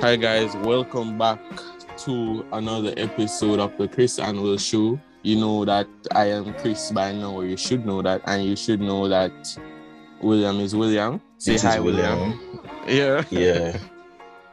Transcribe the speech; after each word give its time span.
Hi 0.00 0.16
guys, 0.16 0.56
welcome 0.56 1.18
back 1.18 1.38
to 1.98 2.46
another 2.52 2.94
episode 2.96 3.60
of 3.60 3.76
the 3.76 3.86
Chris 3.86 4.18
and 4.18 4.40
Will 4.40 4.56
Show. 4.56 4.98
You 5.22 5.36
know 5.36 5.66
that 5.66 5.88
I 6.12 6.30
am 6.30 6.54
Chris 6.54 6.90
by 6.90 7.12
now, 7.12 7.32
or 7.32 7.44
you 7.44 7.58
should 7.58 7.84
know 7.84 8.00
that, 8.00 8.22
and 8.24 8.42
you 8.42 8.56
should 8.56 8.80
know 8.80 9.08
that 9.08 9.30
William 10.22 10.58
is 10.60 10.74
William. 10.74 11.20
Say 11.36 11.52
This 11.52 11.62
hi, 11.64 11.76
is 11.76 11.82
William. 11.82 12.40
Yeah. 12.86 13.24
Yeah. 13.28 13.76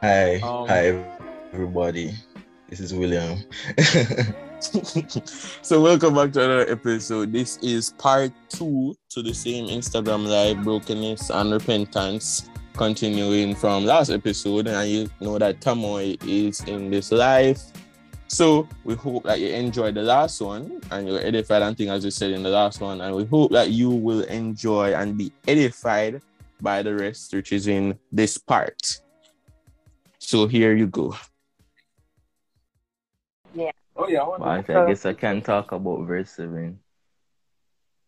Hi. 0.02 0.36
Um, 0.40 0.68
Hi, 0.68 1.02
everybody. 1.54 2.12
This 2.68 2.80
is 2.80 2.92
William. 2.92 3.38
so 4.60 5.80
welcome 5.80 6.14
back 6.14 6.32
to 6.32 6.44
another 6.44 6.70
episode. 6.70 7.32
This 7.32 7.56
is 7.62 7.94
part 7.96 8.32
two 8.50 8.94
to 9.08 9.22
the 9.22 9.32
same 9.32 9.66
Instagram 9.68 10.26
live 10.28 10.62
brokenness 10.62 11.30
and 11.30 11.52
repentance, 11.52 12.50
continuing 12.78 13.54
from 13.54 13.84
last 13.84 14.08
episode. 14.08 14.68
And 14.68 14.88
you 14.88 15.10
know 15.20 15.38
that 15.38 15.60
Tamoy 15.60 16.16
is 16.26 16.60
in 16.64 16.90
this 16.90 17.12
live. 17.12 17.60
So 18.28 18.68
we 18.84 18.94
hope 18.94 19.24
that 19.24 19.40
you 19.40 19.48
enjoyed 19.48 19.94
the 19.94 20.02
last 20.02 20.40
one 20.40 20.80
and 20.90 21.08
you're 21.08 21.20
edified 21.20 21.62
and 21.62 21.76
thing 21.76 21.88
as 21.88 22.04
we 22.04 22.10
said 22.10 22.30
in 22.30 22.42
the 22.42 22.50
last 22.50 22.80
one. 22.80 23.00
And 23.00 23.14
we 23.16 23.24
hope 23.24 23.52
that 23.52 23.70
you 23.70 23.90
will 23.90 24.22
enjoy 24.22 24.94
and 24.94 25.18
be 25.18 25.32
edified 25.46 26.22
by 26.60 26.82
the 26.82 26.94
rest, 26.94 27.34
which 27.34 27.52
is 27.52 27.66
in 27.66 27.98
this 28.12 28.38
part. 28.38 29.00
So 30.18 30.46
here 30.46 30.74
you 30.76 30.86
go. 30.86 31.16
Yeah. 33.54 33.72
Oh 33.96 34.06
yeah, 34.08 34.20
I 34.20 34.28
want 34.28 34.70
I 34.70 34.86
guess 34.86 35.04
I 35.04 35.12
can 35.12 35.42
talk 35.42 35.72
about 35.72 36.06
verse 36.06 36.30
7. 36.30 36.78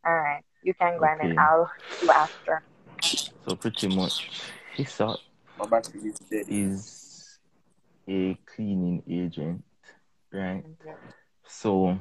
All 0.07 0.15
right, 0.15 0.43
you 0.63 0.73
can 0.75 0.99
go 0.99 1.05
and. 1.05 1.39
I'll 1.39 1.71
do 2.01 2.11
after. 2.11 2.63
So 3.03 3.57
pretty 3.57 3.89
much, 3.89 4.31
hyssop 4.75 5.21
my 5.71 5.81
is 6.49 7.39
a 8.09 8.35
cleaning 8.47 9.03
agent, 9.09 9.63
right? 10.33 10.65
Mhm. 10.65 10.97
So 11.47 11.99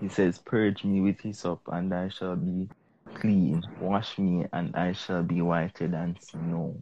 he 0.00 0.08
says, 0.08 0.38
Purge 0.38 0.84
me 0.84 1.00
with 1.00 1.20
hyssop, 1.20 1.60
and 1.68 1.92
I 1.94 2.08
shall 2.08 2.36
be 2.36 2.68
clean. 3.14 3.62
Wash 3.80 4.18
me, 4.18 4.46
and 4.52 4.74
I 4.76 4.92
shall 4.92 5.22
be 5.22 5.40
whiter 5.42 5.88
than 5.88 6.16
snow. 6.20 6.80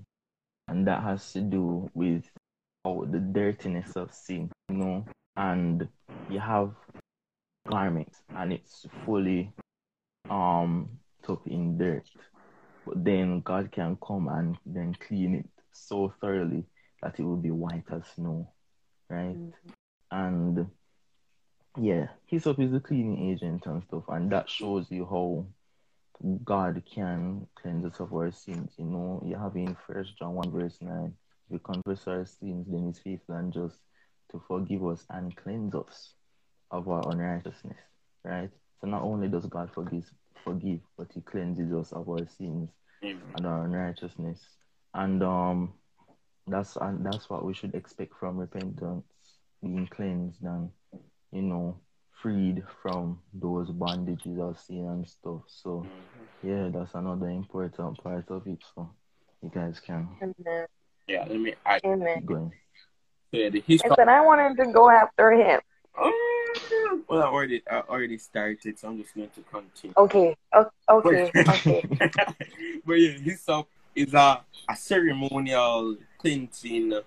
And 0.69 0.87
that 0.87 1.03
has 1.03 1.33
to 1.33 1.41
do 1.41 1.91
with 1.95 2.25
how 2.85 3.05
the 3.11 3.19
dirtiness 3.19 3.97
of 3.97 4.13
sin, 4.13 4.51
you 4.69 4.77
know. 4.77 5.05
And 5.37 5.89
you 6.29 6.41
have 6.41 6.75
garments, 7.69 8.23
and 8.35 8.53
it's 8.53 8.87
fully 9.05 9.53
um 10.29 10.89
tucked 11.23 11.47
in 11.49 11.79
dirt. 11.79 12.09
But 12.91 13.05
then 13.05 13.41
God 13.43 13.71
can 13.71 13.97
come 14.05 14.27
and 14.27 14.59
then 14.67 14.95
clean 14.95 15.37
it 15.37 15.49
so 15.71 16.13
thoroughly 16.21 16.65
that 17.01 17.21
it 17.21 17.23
will 17.23 17.37
be 17.37 17.53
white 17.53 17.85
as 17.93 18.05
snow, 18.09 18.53
right? 19.09 19.37
Mhm. 19.37 19.53
and 20.11 20.67
yeah, 21.79 22.09
hyssop 22.27 22.59
is 22.59 22.75
a 22.75 22.81
cleaning 22.81 23.31
agent 23.31 23.65
and 23.67 23.85
stuff, 23.85 24.03
and 24.09 24.33
that 24.33 24.51
shows 24.51 24.91
you 24.91 25.07
how 25.07 25.47
God 26.43 26.83
can 26.85 27.47
cleanse 27.55 27.85
us 27.85 28.01
of 28.01 28.13
our 28.13 28.33
sins. 28.33 28.75
You 28.77 28.87
know, 28.87 29.23
you 29.25 29.37
have 29.37 29.55
in 29.55 29.77
First 29.87 30.19
John 30.19 30.35
one 30.35 30.51
verse 30.51 30.77
nine, 30.83 31.15
if 31.47 31.53
we 31.53 31.59
confess 31.61 32.09
our 32.09 32.25
sins, 32.27 32.67
then 32.69 32.87
He's 32.89 32.99
faithful 32.99 33.37
and 33.37 33.53
just 33.53 33.79
to 34.33 34.43
forgive 34.49 34.85
us 34.85 35.07
and 35.11 35.37
cleanse 35.37 35.77
us 35.77 36.17
of 36.73 36.89
our 36.89 37.09
unrighteousness. 37.13 37.79
Right. 38.25 38.51
So 38.81 38.89
not 38.89 39.03
only 39.03 39.29
does 39.29 39.47
God 39.47 39.71
forgive, 39.73 40.13
forgive, 40.45 40.81
but 40.97 41.09
He 41.15 41.21
cleanses 41.21 41.73
us 41.73 41.93
of 41.93 42.09
our 42.09 42.27
sins 42.27 42.71
Amen. 43.05 43.23
and 43.35 43.47
our 43.47 43.65
unrighteousness. 43.65 44.41
And 44.95 45.23
um 45.23 45.75
that's 46.47 46.77
and 46.77 47.05
that's 47.05 47.31
what 47.31 47.45
we 47.45 47.55
should 47.55 47.75
expect 47.75 48.15
from 48.19 48.37
repentance, 48.39 49.05
being 49.63 49.87
cleansed 49.87 50.43
and 50.43 50.71
you 51.33 51.43
know, 51.43 51.77
freed 52.23 52.63
from 52.83 53.21
those 53.33 53.71
bondages 53.71 54.39
of 54.41 54.59
sin 54.59 54.87
and 54.87 55.07
stuff. 55.07 55.43
So 55.47 55.87
yeah, 56.43 56.71
that's 56.73 56.95
another 56.95 57.29
important 57.29 58.03
part 58.03 58.29
of 58.31 58.47
it. 58.47 58.59
So 58.75 58.91
you 59.43 59.51
guys 59.55 59.81
can 59.81 60.09
Amen. 60.23 60.67
Yeah, 61.07 61.25
let 61.29 61.41
me. 61.41 61.55
I 61.67 61.81
Amen. 61.85 62.15
keep 62.15 62.27
going. 62.27 62.53
yeah, 63.33 63.49
the 63.49 63.59
I 63.59 63.63
history. 63.67 63.91
said 63.97 64.09
I 64.09 64.21
wanted 64.21 64.57
to 64.63 64.73
go 64.73 64.91
after 64.91 65.33
him. 65.33 65.61
Well, 67.09 67.23
I 67.23 67.27
already, 67.27 67.63
I 67.71 67.81
already 67.81 68.19
started, 68.19 68.79
so 68.79 68.89
I'm 68.89 68.99
just 68.99 69.15
going 69.15 69.29
to 69.31 69.41
continue. 69.43 69.95
Okay. 69.97 70.37
o- 70.53 70.71
Okay. 70.89 71.31
Okay. 71.37 71.85
but 72.87 72.95
yeah, 72.95 73.11
hyssop 73.19 73.69
is 73.95 74.15
a, 74.15 74.41
a 74.69 74.77
ceremonial 74.77 75.97
cleansing 76.19 77.01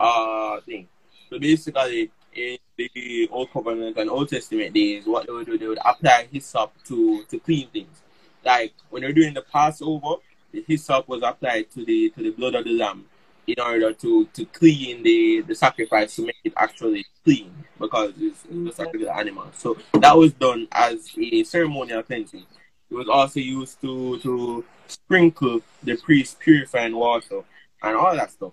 uh 0.00 0.60
thing. 0.60 0.88
So 1.30 1.38
basically, 1.38 2.10
in 2.34 2.58
the 2.76 3.28
Old 3.30 3.50
Covenant 3.52 3.96
and 3.96 4.10
Old 4.10 4.28
Testament 4.28 4.74
days, 4.74 5.06
what 5.06 5.26
they 5.26 5.32
would 5.32 5.46
do, 5.46 5.58
they 5.58 5.66
would 5.66 5.78
apply 5.84 6.28
hyssop 6.32 6.72
to 6.86 7.24
to 7.24 7.38
clean 7.40 7.68
things. 7.68 8.02
Like 8.44 8.74
when 8.90 9.02
they're 9.02 9.12
doing 9.12 9.34
the 9.34 9.42
Passover, 9.42 10.16
the 10.52 10.64
hyssop 10.66 11.08
was 11.08 11.22
applied 11.22 11.70
to 11.72 11.84
the 11.84 12.10
to 12.10 12.22
the 12.22 12.30
blood 12.30 12.54
of 12.54 12.64
the 12.64 12.72
lamb 12.72 13.06
in 13.48 13.58
order 13.58 13.92
to 13.94 14.26
to 14.26 14.44
clean 14.46 15.02
the 15.02 15.40
the 15.40 15.54
sacrifice 15.54 16.14
to 16.16 16.26
make 16.26 16.36
it 16.44 16.52
actually 16.56 17.06
clean 17.24 17.50
because 17.80 18.12
it's, 18.18 18.44
it's 18.50 18.76
just 18.76 19.08
animal. 19.08 19.46
So 19.54 19.78
that 19.94 20.16
was 20.16 20.32
done 20.34 20.68
as 20.70 21.10
a 21.18 21.42
ceremonial 21.44 22.02
cleansing. 22.02 22.44
It 22.90 22.94
was 22.94 23.08
also 23.08 23.40
used 23.40 23.80
to 23.80 24.18
to 24.20 24.64
sprinkle 24.86 25.62
the 25.82 25.96
priest 25.96 26.38
purifying 26.40 26.94
water 26.94 27.40
and 27.82 27.96
all 27.96 28.14
that 28.14 28.30
stuff. 28.32 28.52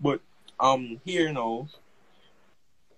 But 0.00 0.20
um 0.60 1.00
here 1.04 1.32
now, 1.32 1.68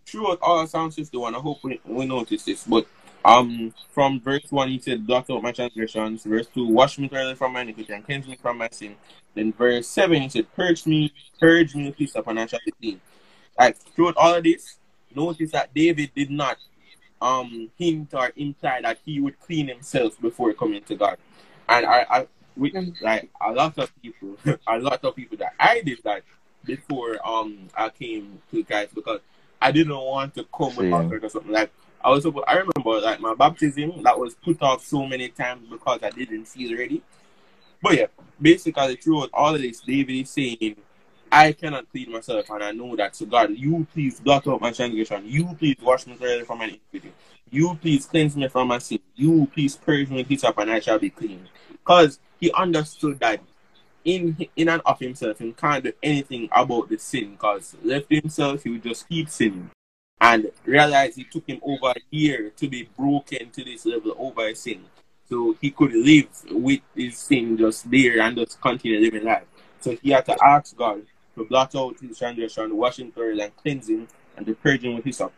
throughout 0.07 0.39
all 0.43 0.67
Psalm 0.67 0.91
61, 0.91 1.35
I 1.35 1.39
hope 1.39 1.65
we, 1.65 1.81
we 1.87 2.05
notice 2.05 2.45
this, 2.45 2.65
but 2.65 2.87
um 3.29 3.75
from 3.91 4.21
verse 4.21 4.47
1 4.49 4.69
he 4.71 4.79
said, 4.79 5.07
Blot 5.07 5.29
out 5.31 5.43
my 5.43 5.53
transgressions, 5.53 6.25
verse 6.25 6.47
2, 6.55 6.67
wash 6.67 6.99
me 6.99 7.09
thoroughly 7.09 7.35
from 7.35 7.53
my 7.53 7.61
iniquity 7.61 7.93
and 7.93 8.05
cleanse 8.05 8.27
me 8.27 8.37
from 8.41 8.57
my 8.57 8.69
sin. 8.73 8.97
Then 9.35 9.53
verse 9.53 9.87
7 9.87 10.23
he 10.23 10.29
said, 10.31 10.47
Purge 10.55 10.87
me, 10.87 11.13
purge 11.39 11.75
me 11.75 11.87
with 11.87 11.97
hyssop 11.97 12.27
and 12.27 12.41
I 12.41 12.47
shall 12.47 12.61
be 12.65 12.73
clean. 12.73 13.01
Like 13.59 13.77
throughout 13.77 14.17
all 14.17 14.35
of 14.35 14.45
this, 14.45 14.79
notice 15.15 15.53
that 15.53 15.75
David 15.75 16.11
did 16.17 16.31
not 16.31 16.57
um 17.21 17.71
hint 17.77 18.15
or 18.15 18.33
imply 18.37 18.81
that 18.83 18.99
he 19.05 19.21
would 19.21 19.39
clean 19.41 19.69
himself 19.69 20.19
before 20.23 20.55
coming 20.55 20.83
to 20.85 20.95
God. 20.95 21.19
And 21.69 21.85
I, 21.85 22.07
I 22.09 22.27
with 22.57 22.75
like 23.03 23.29
a 23.47 23.53
lot 23.53 23.77
of 23.79 23.93
people, 24.01 24.37
a 24.67 24.79
lot 24.79 25.05
of 25.05 25.15
people 25.15 25.37
that 25.39 25.53
I 25.61 25.83
did 25.83 25.99
that 26.05 26.23
before 26.65 27.19
um 27.29 27.69
I 27.77 27.91
came 27.91 28.41
to 28.53 28.65
Christ 28.65 28.95
because 28.95 29.21
I 29.61 29.71
didn't 29.73 29.95
want 29.97 30.35
to 30.37 30.45
come 30.45 30.71
Same. 30.71 30.91
without 30.93 31.25
or 31.25 31.29
something. 31.29 31.53
Like 31.53 31.73
I 32.05 32.11
was 32.11 32.25
I 32.47 32.55
remember 32.55 33.01
like 33.01 33.21
my 33.21 33.35
baptism 33.35 34.03
that 34.03 34.19
was 34.19 34.35
put 34.35 34.63
off 34.63 34.85
so 34.85 35.07
many 35.07 35.29
times 35.29 35.69
because 35.69 36.01
I 36.03 36.11
didn't 36.11 36.45
feel 36.45 36.77
ready. 36.79 37.03
But 37.83 37.97
yeah, 37.97 38.07
basically 38.41 38.97
throughout 38.97 39.31
all 39.33 39.55
of 39.55 39.61
this, 39.61 39.81
David 39.81 40.13
is 40.23 40.31
saying, 40.31 40.77
I 41.31 41.53
cannot 41.53 41.91
clean 41.91 42.11
myself, 42.11 42.49
and 42.51 42.65
I 42.65 42.73
know 42.73 42.97
that. 42.97 43.15
So 43.15 43.27
God, 43.27 43.51
you 43.51 43.87
please 43.93 44.21
blot 44.21 44.49
out 44.49 44.61
my 44.61 44.71
transgression. 44.73 45.27
You 45.27 45.55
please 45.59 45.77
wash 45.83 46.07
me 46.07 46.15
thoroughly 46.15 46.45
from 46.45 46.59
my 46.59 46.65
iniquity. 46.65 47.13
You 47.51 47.77
please 47.81 48.07
cleanse 48.07 48.37
me 48.37 48.49
from 48.49 48.69
my 48.69 48.79
sin. 48.79 49.01
You 49.15 49.47
please 49.53 49.77
purge 49.77 50.09
me 50.09 50.19
with 50.19 50.29
hyssop, 50.29 50.57
and 50.59 50.71
I 50.71 50.81
shall 50.81 50.99
be 50.99 51.11
clean. 51.11 51.49
Because 51.71 52.19
he 52.41 52.51
understood 52.53 53.21
that 53.21 53.41
in 54.05 54.37
in 54.57 54.69
and 54.69 54.83
of 54.87 54.99
himself, 54.99 55.39
he 55.39 55.53
can't 55.53 55.85
do 55.85 55.93
anything 56.03 56.49
about 56.53 56.89
the 56.89 56.99
sin. 56.99 57.33
Because 57.33 57.77
left 57.83 58.11
himself, 58.11 58.63
he 58.63 58.71
would 58.71 58.83
just 58.83 59.09
keep 59.09 59.29
sinning, 59.29 59.71
and 60.21 60.51
realize 60.65 61.17
it 61.19 61.31
took 61.31 61.47
him 61.49 61.61
over 61.63 61.91
a 61.91 62.01
year 62.11 62.51
to 62.57 62.69
be 62.69 62.89
broken 62.97 63.51
to 63.51 63.65
this 63.65 63.87
level 63.87 64.15
over 64.19 64.55
sin. 64.55 64.85
So 65.29 65.57
he 65.61 65.71
could 65.71 65.93
live 65.93 66.29
with 66.51 66.81
his 66.97 67.19
sin 67.19 67.57
just 67.57 67.91
there 67.91 68.21
and 68.21 68.37
just 68.37 68.61
continue 68.61 69.01
living 69.01 69.25
life. 69.25 69.45
So 69.81 69.97
he 70.03 70.11
had 70.11 70.25
to 70.27 70.37
ask 70.43 70.77
God 70.77 71.03
to 71.37 71.45
blot 71.45 71.75
out 71.77 72.01
his 72.01 72.19
transgression, 72.19 72.77
wash 72.77 72.99
him 72.99 73.13
thoroughly, 73.13 73.43
and 73.43 73.57
cleanse 73.57 73.89
him, 73.89 74.09
and 74.37 74.47
him 74.47 74.95
with 74.95 75.05
hyssop. 75.05 75.33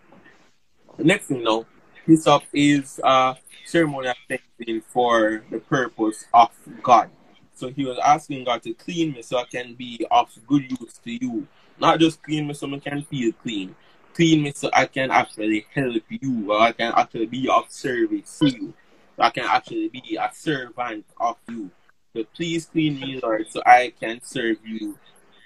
The 0.96 1.04
next 1.04 1.26
thing 1.26 1.42
now, 1.42 1.66
hyssop 2.06 2.42
is 2.52 3.00
uh, 3.02 3.34
ceremonial 3.66 4.14
cleansing 4.26 4.82
for 4.82 5.44
the 5.50 5.58
purpose 5.58 6.24
of 6.32 6.50
God. 6.82 7.10
So 7.54 7.68
he 7.68 7.84
was 7.84 7.98
asking 7.98 8.44
God 8.44 8.62
to 8.62 8.72
clean 8.74 9.12
me 9.12 9.22
so 9.22 9.38
I 9.38 9.44
can 9.44 9.74
be 9.74 10.06
of 10.10 10.30
good 10.46 10.70
use 10.70 10.98
to 11.04 11.12
you. 11.12 11.46
Not 11.78 11.98
just 11.98 12.22
clean 12.22 12.46
me 12.46 12.54
so 12.54 12.72
I 12.72 12.78
can 12.78 13.02
feel 13.02 13.32
clean. 13.42 13.74
Clean 14.20 14.42
me 14.42 14.52
so 14.54 14.68
I 14.74 14.84
can 14.84 15.10
actually 15.10 15.64
help 15.74 16.02
you, 16.10 16.52
or 16.52 16.60
I 16.60 16.72
can 16.72 16.92
actually 16.94 17.24
be 17.24 17.48
of 17.48 17.72
service 17.72 18.38
to 18.40 18.50
you. 18.50 18.74
I 19.18 19.30
can 19.30 19.46
actually 19.46 19.88
be 19.88 20.18
a 20.20 20.30
servant 20.34 21.06
of 21.18 21.36
you. 21.48 21.70
So 22.14 22.24
please 22.36 22.66
clean 22.66 23.00
me, 23.00 23.18
Lord, 23.22 23.46
so 23.50 23.62
I 23.64 23.94
can 23.98 24.20
serve 24.22 24.58
you 24.62 24.98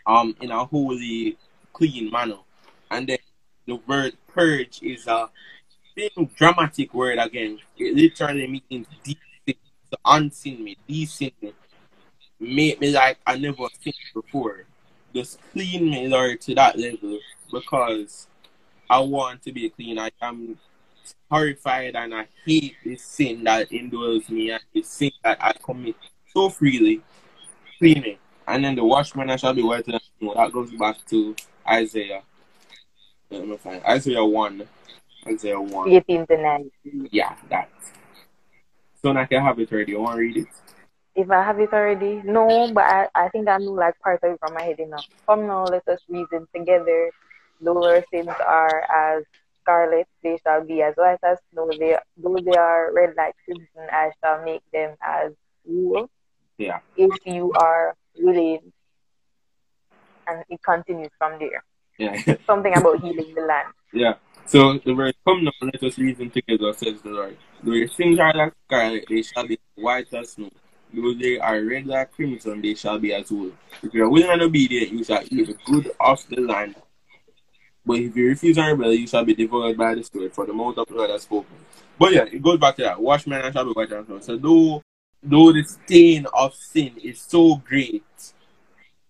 um 0.06 0.34
in 0.40 0.50
a 0.50 0.64
holy, 0.64 1.38
clean 1.72 2.10
manner. 2.10 2.38
And 2.90 3.06
then 3.08 3.18
the 3.66 3.76
word 3.86 4.16
purge 4.26 4.82
is 4.82 5.06
a 5.06 5.30
same 5.96 6.28
dramatic 6.34 6.92
word 6.94 7.18
again. 7.20 7.60
It 7.78 7.94
literally 7.94 8.48
means 8.48 8.88
de- 9.04 9.18
to 9.46 9.98
unsin 10.04 10.58
me, 10.58 10.76
desin 10.88 11.32
me, 11.40 11.54
make 12.40 12.80
me 12.80 12.90
like 12.90 13.18
I 13.24 13.38
never 13.38 13.68
seen 13.80 13.94
before. 14.14 14.66
just 15.14 15.38
clean 15.52 15.90
me, 15.90 16.08
Lord, 16.08 16.40
to 16.42 16.56
that 16.56 16.76
level 16.76 17.20
because 17.52 18.26
I 18.88 19.00
want 19.00 19.42
to 19.42 19.52
be 19.52 19.70
clean. 19.70 19.98
I 19.98 20.10
am 20.20 20.58
horrified 21.31 21.96
and 21.96 22.14
I 22.14 22.26
hate 22.44 22.76
this 22.84 23.02
sin 23.02 23.44
that 23.44 23.70
indwells 23.70 24.28
me 24.28 24.50
and 24.50 24.62
the 24.72 24.82
sin 24.82 25.10
that 25.22 25.38
I 25.42 25.52
commit 25.52 25.96
so 26.32 26.48
freely. 26.48 27.02
Clean 27.78 28.00
me. 28.00 28.19
And 28.46 28.64
then 28.64 28.75
the 28.75 28.84
watchman 28.84 29.31
I 29.31 29.36
shall 29.36 29.54
be 29.54 29.62
whiter 29.62 29.92
than 29.92 30.00
snow. 30.19 30.34
That 30.34 30.52
goes 30.52 30.70
back 30.72 30.96
to 31.10 31.34
Isaiah. 31.69 32.22
Let 33.31 33.48
me 33.48 33.56
find 33.56 33.82
Isaiah 33.84 34.25
1. 34.25 34.69
Isaiah 35.26 35.60
1. 35.60 35.88
18 35.88 36.26
to 36.26 36.36
19. 36.36 37.08
Yeah, 37.10 37.34
that. 37.48 37.70
So 39.02 39.12
now 39.12 39.22
I 39.22 39.26
can 39.26 39.42
have 39.42 39.58
it 39.58 39.72
ready. 39.72 39.92
You 39.92 40.00
want 40.00 40.16
to 40.16 40.20
read 40.20 40.36
it? 40.36 40.48
If 41.16 41.31
I 41.31 41.42
have 41.42 41.60
it 41.60 41.72
already, 41.72 42.22
no, 42.25 42.70
but 42.72 42.84
I, 42.84 43.08
I 43.14 43.28
think 43.28 43.48
I 43.48 43.58
know 43.58 43.72
like 43.72 43.98
part 44.00 44.20
of 44.22 44.32
it 44.32 44.40
from 44.40 44.54
my 44.54 44.62
head 44.62 44.81
enough. 44.81 45.06
Come 45.26 45.46
now, 45.46 45.64
let 45.64 45.86
us 45.88 46.00
reason 46.08 46.46
together. 46.54 47.10
Though 47.60 47.84
our 47.84 48.04
sins 48.12 48.28
are 48.46 48.82
as 48.90 49.24
scarlet, 49.62 50.06
they 50.22 50.38
shall 50.42 50.64
be 50.64 50.82
as 50.82 50.94
white 50.96 51.18
as 51.22 51.38
snow. 51.52 51.70
They, 51.78 51.96
though 52.16 52.36
they 52.36 52.56
are 52.56 52.92
red 52.92 53.14
like 53.16 53.34
crimson, 53.44 53.88
I 53.90 54.10
shall 54.22 54.44
make 54.44 54.62
them 54.72 54.96
as 55.02 55.32
wool. 55.64 56.10
Yeah. 56.58 56.80
If 56.96 57.14
you 57.24 57.52
are 57.52 57.94
willing, 58.18 58.72
and 60.26 60.44
it 60.48 60.62
continues 60.62 61.10
from 61.18 61.38
there. 61.38 61.64
Yeah. 61.98 62.36
Something 62.46 62.76
about 62.76 63.00
healing 63.00 63.34
the 63.34 63.42
land. 63.42 63.68
yeah. 63.92 64.14
So 64.46 64.78
the 64.84 64.92
verse, 64.92 65.14
come 65.26 65.44
now, 65.44 65.52
let 65.62 65.82
us 65.82 65.96
reason 65.96 66.30
together, 66.30 66.72
says 66.74 67.00
the 67.00 67.08
Lord. 67.08 67.36
Though 67.62 67.72
your 67.72 67.88
sins 67.88 68.18
are 68.18 68.34
like 68.34 68.52
scarlet, 68.66 69.06
they 69.08 69.22
shall 69.22 69.46
be 69.46 69.58
white 69.74 70.12
as 70.12 70.32
snow. 70.32 70.50
Though 70.92 71.14
they 71.14 71.38
are 71.38 71.62
red 71.62 71.86
like 71.86 72.12
crimson, 72.12 72.60
they 72.60 72.74
shall 72.74 72.98
be 72.98 73.14
as 73.14 73.30
wool. 73.30 73.52
If 73.82 73.94
you 73.94 74.04
are 74.04 74.10
willing 74.10 74.30
and 74.30 74.42
obedient, 74.42 74.92
you 74.92 75.02
shall 75.02 75.22
eat 75.22 75.46
the 75.46 75.56
good 75.64 75.90
of 75.98 76.22
the 76.28 76.42
land. 76.42 76.76
But 77.86 77.98
if 77.98 78.16
you 78.16 78.28
refuse 78.28 78.56
and 78.56 78.78
rebel, 78.78 78.94
you 78.94 79.06
shall 79.06 79.25
be 79.25 79.34
devoured 79.34 79.76
by 79.76 79.94
the 79.94 80.02
sword, 80.02 80.32
for 80.32 80.46
the 80.46 80.52
mouth 80.52 80.78
of 80.78 80.88
the 80.88 80.94
Lord 80.94 81.10
has 81.10 81.22
spoken. 81.22 81.56
But 81.98 82.12
yeah, 82.12 82.25
it 82.25 82.42
goes 82.42 82.58
back 82.58 82.76
to 82.76 82.82
that. 82.82 83.00
Wash 83.00 83.26
men 83.26 83.44
and 83.44 83.52
shall 83.52 83.64
be 83.64 83.72
white 83.72 83.88
snow. 83.88 84.20
So 84.20 84.36
though, 84.36 84.82
though 85.22 85.52
the 85.52 85.62
stain 85.64 86.26
of 86.32 86.54
sin 86.54 86.96
is 87.02 87.20
so 87.20 87.56
great, 87.56 88.02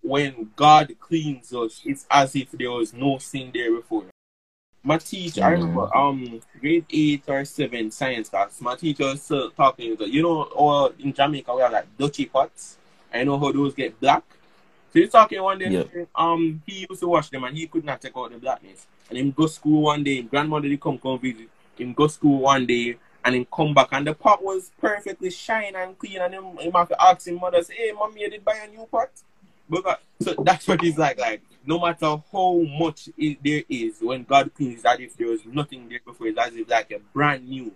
when 0.01 0.51
God 0.55 0.93
cleans 0.99 1.53
us, 1.53 1.81
it's 1.85 2.05
as 2.11 2.35
if 2.35 2.51
there 2.51 2.71
was 2.71 2.93
no 2.93 3.17
sin 3.17 3.51
there 3.53 3.73
before. 3.75 4.03
My 4.83 4.99
teacher, 4.99 5.43
I 5.43 5.49
remember, 5.49 5.89
um, 5.97 6.41
grade 6.59 6.85
eight 6.91 7.23
or 7.27 7.43
seven 7.43 7.89
science 7.89 8.29
class. 8.29 8.61
My 8.61 8.75
teacher 8.75 9.05
was 9.05 9.31
uh, 9.31 9.49
talking. 9.57 9.97
You 9.99 10.21
know, 10.21 10.43
or 10.43 10.93
in 10.99 11.11
Jamaica 11.11 11.55
we 11.55 11.61
have 11.61 11.71
like 11.71 11.97
dutchy 11.97 12.25
pots. 12.25 12.77
I 13.11 13.23
know 13.23 13.39
how 13.39 13.51
those 13.51 13.73
get 13.73 13.99
black. 13.99 14.23
So 14.95 15.01
he's 15.01 15.09
talking 15.09 15.43
one 15.43 15.59
day. 15.59 15.85
Um, 16.15 16.61
he 16.65 16.87
used 16.89 17.01
to 17.01 17.09
wash 17.09 17.29
them 17.29 17.43
and 17.43 17.57
he 17.57 17.67
could 17.67 17.83
not 17.83 17.99
take 18.01 18.15
out 18.15 18.31
the 18.31 18.37
blackness. 18.37 18.87
And 19.09 19.17
him 19.17 19.31
go 19.31 19.45
school 19.47 19.81
one 19.81 20.05
day. 20.05 20.21
Him 20.21 20.27
grandmother 20.27 20.69
did 20.69 20.79
come 20.79 20.97
come 20.97 21.19
visit. 21.19 21.49
Him 21.77 21.91
go 21.91 22.07
school 22.07 22.39
one 22.39 22.65
day 22.65 22.95
and 23.25 23.35
him 23.35 23.45
come 23.53 23.73
back 23.73 23.89
and 23.91 24.07
the 24.07 24.13
pot 24.13 24.41
was 24.41 24.71
perfectly 24.79 25.29
shine 25.31 25.75
and 25.75 25.99
clean. 25.99 26.21
And 26.21 26.33
him, 26.33 26.45
him 26.55 26.71
have 26.71 26.87
to 26.87 27.01
ask 27.01 27.27
him 27.27 27.41
mother, 27.41 27.61
say, 27.61 27.73
"Hey, 27.75 27.91
mommy, 27.91 28.21
you 28.21 28.29
did 28.29 28.45
buy 28.45 28.55
a 28.55 28.69
new 28.69 28.85
pot?" 28.89 29.09
Because 29.69 29.97
so 30.21 30.33
that's 30.45 30.65
what 30.65 30.81
it's 30.81 30.97
like. 30.97 31.19
Like 31.19 31.41
no 31.65 31.77
matter 31.77 32.15
how 32.31 32.53
much 32.79 33.09
it, 33.17 33.39
there 33.43 33.63
is, 33.67 33.97
when 33.99 34.23
God 34.23 34.53
cleans, 34.53 34.83
that 34.83 35.01
if 35.01 35.17
there 35.17 35.27
was 35.27 35.41
nothing 35.45 35.89
there 35.89 35.99
before, 36.05 36.27
it's 36.27 36.39
as 36.39 36.55
if 36.55 36.69
like 36.69 36.91
a 36.91 36.99
brand 37.13 37.49
new. 37.49 37.73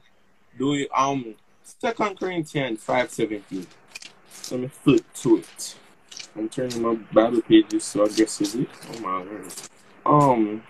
Do 0.57 0.73
it, 0.75 0.87
um 0.95 1.35
Second 1.63 2.17
Corinthians 2.17 2.81
five 2.81 3.11
seventeen. 3.11 3.67
Let 4.51 4.61
me 4.61 4.67
flip 4.69 5.03
to 5.15 5.39
it. 5.39 5.75
I'm 6.35 6.49
turning 6.49 6.81
my 6.81 6.95
Bible 7.13 7.41
pages 7.41 7.83
so 7.83 8.05
I 8.05 8.09
guess 8.09 8.41
is 8.41 8.55
it. 8.55 8.69
Oh 8.93 8.99
my 8.99 9.21
word. 9.21 9.53
Um 10.05 10.63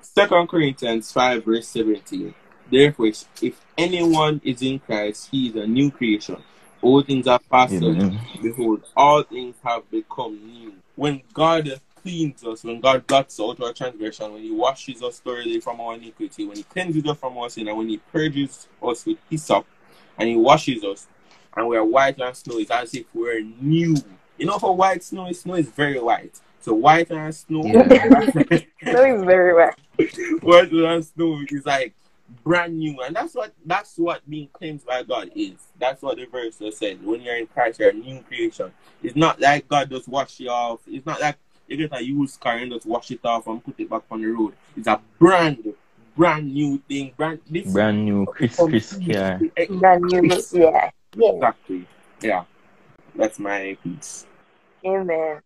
Second 0.00 0.48
Corinthians 0.48 1.12
five 1.12 1.44
verse 1.44 1.68
seventeen. 1.68 2.34
Therefore, 2.70 3.06
if 3.40 3.60
anyone 3.76 4.40
is 4.44 4.62
in 4.62 4.78
Christ, 4.78 5.28
he 5.30 5.48
is 5.48 5.56
a 5.56 5.66
new 5.66 5.90
creation. 5.90 6.36
All 6.82 7.02
things 7.02 7.26
are 7.26 7.40
passed 7.50 7.82
away. 7.82 8.18
Behold, 8.42 8.84
all 8.96 9.22
things 9.22 9.56
have 9.64 9.90
become 9.90 10.38
new. 10.44 10.74
When 10.94 11.22
God 11.32 11.80
cleans 12.02 12.44
us, 12.44 12.64
when 12.64 12.80
God 12.80 13.06
blots 13.06 13.40
out 13.40 13.60
our 13.60 13.72
transgression, 13.72 14.32
when 14.32 14.42
He 14.42 14.50
washes 14.50 15.02
us 15.02 15.18
thoroughly 15.18 15.60
from 15.60 15.80
our 15.80 15.94
iniquity, 15.94 16.46
when 16.46 16.56
He 16.56 16.62
cleanses 16.62 17.04
us 17.06 17.18
from 17.18 17.36
our 17.38 17.50
sin, 17.50 17.68
and 17.68 17.76
when 17.76 17.88
He 17.88 17.98
purges 17.98 18.68
us 18.82 19.06
with 19.06 19.18
hyssop, 19.30 19.66
and 20.18 20.28
He 20.28 20.36
washes 20.36 20.84
us, 20.84 21.06
and 21.56 21.66
we 21.66 21.76
are 21.76 21.84
white 21.84 22.20
as 22.20 22.38
snow, 22.38 22.58
it's 22.58 22.70
as 22.70 22.94
if 22.94 23.06
we're 23.14 23.40
new. 23.40 23.96
You 24.38 24.46
know 24.46 24.58
how 24.58 24.72
white 24.72 25.02
snow? 25.02 25.30
Snow 25.32 25.54
is 25.54 25.68
very 25.68 26.00
white. 26.00 26.40
So 26.60 26.74
white 26.74 27.10
and 27.10 27.34
snow, 27.34 27.62
Snow 27.62 29.16
is 29.16 29.22
very 29.24 29.54
white. 29.54 30.42
white 30.42 30.72
and 30.72 31.04
snow 31.04 31.40
is 31.48 31.66
like 31.66 31.94
brand 32.44 32.78
new, 32.78 33.00
and 33.02 33.14
that's 33.14 33.34
what 33.34 33.52
that's 33.64 33.96
what 33.96 34.28
being 34.28 34.48
cleansed 34.52 34.86
by 34.86 35.02
God 35.02 35.30
is. 35.34 35.54
That's 35.78 36.02
what 36.02 36.16
the 36.18 36.26
verse 36.26 36.56
says. 36.76 36.98
When 37.02 37.22
you're 37.22 37.36
in 37.36 37.46
Christ, 37.46 37.80
you're 37.80 37.90
a 37.90 37.94
new 37.94 38.20
creation. 38.22 38.72
It's 39.02 39.16
not 39.16 39.40
like 39.40 39.68
God 39.68 39.90
just 39.90 40.08
wash 40.08 40.40
you 40.40 40.50
off. 40.50 40.80
It's 40.86 41.06
not 41.06 41.20
like 41.20 41.36
you 41.68 41.76
get 41.76 41.98
a 41.98 42.04
used 42.04 42.40
car 42.40 42.56
and 42.56 42.72
just 42.72 42.86
wash 42.86 43.10
it 43.10 43.24
off 43.24 43.46
and 43.46 43.64
put 43.64 43.78
it 43.78 43.88
back 43.88 44.02
on 44.10 44.20
the 44.20 44.28
road. 44.28 44.54
It's 44.76 44.86
a 44.86 45.00
brand, 45.18 45.74
brand 46.16 46.52
new 46.52 46.78
thing. 46.88 47.12
Brand 47.16 47.40
this 47.48 47.72
Brand 47.72 48.04
new 48.04 48.26
crisp, 48.26 48.60
crisp 48.68 49.00
car. 49.10 49.40
Brand 49.68 50.02
new, 50.02 50.42
yeah. 50.52 50.90
Yeah. 51.14 51.30
Exactly. 51.32 51.86
Yeah. 52.20 52.44
That's 53.14 53.38
my 53.38 53.76
piece. 53.82 54.26
Amen. 54.86 55.40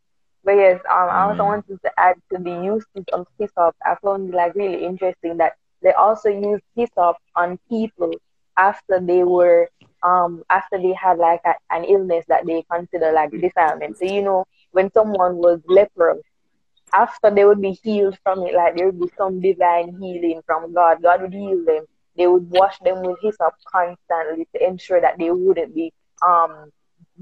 But 0.45 0.53
yes, 0.57 0.81
um, 0.91 1.09
I 1.11 1.23
also 1.25 1.45
wanted 1.45 1.79
to 1.85 1.91
add 1.99 2.17
to 2.33 2.39
the 2.39 2.51
usage 2.51 3.09
of 3.13 3.27
hyssop. 3.39 3.75
I 3.85 3.97
found 4.03 4.29
it 4.29 4.37
like 4.37 4.55
really 4.55 4.85
interesting 4.85 5.37
that 5.39 5.53
they 5.83 5.93
also 5.93 6.29
use 6.31 6.61
hyssop 6.77 7.17
on 7.37 7.59
people 7.69 8.13
after 8.57 9.01
they 9.01 9.23
were 9.25 9.69
um 10.03 10.43
after 10.51 10.79
they 10.79 10.93
had 10.95 11.19
like 11.19 11.41
a, 11.45 11.55
an 11.71 11.85
illness 11.85 12.25
that 12.29 12.45
they 12.47 12.65
consider 12.71 13.13
like 13.13 13.31
defilement. 13.41 13.97
So 13.99 14.05
you 14.05 14.23
know 14.23 14.45
when 14.73 14.91
someone 14.93 15.37
was 15.37 15.61
leprous, 15.67 16.23
after 16.93 17.31
they 17.31 17.45
would 17.45 17.61
be 17.61 17.79
healed 17.83 18.19
from 18.23 18.43
it, 18.47 18.55
like 18.55 18.77
there 18.77 18.87
would 18.87 19.01
be 19.01 19.11
some 19.17 19.41
divine 19.41 19.97
healing 20.01 20.41
from 20.47 20.73
God. 20.73 21.03
God 21.03 21.23
would 21.23 21.33
heal 21.35 21.65
them. 21.65 21.85
They 22.17 22.27
would 22.27 22.51
wash 22.51 22.79
them 22.81 23.03
with 23.03 23.19
hyssop 23.23 23.55
constantly 23.73 24.47
to 24.55 24.67
ensure 24.67 25.01
that 25.01 25.19
they 25.19 25.31
wouldn't 25.31 25.75
be 25.75 25.93
um 26.27 26.71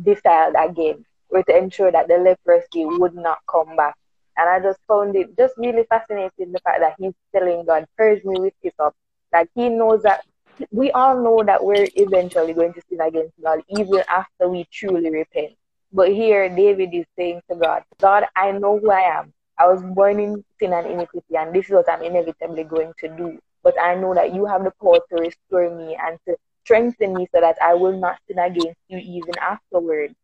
defiled 0.03 0.55
again 0.59 1.05
or 1.31 1.43
to 1.43 1.56
ensure 1.56 1.93
that 1.93 2.09
the 2.09 2.19
leprosy 2.19 2.85
would 2.85 3.15
not 3.15 3.38
come 3.50 3.77
back. 3.77 3.94
And 4.37 4.49
I 4.49 4.61
just 4.61 4.81
found 4.88 5.17
it 5.17 5.37
just 5.37 5.55
really 5.59 5.85
fascinating 5.85 6.53
the 6.53 6.61
fact 6.61 6.81
that 6.81 6.94
he's 6.99 7.12
telling 7.35 7.64
God, 7.64 7.87
purge 7.97 8.25
me 8.25 8.40
with 8.40 8.55
hyssop. 8.62 8.95
Like 9.33 9.49
he 9.55 9.69
knows 9.69 10.02
that 10.02 10.25
we 10.71 10.90
all 10.93 11.23
know 11.23 11.43
that 11.45 11.64
we're 11.64 11.88
eventually 11.97 12.52
going 12.52 12.73
to 12.75 12.83
sin 12.88 13.00
against 13.00 13.33
God 13.43 13.61
even 13.69 14.02
after 14.09 14.49
we 14.49 14.66
truly 14.73 15.11
repent. 15.11 15.52
But 15.93 16.09
here 16.09 16.49
David 16.49 16.95
is 16.95 17.07
saying 17.16 17.43
to 17.50 17.57
God, 17.57 17.83
God, 18.00 18.25
I 18.37 18.52
know 18.52 18.78
who 18.78 18.90
I 18.90 19.19
am. 19.19 19.33
I 19.59 19.66
was 19.66 19.83
born 19.83 20.21
in 20.21 20.45
sin 20.59 20.73
and 20.73 20.87
iniquity, 20.87 21.37
and 21.37 21.55
this 21.55 21.66
is 21.66 21.73
what 21.73 21.90
I'm 21.90 22.02
inevitably 22.02 22.64
going 22.64 22.93
to 23.00 23.09
do. 23.09 23.38
But 23.62 23.75
I 23.78 23.95
know 23.95 24.14
that 24.14 24.35
you 24.35 24.47
have 24.47 24.64
the 24.64 24.73
power 24.81 25.00
to 25.11 25.16
restore 25.21 25.69
me 25.76 25.99
and 26.00 26.19
to 26.26 26.37
strengthen 26.64 27.14
me 27.14 27.28
so 27.35 27.40
that 27.40 27.59
I 27.61 27.75
will 27.75 27.99
not 27.99 28.19
sin 28.26 28.38
against 28.38 28.81
you 28.88 28.99
even 28.99 29.35
afterward 29.38 30.14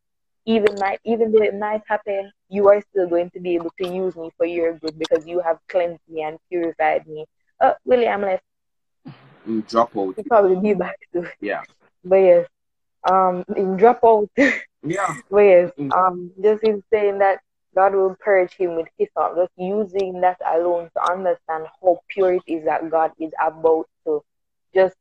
even 0.47 0.79
might 0.79 1.01
even 1.05 1.33
though 1.33 1.43
it 1.43 1.55
might 1.55 1.83
happen, 1.87 2.31
you 2.49 2.69
are 2.69 2.81
still 2.91 3.09
going 3.09 3.31
to 3.31 3.41
be 3.41 3.55
able 3.57 3.73
to 3.81 3.89
use 3.89 4.17
me 4.17 4.31
for 4.37 4.47
your 4.47 4.79
good 4.79 4.99
because 4.99 5.27
you 5.27 5.41
have 5.41 5.59
cleansed 5.69 6.01
me 6.09 6.23
and 6.23 6.39
purified 6.49 7.07
me. 7.07 7.27
Oh, 7.61 7.75
William 7.85 8.23
left. 8.23 8.45
Mm, 9.49 9.69
Drop 9.69 9.97
out. 9.97 10.15
He'll 10.17 10.25
probably 10.25 10.57
be 10.61 10.75
back 10.75 10.97
too. 11.13 11.27
Yeah. 11.41 11.63
But 12.05 12.17
yes, 12.17 12.47
um, 13.09 13.45
in 13.57 13.77
drop 13.77 14.01
out. 14.05 14.31
Yeah. 14.83 15.17
but 15.31 15.41
yes, 15.41 15.71
Mm. 15.79 15.93
um, 15.93 16.31
just 16.41 16.63
in 16.63 16.83
saying 16.93 17.19
that 17.19 17.41
God 17.75 17.95
will 17.95 18.17
purge 18.21 18.53
him 18.55 18.77
with 18.77 18.87
His 18.97 19.09
hyssop, 19.17 19.37
just 19.37 19.53
using 19.57 20.21
that 20.21 20.39
alone 20.47 20.91
to 20.95 21.13
understand 21.13 21.67
how 21.83 21.99
pure 22.09 22.35
it 22.35 22.43
is 22.47 22.65
that 22.67 22.89
God 22.89 23.11
is 23.19 23.33
about 23.45 23.87
to 24.07 24.23
just 24.75 24.95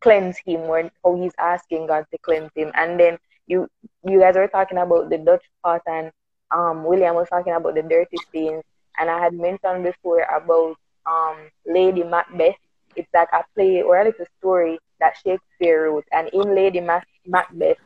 cleanse 0.00 0.38
him 0.44 0.60
or 0.62 0.90
how 1.04 1.16
he's 1.16 1.34
asking 1.38 1.86
God 1.86 2.04
to 2.10 2.18
cleanse 2.18 2.50
him. 2.54 2.70
And 2.74 2.98
then 2.98 3.18
you 3.46 3.68
you 4.04 4.20
guys 4.20 4.34
were 4.36 4.48
talking 4.48 4.78
about 4.78 5.10
the 5.10 5.18
Dutch 5.18 5.44
pot 5.62 5.82
and 5.86 6.10
um 6.50 6.84
William 6.84 7.14
was 7.14 7.28
talking 7.28 7.52
about 7.54 7.74
the 7.74 7.82
dirty 7.82 8.18
stains 8.28 8.62
and 8.98 9.10
I 9.10 9.18
had 9.18 9.34
mentioned 9.34 9.84
before 9.84 10.22
about 10.22 10.76
um 11.06 11.36
Lady 11.66 12.02
Macbeth. 12.02 12.56
It's 12.96 13.08
like 13.14 13.28
a 13.32 13.44
play 13.54 13.82
or 13.82 13.98
a 13.98 14.04
little 14.04 14.26
story 14.38 14.78
that 15.00 15.16
Shakespeare 15.24 15.90
wrote 15.90 16.04
and 16.12 16.28
in 16.32 16.54
Lady 16.54 16.80
Mac- 16.80 17.06
Macbeth 17.26 17.78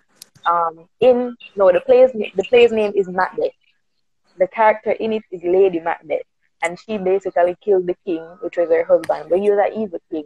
um 0.47 0.87
in 1.00 1.37
no 1.57 1.71
the 1.73 1.81
play's 1.81 2.12
the 2.12 2.45
play's 2.49 2.73
name 2.73 2.93
is 2.95 3.09
Macbeth. 3.09 3.52
The 4.38 4.49
character 4.49 4.93
in 4.93 5.12
it 5.12 5.25
is 5.31 5.43
Lady 5.45 5.81
Macbeth 5.81 6.23
and 6.62 6.79
she 6.79 6.99
basically 6.99 7.57
killed 7.62 7.87
the 7.87 7.97
king, 8.05 8.23
which 8.43 8.57
was 8.57 8.69
her 8.71 8.85
husband, 8.85 9.31
but 9.31 9.38
he 9.40 9.50
was 9.50 9.59
an 9.64 9.81
evil 9.81 10.00
king. 10.11 10.25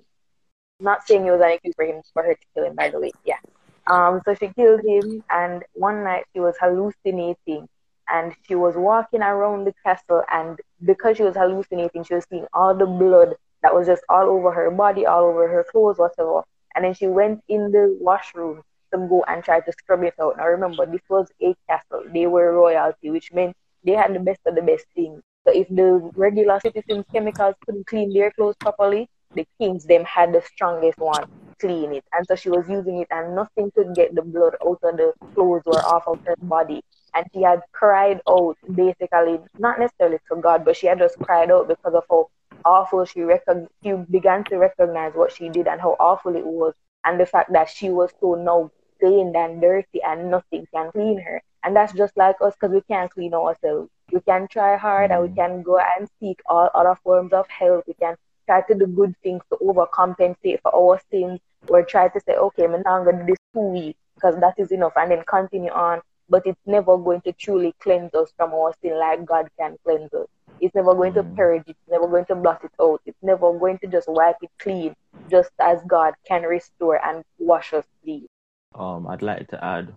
Not 0.80 1.06
saying 1.06 1.26
it 1.26 1.30
was 1.30 1.40
an 1.40 1.50
excuse 1.52 1.74
for 1.76 1.84
him 1.84 2.02
for 2.12 2.22
her 2.22 2.34
to 2.34 2.46
kill 2.54 2.64
him, 2.64 2.74
by 2.74 2.90
the 2.90 3.00
way. 3.00 3.12
Yeah. 3.24 3.38
Um, 3.86 4.22
so 4.24 4.34
she 4.34 4.48
killed 4.48 4.80
him, 4.86 5.22
and 5.30 5.64
one 5.74 6.04
night 6.04 6.24
she 6.32 6.40
was 6.40 6.56
hallucinating 6.60 7.68
and 8.08 8.34
she 8.46 8.54
was 8.54 8.74
walking 8.76 9.22
around 9.22 9.66
the 9.66 9.74
castle 9.84 10.22
and 10.30 10.60
because 10.84 11.16
she 11.16 11.22
was 11.22 11.36
hallucinating, 11.36 12.04
she 12.04 12.14
was 12.14 12.26
seeing 12.28 12.46
all 12.52 12.74
the 12.74 12.86
blood 12.86 13.34
that 13.62 13.74
was 13.74 13.86
just 13.86 14.02
all 14.08 14.28
over 14.28 14.52
her 14.52 14.70
body, 14.70 15.06
all 15.06 15.24
over 15.24 15.48
her 15.48 15.64
clothes, 15.70 15.98
whatever. 15.98 16.42
And 16.74 16.84
then 16.84 16.94
she 16.94 17.06
went 17.06 17.42
in 17.48 17.70
the 17.72 17.96
washroom 18.00 18.62
to 18.92 18.98
go 18.98 19.24
and 19.26 19.42
try 19.42 19.60
to 19.60 19.72
scrub 19.72 20.02
it 20.02 20.14
out. 20.20 20.36
Now 20.36 20.46
remember, 20.46 20.86
this 20.86 21.02
was 21.08 21.28
a 21.42 21.54
castle. 21.68 22.04
They 22.12 22.26
were 22.26 22.52
royalty, 22.52 23.10
which 23.10 23.32
meant 23.32 23.56
they 23.84 23.92
had 23.92 24.14
the 24.14 24.20
best 24.20 24.40
of 24.46 24.54
the 24.54 24.62
best 24.62 24.86
things. 24.94 25.22
So 25.46 25.52
if 25.52 25.68
the 25.68 26.10
regular 26.14 26.60
citizens' 26.60 27.04
chemicals 27.12 27.54
couldn't 27.64 27.86
clean 27.86 28.12
their 28.12 28.30
clothes 28.32 28.56
properly, 28.62 29.08
the 29.34 29.46
kings 29.58 29.84
them 29.84 30.04
had 30.04 30.32
the 30.32 30.42
strongest 30.42 30.98
one 30.98 31.24
clean 31.60 31.92
it. 31.92 32.04
And 32.12 32.26
so 32.26 32.34
she 32.36 32.50
was 32.50 32.68
using 32.68 32.98
it 33.00 33.08
and 33.10 33.34
nothing 33.34 33.70
could 33.74 33.94
get 33.96 34.14
the 34.14 34.22
blood 34.22 34.54
out 34.64 34.78
of 34.82 34.96
the 34.96 35.12
clothes 35.34 35.62
or 35.66 35.84
off 35.86 36.04
of 36.06 36.18
her 36.26 36.34
body. 36.42 36.82
And 37.14 37.26
she 37.32 37.42
had 37.42 37.60
cried 37.72 38.20
out 38.28 38.56
basically, 38.74 39.40
not 39.58 39.78
necessarily 39.78 40.18
to 40.30 40.36
God, 40.40 40.64
but 40.64 40.76
she 40.76 40.86
had 40.86 40.98
just 40.98 41.18
cried 41.20 41.50
out 41.50 41.68
because 41.68 41.94
of 41.94 42.04
how 42.10 42.28
awful 42.64 43.04
she 43.04 43.20
recog- 43.20 43.68
she 43.82 43.92
began 44.10 44.44
to 44.46 44.58
recognize 44.58 45.12
what 45.14 45.32
she 45.32 45.48
did 45.48 45.66
and 45.68 45.80
how 45.80 45.96
awful 46.00 46.36
it 46.36 46.44
was 46.46 46.74
and 47.04 47.18
the 47.20 47.26
fact 47.26 47.52
that 47.52 47.68
she 47.68 47.90
was 47.90 48.10
so 48.20 48.34
now 48.34 48.70
stained 48.96 49.36
and 49.36 49.60
dirty 49.60 50.02
and 50.02 50.30
nothing 50.30 50.66
can 50.74 50.90
clean 50.92 51.18
her. 51.20 51.40
And 51.64 51.76
that's 51.76 51.92
just 51.92 52.16
like 52.16 52.36
us 52.40 52.54
because 52.54 52.74
we 52.74 52.82
can't 52.82 53.10
clean 53.10 53.34
ourselves. 53.34 53.88
We 54.12 54.20
can 54.20 54.46
try 54.48 54.76
hard 54.76 55.10
and 55.10 55.22
we 55.22 55.28
Mm. 55.28 55.36
can 55.36 55.62
go 55.62 55.78
and 55.78 56.08
seek 56.20 56.40
all 56.46 56.70
other 56.74 56.96
forms 57.02 57.32
of 57.32 57.46
help. 57.48 57.84
We 57.86 57.94
can 57.94 58.16
try 58.46 58.62
to 58.62 58.74
do 58.74 58.86
good 58.86 59.14
things 59.22 59.42
to 59.50 59.58
overcompensate 59.62 60.60
for 60.62 60.74
our 60.74 61.00
sins 61.10 61.40
or 61.68 61.82
try 61.84 62.08
to 62.08 62.20
say, 62.20 62.34
okay, 62.34 62.64
I'm 62.64 62.72
not 62.82 63.04
going 63.04 63.18
to 63.18 63.22
do 63.24 63.32
this 63.32 63.38
two 63.54 63.60
weeks 63.60 63.98
because 64.20 64.38
that 64.40 64.54
is 64.58 64.70
enough 64.72 64.92
and 64.96 65.10
then 65.10 65.22
continue 65.26 65.70
on. 65.72 66.00
But 66.28 66.46
it's 66.46 66.60
never 66.66 66.96
going 66.98 67.20
to 67.22 67.32
truly 67.32 67.74
cleanse 67.82 68.14
us 68.14 68.32
from 68.36 68.52
our 68.54 68.72
sin 68.82 68.98
like 68.98 69.24
God 69.24 69.48
can 69.58 69.76
cleanse 69.84 70.12
us. 70.14 70.26
It's 70.60 70.74
never 70.74 70.94
going 70.94 71.12
to 71.14 71.24
Mm. 71.24 71.36
purge 71.36 71.62
it. 71.66 71.70
It's 71.70 71.90
never 71.90 72.08
going 72.08 72.26
to 72.26 72.34
blot 72.36 72.64
it 72.64 72.72
out. 72.80 73.00
It's 73.06 73.22
never 73.22 73.52
going 73.58 73.78
to 73.80 73.86
just 73.88 74.08
wipe 74.08 74.36
it 74.42 74.50
clean, 74.60 74.94
just 75.30 75.50
as 75.60 75.80
God 75.86 76.14
can 76.26 76.42
restore 76.42 77.04
and 77.04 77.22
wash 77.38 77.72
us 77.74 77.84
clean. 78.02 78.26
Um, 78.74 79.06
I'd 79.06 79.22
like 79.22 79.48
to 79.48 79.64
add 79.64 79.94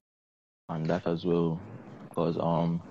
on 0.70 0.88
that 0.88 1.08
as 1.08 1.26
well, 1.26 1.60
because 2.10 2.38
um, 2.38 2.82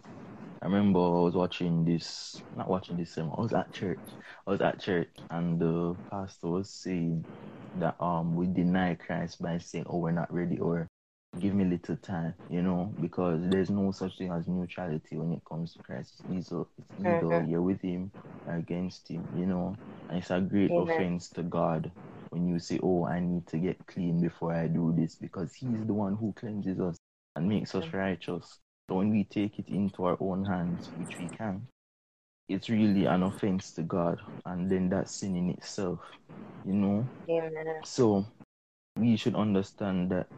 I 0.63 0.67
remember 0.67 0.99
I 1.01 1.21
was 1.23 1.35
watching 1.35 1.85
this, 1.85 2.43
not 2.53 2.69
watching 2.69 2.97
this 2.97 3.15
sermon. 3.15 3.35
I 3.37 3.41
was 3.43 3.53
at 3.53 3.73
church. 3.73 4.01
I 4.47 4.51
was 4.51 4.61
at 4.61 4.81
church, 4.81 5.11
and 5.31 5.61
the 5.61 5.97
pastor 6.11 6.49
was 6.49 6.71
saying 6.71 7.27
that 7.75 7.97
um, 8.01 8.35
we 8.35 8.47
deny 8.47 8.95
Christ 8.95 9.41
by 9.43 9.59
saying, 9.59 9.85
"Oh, 9.89 9.99
we're 9.99 10.13
not 10.13 10.33
ready," 10.33 10.59
or 10.59 10.89
"Give 11.39 11.55
me 11.55 11.65
a 11.65 11.69
little 11.69 11.97
time," 11.97 12.35
you 12.49 12.63
know, 12.63 12.95
because 13.01 13.41
there's 13.51 13.71
no 13.71 13.93
such 13.93 14.19
thing 14.19 14.33
as 14.33 14.49
neutrality 14.49 15.17
when 15.19 15.33
it 15.33 15.43
comes 15.49 15.75
to 15.75 15.83
Christ. 15.83 16.15
It's 16.29 16.51
either, 16.51 16.65
it's 16.79 16.91
either 16.99 17.43
you're 17.43 17.63
with 17.63 17.83
Him 17.83 18.13
or 18.47 18.57
against 18.57 19.09
Him, 19.11 19.29
you 19.35 19.47
know, 19.47 19.79
and 20.09 20.19
it's 20.19 20.31
a 20.31 20.41
great 20.41 20.73
Amen. 20.73 20.77
offense 20.77 21.31
to 21.33 21.43
God 21.43 21.93
when 22.31 22.49
you 22.49 22.59
say, 22.59 22.81
Oh, 22.83 23.05
I 23.07 23.21
need 23.21 23.47
to 23.49 23.59
get 23.59 23.87
clean 23.87 24.21
before 24.21 24.55
I 24.55 24.67
do 24.69 24.95
this, 24.97 25.17
because 25.17 25.55
He's 25.55 25.87
the 25.87 25.95
one 25.95 26.17
who 26.17 26.33
cleanses 26.33 26.81
us 26.81 26.97
and 27.37 27.49
makes 27.49 27.75
us 27.75 27.87
righteous. 27.93 28.59
So 28.89 28.97
when 28.97 29.11
we 29.11 29.25
take 29.25 29.59
it 29.59 29.69
into 29.69 30.05
our 30.05 30.17
own 30.21 30.45
hands, 30.45 30.89
which 30.97 31.19
we 31.19 31.29
can, 31.37 31.67
it's 32.49 32.69
really 32.69 33.07
an 33.07 33.25
offense 33.25 33.73
to 33.73 33.83
God, 33.83 34.21
and 34.45 34.71
then 34.71 34.89
that's 34.89 35.17
sin 35.17 35.35
in 35.35 35.51
itself, 35.51 35.99
you 36.65 36.73
know. 36.73 37.05
Amen. 37.29 37.81
So 37.85 38.25
we 38.97 39.17
should 39.17 39.35
understand 39.35 40.11
that 40.13 40.29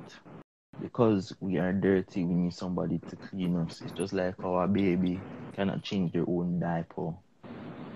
because 0.80 1.34
we 1.40 1.58
are 1.58 1.74
dirty, 1.74 2.24
we 2.24 2.34
need 2.34 2.54
somebody 2.54 3.00
to 3.10 3.16
clean 3.16 3.54
us. 3.56 3.82
It's 3.82 3.92
just 3.92 4.14
like 4.14 4.42
our 4.42 4.66
baby 4.66 5.20
cannot 5.54 5.82
change 5.82 6.12
their 6.12 6.24
own 6.26 6.58
diaper, 6.58 7.12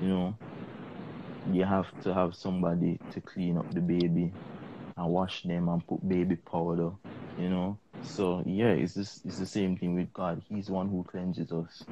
you 0.03 0.09
know. 0.09 0.37
You 1.51 1.65
have 1.65 1.87
to 2.03 2.13
have 2.13 2.35
somebody 2.35 3.01
to 3.13 3.21
clean 3.23 3.57
up 3.57 3.73
the 3.73 3.81
baby 3.81 4.33
and 4.97 5.09
wash 5.09 5.43
them 5.43 5.69
and 5.69 5.87
put 5.87 6.07
baby 6.09 6.37
powder, 6.37 6.91
you 7.39 7.49
know. 7.49 7.79
So 8.03 8.43
yeah, 8.47 8.71
it's 8.73 8.95
just 8.95 9.25
it's 9.25 9.39
the 9.39 9.47
same 9.47 9.77
thing 9.77 9.95
with 9.95 10.13
God. 10.13 10.43
He's 10.49 10.67
the 10.67 10.73
one 10.73 10.89
who 10.89 11.05
cleanses 11.05 11.53
us. 11.53 11.85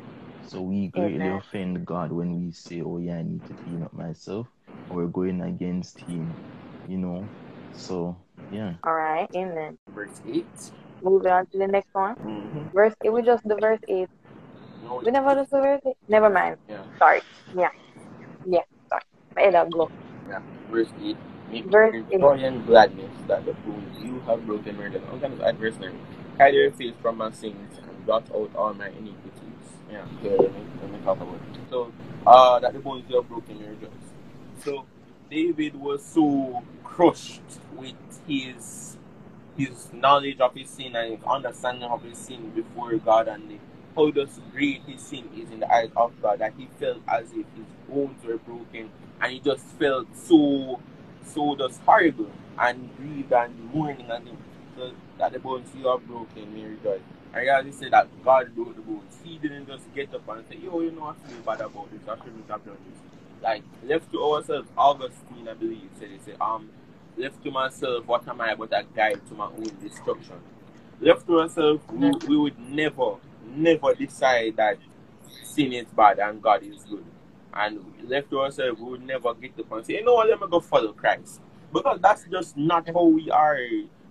So 0.49 0.62
we 0.62 0.88
greatly 0.88 1.19
Amen. 1.19 1.38
offend 1.38 1.87
God 1.87 2.12
when 2.12 2.35
we 2.45 2.52
say, 2.52 2.80
"Oh 2.83 2.99
yeah, 2.99 3.16
I 3.19 3.23
need 3.23 3.45
to 3.47 3.54
clean 3.54 3.83
up 3.83 3.92
myself," 3.92 4.49
or 4.88 4.97
we're 4.99 5.07
going 5.07 5.40
against 5.40 6.00
Him, 6.00 6.35
you 6.88 6.99
know. 6.99 7.26
So 7.73 8.16
yeah. 8.52 8.75
All 8.83 8.95
right. 8.95 9.28
Amen. 9.37 9.78
Verse 9.95 10.21
8. 10.26 10.45
Moving 11.02 11.30
on 11.30 11.47
to 11.47 11.59
the 11.59 11.66
next 11.66 11.88
one. 11.92 12.16
Mm-hmm. 12.16 12.69
Verse 12.75 12.95
8. 13.04 13.12
We 13.12 13.23
just 13.23 13.42
the 13.47 13.57
verse 13.57 13.80
8. 13.88 14.09
No, 14.85 15.02
We 15.04 15.11
never 15.11 15.35
just 15.35 15.50
the 15.50 15.61
verse 15.61 15.80
8. 15.87 15.95
Never 16.09 16.30
mind. 16.30 16.57
yeah, 16.69 16.83
Sorry. 16.99 17.21
Yeah. 17.57 17.69
Yeah. 18.47 18.61
Sorry. 18.88 19.02
My 19.37 19.42
head 19.42 19.71
go. 19.73 19.90
yeah. 20.28 20.40
Verse 20.71 20.88
8. 20.88 20.92
Make 20.92 20.92
Verse 20.92 21.00
me 21.00 21.11
eight. 21.11 21.16
And 21.52 22.66
gladness 22.66 23.12
that 23.28 23.45
the 23.47 23.52
bones 23.54 23.99
you 24.02 24.21
have 24.26 24.47
broken 24.47 24.76
murder. 24.76 25.00
I'm 25.12 25.21
going 25.21 25.38
to 25.38 25.47
add 25.47 25.59
verse 25.59 25.76
9. 25.80 25.92
Hide 26.38 26.54
your 26.54 26.73
face 26.73 26.95
from 27.02 27.19
my 27.19 27.33
sins 27.33 27.78
and 27.78 28.07
blot 28.07 28.30
out 28.35 28.50
all 28.57 28.75
my 28.75 28.88
iniquities. 28.88 29.42
Yeah, 29.90 30.04
okay, 30.21 30.30
let 30.38 30.54
me, 30.54 30.62
let 30.83 30.92
me 30.92 30.99
talk 31.04 31.19
about 31.21 31.35
it. 31.37 31.61
So, 31.71 31.92
uh, 32.26 32.61
that 32.61 32.73
the 32.75 32.80
bones 32.80 33.04
you 33.09 33.16
have 33.16 33.28
broken 33.28 33.61
may 33.61 33.69
rejoice. 33.69 33.90
So, 34.64 34.87
David 35.30 35.76
was 35.76 36.04
so 36.04 36.62
crushed 36.85 37.42
with 37.76 37.95
his 38.28 38.95
his 39.57 39.88
knowledge 39.92 40.40
of 40.40 40.54
his 40.54 40.71
sin 40.71 40.97
and 40.97 41.14
his 41.14 41.25
understanding 41.25 41.85
of 41.90 42.02
his 42.02 42.19
sin 42.19 42.50
before 42.50 42.95
God 42.97 43.28
and 43.28 43.50
the, 43.50 43.59
how 43.97 44.11
just 44.12 44.40
great 44.52 44.83
his 44.87 45.02
sin 45.02 45.28
is 45.37 45.50
in 45.50 45.61
the 45.61 45.73
eyes 45.73 45.90
of 45.97 46.12
God 46.23 46.40
that 46.40 46.54
he 46.59 46.69
felt 46.80 46.99
as 47.09 47.26
if 47.33 47.47
his 47.57 47.66
bones 47.88 48.25
were 48.25 48.38
broken 48.38 48.90
and 49.21 49.33
he 49.33 49.40
just 49.40 49.64
felt 49.78 50.09
so 50.16 50.80
so 51.34 51.56
just 51.56 51.80
horrible 51.82 52.30
and 52.58 52.90
grieved 52.96 53.32
and 53.32 53.75
mourning 53.75 54.10
and 54.10 54.28
so 54.76 54.92
that 55.18 55.32
the 55.32 55.38
bones 55.40 55.68
you 55.76 55.88
are 55.88 55.99
broken 55.99 56.54
may 56.54 56.64
rejoice. 56.64 57.00
I 57.34 57.40
reality 57.40 57.72
said 57.72 57.92
that 57.92 58.08
God 58.25 58.54
broke 58.54 58.76
the 58.76 58.82
bones. 58.82 59.18
He 59.25 59.38
didn't 59.38 59.66
just 59.68 59.92
get 59.94 60.14
up 60.14 60.28
and 60.28 60.44
say, 60.49 60.56
Yo, 60.58 60.80
you 60.80 60.92
know 60.92 61.04
I 61.06 61.28
feel 61.28 61.42
bad 61.42 61.60
about 61.60 61.90
this, 61.92 62.02
I 62.08 62.16
shouldn't 62.25 62.50
have 62.50 62.64
done 62.64 62.76
this. 62.90 63.00
Like 63.42 63.62
left 63.84 64.12
to 64.12 64.22
ourselves, 64.25 64.68
Augustine 64.76 65.49
I 65.49 65.54
believe 65.54 65.90
said 65.99 66.10
he 66.10 66.18
said, 66.25 66.37
um 66.40 66.68
left 67.16 67.42
to 67.44 67.50
myself, 67.50 68.06
what 68.06 68.26
am 68.28 68.40
I 68.40 68.54
but 68.54 68.72
a 68.72 68.84
guide 68.96 69.20
to 69.28 69.34
my 69.34 69.46
own 69.46 69.70
destruction? 69.82 70.37
Left 71.00 71.26
to 71.26 71.40
ourselves, 71.40 71.82
we, 71.92 72.10
we 72.28 72.37
would 72.38 72.58
never, 72.58 73.16
never 73.56 73.94
decide 73.94 74.56
that 74.56 74.78
sin 75.44 75.72
is 75.72 75.87
bad 75.96 76.18
and 76.20 76.42
God 76.42 76.62
is 76.62 76.84
good. 76.84 77.04
And 77.54 77.80
left 78.09 78.30
to 78.30 78.40
ourselves, 78.40 78.80
we 78.80 78.90
would 78.90 79.02
never 79.02 79.35
get 79.35 79.57
the 79.57 79.64
point 79.64 79.87
say, 79.87 79.95
you 79.95 80.04
know 80.04 80.14
what, 80.14 80.28
let 80.28 80.40
me 80.40 80.47
go 80.50 80.61
follow 80.61 80.92
Christ. 80.92 81.40
Because 81.73 82.00
that's 82.00 82.25
just 82.30 82.57
not 82.57 82.88
how 82.88 83.04
we 83.04 83.30
are. 83.30 83.59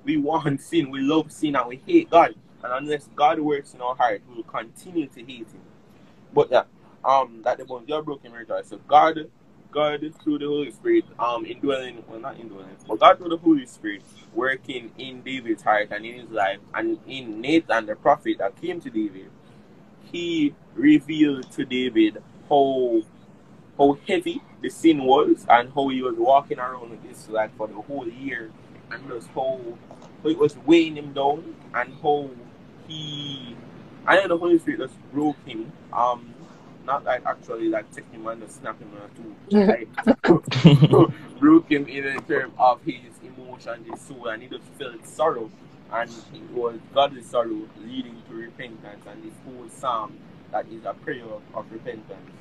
We 0.03 0.17
want 0.17 0.62
sin, 0.62 0.91
we 0.91 1.01
love 1.01 1.31
sin, 1.31 1.55
and 1.55 1.67
we 1.69 1.81
hate 1.86 2.10
God. 2.10 2.36
And 2.63 2.74
unless 2.74 3.10
God 3.15 3.39
works 3.39 3.74
in 3.74 3.81
our 3.81 3.96
heart, 3.96 4.22
we 4.29 4.36
will 4.36 4.43
continue 4.43 5.08
to 5.08 5.19
hate 5.22 5.48
Him. 5.48 5.62
But 6.34 6.51
yeah, 6.51 6.63
um, 7.03 7.41
that 7.43 7.58
the 7.58 7.65
bones 7.65 7.91
are 7.91 8.01
broken, 8.01 8.31
rejoice. 8.34 8.69
So 8.69 8.77
God, 8.88 9.29
God 9.72 10.01
through 10.24 10.39
the 10.39 10.48
Holy 10.48 10.72
Spirit, 10.72 11.05
um, 11.19 11.46
indwelling, 11.46 12.03
well 12.08 12.19
not 12.19 12.39
indwelling, 12.39 12.75
but 12.88 13.00
God 13.00 13.17
through 13.17 13.29
the 13.29 13.38
Holy 13.38 13.65
Spirit 13.65 14.03
working 14.34 14.91
in 14.98 15.22
David's 15.22 15.63
heart 15.63 15.89
and 15.91 16.05
in 16.05 16.22
his 16.22 16.29
life, 16.29 16.60
and 16.74 17.00
in 17.08 17.41
Nathan 17.41 17.86
the 17.86 17.96
prophet 17.96 18.38
that 18.39 18.60
came 18.62 18.81
to 18.81 18.89
David, 18.89 19.29
he 20.12 20.53
revealed 20.75 21.51
to 21.51 21.65
David 21.65 22.22
how 22.50 23.01
how 23.79 23.98
heavy 24.07 24.41
the 24.62 24.69
sin 24.69 25.03
was 25.03 25.45
and 25.50 25.71
how 25.74 25.88
he 25.88 26.01
was 26.01 26.15
walking 26.17 26.59
around 26.59 26.91
with 26.91 27.01
this 27.01 27.29
like 27.29 27.55
for 27.57 27.67
the 27.67 27.74
whole 27.74 28.07
year 28.07 28.51
and 28.91 29.07
just 29.07 29.29
how, 29.29 29.59
how 30.21 30.29
it 30.29 30.38
was 30.38 30.57
weighing 30.65 30.98
him 30.98 31.13
down 31.13 31.55
and 31.74 31.93
how 32.03 32.29
he 32.88 33.55
I 34.05 34.15
know 34.17 34.27
the 34.27 34.38
Holy 34.38 34.59
Spirit 34.59 34.81
just 34.81 35.12
broke 35.13 35.38
him. 35.45 35.71
Um 35.93 36.33
not 36.86 37.05
like 37.05 37.25
actually 37.25 37.69
like 37.69 37.89
taking 37.93 38.21
him 38.21 38.27
and 38.27 38.41
just 38.41 38.59
snapping 38.59 38.89
him 38.89 39.36
to 39.50 39.65
like 39.65 41.09
broke 41.39 41.71
him 41.71 41.88
in 41.88 42.03
the 42.15 42.21
term 42.27 42.51
of 42.57 42.81
his 42.83 42.95
emotion, 43.24 43.86
his 43.89 44.01
soul, 44.01 44.27
and 44.27 44.43
he 44.43 44.50
just 44.50 44.65
felt 44.77 45.07
sorrow. 45.07 45.50
And 45.91 46.09
it 46.33 46.51
was 46.51 46.77
godly 46.93 47.24
sorrow 47.24 47.62
leading 47.81 48.21
to 48.27 48.36
repentance. 48.36 49.05
And 49.07 49.24
this 49.24 49.33
whole 49.45 49.69
psalm 49.69 50.17
that 50.51 50.65
is 50.71 50.83
a 50.86 50.93
prayer 50.93 51.24
of, 51.24 51.41
of 51.53 51.71
repentance. 51.71 52.31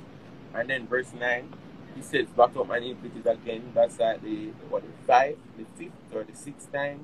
And 0.54 0.70
then 0.70 0.86
verse 0.86 1.12
9, 1.18 1.54
he 1.96 2.02
says, 2.02 2.26
Blot 2.34 2.56
out 2.56 2.68
my 2.68 2.78
iniquities 2.78 3.26
again. 3.26 3.72
That's 3.74 3.98
like 3.98 4.22
the, 4.22 4.48
what, 4.70 4.82
the 4.82 4.88
five, 5.06 5.36
the 5.56 5.64
fifth, 5.76 6.14
or 6.14 6.24
the 6.24 6.36
sixth 6.36 6.72
time. 6.72 7.00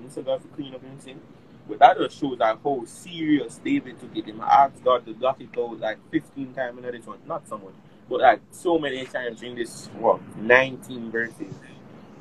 And 0.00 0.12
so 0.12 0.22
God 0.22 0.42
to 0.42 0.48
clean 0.48 0.74
up 0.74 0.82
his 0.84 1.04
sin. 1.04 1.20
But 1.68 1.78
that 1.80 1.96
just 1.98 2.18
shows 2.20 2.38
like 2.38 2.62
how 2.62 2.84
serious 2.86 3.60
David 3.64 4.00
took 4.00 4.16
it. 4.16 4.26
Him 4.26 4.40
asked 4.40 4.82
God 4.84 5.06
to 5.06 5.14
blot 5.14 5.40
it 5.40 5.50
out 5.58 5.78
like 5.80 5.98
15 6.10 6.54
times 6.54 6.78
in 6.84 6.92
this 6.92 7.06
one. 7.06 7.18
Not 7.26 7.48
so 7.48 7.58
much, 7.58 7.74
but 8.08 8.20
like 8.20 8.40
so 8.50 8.78
many 8.78 9.04
times 9.06 9.42
in 9.42 9.54
this, 9.54 9.88
what, 9.98 10.20
19 10.36 11.10
verses. 11.10 11.54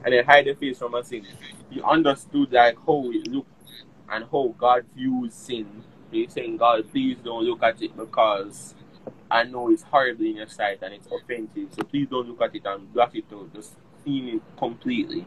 And 0.04 0.14
then 0.14 0.26
hide 0.26 0.46
the 0.46 0.54
face 0.56 0.80
from 0.80 0.96
our 0.96 1.04
sin. 1.04 1.26
He 1.70 1.82
understood 1.82 2.52
like 2.52 2.78
how 2.86 3.04
it 3.12 3.28
looked 3.28 3.50
and 4.10 4.26
how 4.32 4.54
God 4.58 4.86
views 4.96 5.34
sin 5.34 5.84
He's 6.12 6.34
saying, 6.34 6.58
God, 6.58 6.92
please 6.92 7.18
don't 7.24 7.46
look 7.46 7.64
at 7.64 7.82
it 7.82 7.96
because 7.96 8.76
I 9.30 9.44
know 9.44 9.72
it's 9.72 9.84
horrible 9.84 10.26
in 10.26 10.38
your 10.38 10.48
sight 10.48 10.80
and 10.82 10.94
it's 10.94 11.08
offensive. 11.08 11.70
So 11.72 11.84
please 11.84 12.08
don't 12.10 12.28
look 12.28 12.42
at 12.42 12.56
it 12.56 12.66
and 12.66 12.92
blot 12.94 13.16
it 13.16 13.26
out. 13.34 13.54
Just 13.54 13.76
clean 14.04 14.28
it 14.36 14.42
completely. 14.58 15.26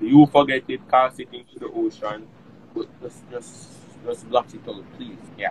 You 0.00 0.26
forget 0.26 0.62
it, 0.68 0.88
cast 0.88 1.20
it 1.20 1.28
into 1.32 1.58
the 1.58 1.66
ocean, 1.66 2.26
but 2.74 2.86
just 3.00 3.28
just 3.30 3.68
just 4.04 4.28
blot 4.28 4.52
it 4.54 4.68
out, 4.68 4.84
please. 4.96 5.18
Yeah. 5.38 5.50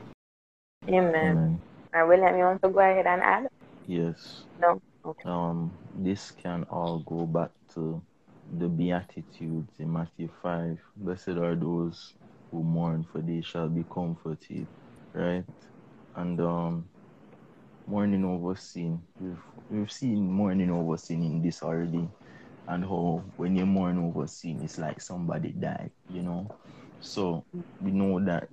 Amen. 0.88 1.16
Amen. 1.16 1.62
And 1.94 2.08
William, 2.08 2.38
you 2.38 2.44
want 2.44 2.62
to 2.62 2.70
go 2.70 2.80
ahead 2.80 3.06
and 3.06 3.22
add? 3.22 3.48
Yes. 3.88 4.44
No? 4.60 4.82
Okay. 5.06 5.30
Um, 5.30 5.72
this 5.96 6.32
can 6.32 6.64
all 6.70 7.00
go 7.00 7.26
back 7.26 7.52
to 7.76 8.02
the 8.58 8.68
Beatitudes 8.68 9.80
in 9.80 9.92
Matthew 9.92 10.30
5. 10.42 10.80
Blessed 10.98 11.30
are 11.30 11.56
those 11.56 12.14
who 12.52 12.64
mourn, 12.64 13.06
for 13.12 13.22
they 13.22 13.42
shall 13.42 13.70
be 13.70 13.84
comforted. 13.92 14.68
Right? 15.14 15.44
And 16.16 16.40
um, 16.40 16.86
mourning 17.88 18.26
over 18.26 18.56
sin. 18.56 19.02
We've, 19.20 19.40
we've 19.70 19.92
seen 19.92 20.30
mourning 20.32 20.72
over 20.72 20.98
sin 20.98 21.24
in 21.24 21.42
this 21.42 21.64
already. 21.64 22.10
And 22.68 22.84
how 22.86 23.24
when 23.38 23.56
you 23.56 23.66
mourn 23.66 23.98
over 24.00 24.28
sin, 24.28 24.62
it's 24.64 24.78
like 24.78 25.02
somebody 25.02 25.52
died, 25.52 25.92
you 26.10 26.24
know? 26.24 26.52
So 27.02 27.46
we 27.82 27.92
know 27.92 28.24
that 28.26 28.50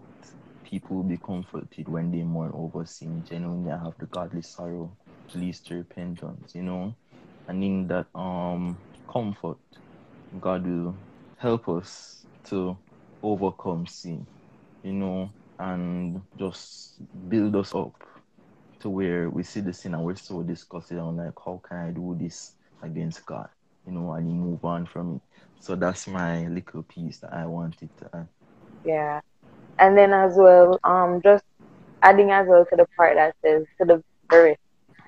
people 0.64 0.96
will 0.96 1.04
be 1.04 1.16
comforted 1.18 1.88
when 1.88 2.10
they 2.10 2.22
mourn 2.22 2.52
over 2.54 2.84
sin, 2.86 3.24
genuinely 3.28 3.70
I 3.72 3.78
have 3.78 3.94
the 3.98 4.06
godly 4.06 4.42
sorrow 4.42 4.96
leads 5.34 5.60
to 5.62 5.76
repentance, 5.76 6.54
you 6.54 6.62
know. 6.62 6.96
And 7.48 7.62
in 7.64 7.86
that 7.88 8.06
um 8.14 8.78
comfort, 9.10 9.58
God 10.40 10.66
will 10.66 10.96
help 11.36 11.68
us 11.68 12.26
to 12.46 12.76
overcome 13.22 13.86
sin, 13.86 14.26
you 14.82 14.92
know, 14.92 15.30
and 15.58 16.22
just 16.38 17.00
build 17.28 17.56
us 17.56 17.74
up 17.74 17.94
to 18.80 18.90
where 18.90 19.30
we 19.30 19.42
see 19.42 19.60
the 19.60 19.72
sin 19.72 19.94
and 19.94 20.04
we're 20.04 20.16
so 20.16 20.42
disgusted 20.42 20.98
and 20.98 21.16
like, 21.16 21.34
how 21.44 21.60
can 21.66 21.76
I 21.78 21.90
do 21.90 22.16
this 22.20 22.54
against 22.82 23.24
God? 23.26 23.48
You 23.86 23.92
know, 23.92 24.12
and 24.12 24.28
you 24.28 24.34
move 24.34 24.64
on 24.64 24.86
from 24.86 25.16
it. 25.16 25.22
So 25.60 25.76
that's 25.76 26.06
my 26.08 26.46
little 26.48 26.82
piece 26.82 27.18
that 27.20 27.32
I 27.32 27.46
wanted 27.46 27.90
to 27.98 28.10
add. 28.14 28.28
Yeah. 28.84 29.20
And 29.78 29.96
then 29.96 30.12
as 30.12 30.34
well, 30.36 30.78
um, 30.84 31.20
just 31.22 31.44
adding 32.02 32.30
as 32.30 32.46
well 32.48 32.64
to 32.66 32.76
the 32.76 32.86
part 32.96 33.16
that 33.16 33.34
says 33.44 33.64
to 33.80 33.86
the 33.86 34.02
verse 34.30 34.56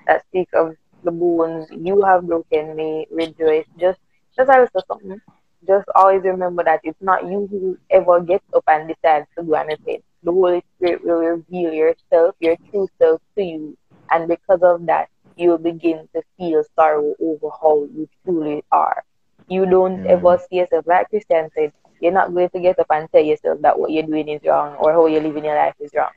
that 0.07 0.23
speak 0.27 0.49
of 0.53 0.75
the 1.03 1.11
bones 1.11 1.67
you 1.71 2.01
have 2.03 2.25
broken 2.27 2.75
may 2.75 3.05
rejoice. 3.11 3.65
Just 3.79 3.99
just 4.37 4.49
a 4.49 4.61
little 4.61 4.83
something. 4.87 5.21
Just 5.67 5.87
always 5.95 6.23
remember 6.23 6.63
that 6.63 6.81
it's 6.83 7.01
not 7.01 7.23
you 7.25 7.47
who 7.49 7.77
ever 7.89 8.21
gets 8.21 8.43
up 8.53 8.63
and 8.67 8.87
decides 8.89 9.27
to 9.37 9.43
go 9.43 9.55
and 9.55 9.69
repent. 9.69 10.03
The 10.23 10.31
Holy 10.31 10.63
Spirit 10.77 11.03
will 11.05 11.19
reveal 11.19 11.73
yourself, 11.73 12.35
your 12.39 12.57
true 12.71 12.87
self 13.01 13.21
to 13.37 13.43
you. 13.43 13.77
And 14.11 14.27
because 14.27 14.61
of 14.63 14.85
that, 14.87 15.09
you'll 15.35 15.57
begin 15.59 16.07
to 16.15 16.23
feel 16.37 16.63
sorrow 16.75 17.15
over 17.21 17.49
how 17.61 17.85
you 17.85 18.07
truly 18.25 18.63
are. 18.71 19.03
You 19.47 19.65
don't 19.65 20.05
Yeah. 20.05 20.07
ever 20.07 20.37
see 20.39 20.57
yourself, 20.57 20.85
like 20.87 21.09
Christian 21.09 21.49
said, 21.55 21.71
you're 21.99 22.11
not 22.13 22.33
going 22.33 22.49
to 22.49 22.59
get 22.59 22.79
up 22.79 22.87
and 22.91 23.09
tell 23.11 23.23
yourself 23.23 23.59
that 23.61 23.79
what 23.79 23.91
you're 23.91 24.03
doing 24.03 24.29
is 24.29 24.41
wrong 24.45 24.75
or 24.77 24.91
how 24.93 25.05
you're 25.07 25.21
living 25.21 25.45
your 25.45 25.55
life 25.55 25.75
is 25.79 25.91
wrong. 25.95 26.11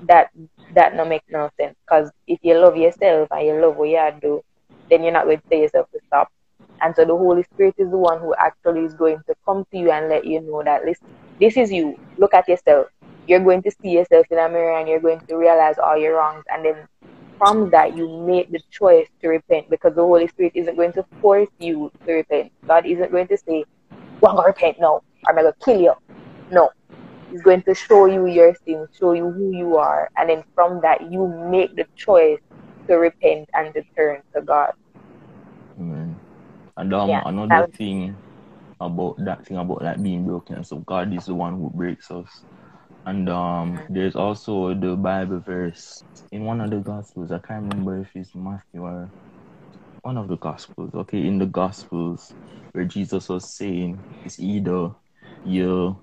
That 0.00 0.30
that 0.70 0.94
no 0.94 1.04
make 1.04 1.22
no 1.28 1.50
sense. 1.60 1.74
Because 1.86 2.10
if 2.26 2.38
you 2.42 2.58
love 2.58 2.76
yourself 2.76 3.28
and 3.30 3.46
you 3.46 3.60
love 3.60 3.76
what 3.76 3.88
you 3.88 4.00
do, 4.20 4.42
then 4.90 5.02
you're 5.02 5.12
not 5.12 5.24
going 5.24 5.38
to 5.38 5.44
tell 5.50 5.60
yourself 5.60 5.86
to 5.92 6.00
stop. 6.06 6.28
And 6.80 6.94
so 6.94 7.04
the 7.04 7.16
Holy 7.16 7.42
Spirit 7.44 7.74
is 7.78 7.90
the 7.90 7.98
one 7.98 8.20
who 8.20 8.34
actually 8.38 8.84
is 8.84 8.94
going 8.94 9.22
to 9.28 9.34
come 9.46 9.64
to 9.70 9.78
you 9.78 9.90
and 9.90 10.08
let 10.08 10.24
you 10.24 10.40
know 10.40 10.62
that 10.64 10.84
listen, 10.84 11.08
this 11.40 11.56
is 11.56 11.72
you. 11.72 11.96
Look 12.18 12.34
at 12.34 12.48
yourself. 12.48 12.86
You're 13.26 13.40
going 13.40 13.62
to 13.62 13.70
see 13.82 13.90
yourself 13.90 14.26
in 14.30 14.38
a 14.38 14.48
mirror 14.48 14.78
and 14.78 14.88
you're 14.88 15.00
going 15.00 15.20
to 15.28 15.36
realize 15.36 15.76
all 15.78 15.96
your 15.96 16.16
wrongs. 16.16 16.44
And 16.50 16.64
then 16.64 16.86
from 17.38 17.70
that, 17.70 17.96
you 17.96 18.24
make 18.26 18.50
the 18.50 18.60
choice 18.70 19.06
to 19.22 19.28
repent 19.28 19.70
because 19.70 19.94
the 19.94 20.02
Holy 20.02 20.28
Spirit 20.28 20.52
isn't 20.54 20.76
going 20.76 20.92
to 20.94 21.04
force 21.20 21.48
you 21.58 21.90
to 22.06 22.12
repent. 22.14 22.52
God 22.68 22.86
isn't 22.86 23.10
going 23.10 23.28
to 23.28 23.38
say, 23.48 23.64
well, 24.20 24.32
I'm 24.32 24.36
going 24.36 24.44
to 24.44 24.48
repent 24.48 24.76
now. 24.80 25.00
I'm 25.26 25.36
going 25.36 25.46
to 25.46 25.54
kill 25.64 25.80
you. 25.80 25.94
No. 26.50 26.70
He's 27.30 27.42
going 27.42 27.62
to 27.62 27.74
show 27.74 28.06
you 28.06 28.26
your 28.26 28.54
sins, 28.66 28.88
show 28.98 29.12
you 29.12 29.30
who 29.30 29.56
you 29.56 29.76
are. 29.76 30.08
And 30.16 30.28
then 30.28 30.44
from 30.54 30.80
that, 30.82 31.10
you 31.10 31.26
make 31.50 31.74
the 31.74 31.86
choice 31.96 32.38
to 32.88 32.96
repent 32.96 33.48
and 33.54 33.72
to 33.74 33.82
turn 33.96 34.20
to 34.36 34.42
God. 34.42 34.72
Amen. 35.78 36.16
And 36.76 36.92
um, 36.94 37.08
Yeah, 37.08 37.22
another 37.24 37.50
that- 37.62 37.74
thing 37.74 38.16
about 38.80 39.16
that 39.24 39.46
thing 39.46 39.56
about 39.56 39.82
like 39.82 40.02
being 40.02 40.26
broken, 40.26 40.62
so 40.64 40.78
God 40.78 41.14
is 41.14 41.26
the 41.26 41.34
one 41.34 41.54
who 41.54 41.70
breaks 41.70 42.10
us. 42.10 42.28
And 43.06 43.28
um, 43.28 43.84
there's 43.88 44.16
also 44.16 44.74
the 44.74 44.96
Bible 44.96 45.40
verse 45.40 46.04
in 46.32 46.44
one 46.44 46.60
of 46.60 46.70
the 46.70 46.78
Gospels. 46.80 47.30
I 47.32 47.38
can't 47.38 47.62
remember 47.64 48.00
if 48.00 48.10
it's 48.14 48.34
Matthew 48.34 48.82
or 48.82 49.12
one 50.02 50.16
of 50.18 50.28
the 50.28 50.36
Gospels. 50.38 50.94
Okay, 50.94 51.26
in 51.26 51.38
the 51.38 51.46
Gospels 51.46 52.34
where 52.72 52.84
Jesus 52.84 53.28
was 53.28 53.48
saying 53.50 54.06
it's 54.24 54.40
either 54.40 54.92
you 55.44 56.02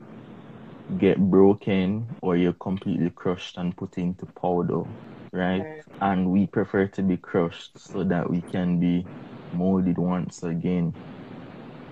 get 0.97 1.19
broken 1.19 2.15
or 2.21 2.37
you're 2.37 2.53
completely 2.53 3.09
crushed 3.09 3.57
and 3.57 3.75
put 3.77 3.97
into 3.97 4.25
powder, 4.39 4.83
right? 5.31 5.67
And 6.01 6.31
we 6.31 6.47
prefer 6.47 6.87
to 6.89 7.03
be 7.03 7.17
crushed 7.17 7.77
so 7.79 8.03
that 8.05 8.29
we 8.29 8.41
can 8.41 8.79
be 8.79 9.09
molded 9.51 9.97
once 9.97 10.43
again 10.43 10.95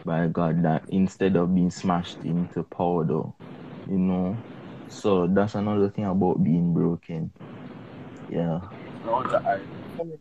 by 0.05 0.27
God 0.27 0.63
that 0.63 0.85
instead 0.89 1.35
of 1.37 1.53
being 1.55 1.69
smashed 1.71 2.23
into 2.23 2.63
powder, 2.63 3.23
you 3.85 3.97
know. 3.97 4.43
So 4.89 5.27
that's 5.27 5.55
another 5.55 5.89
thing 5.89 6.05
about 6.05 6.43
being 6.43 6.73
broken. 6.73 7.31
Yeah. 8.29 8.59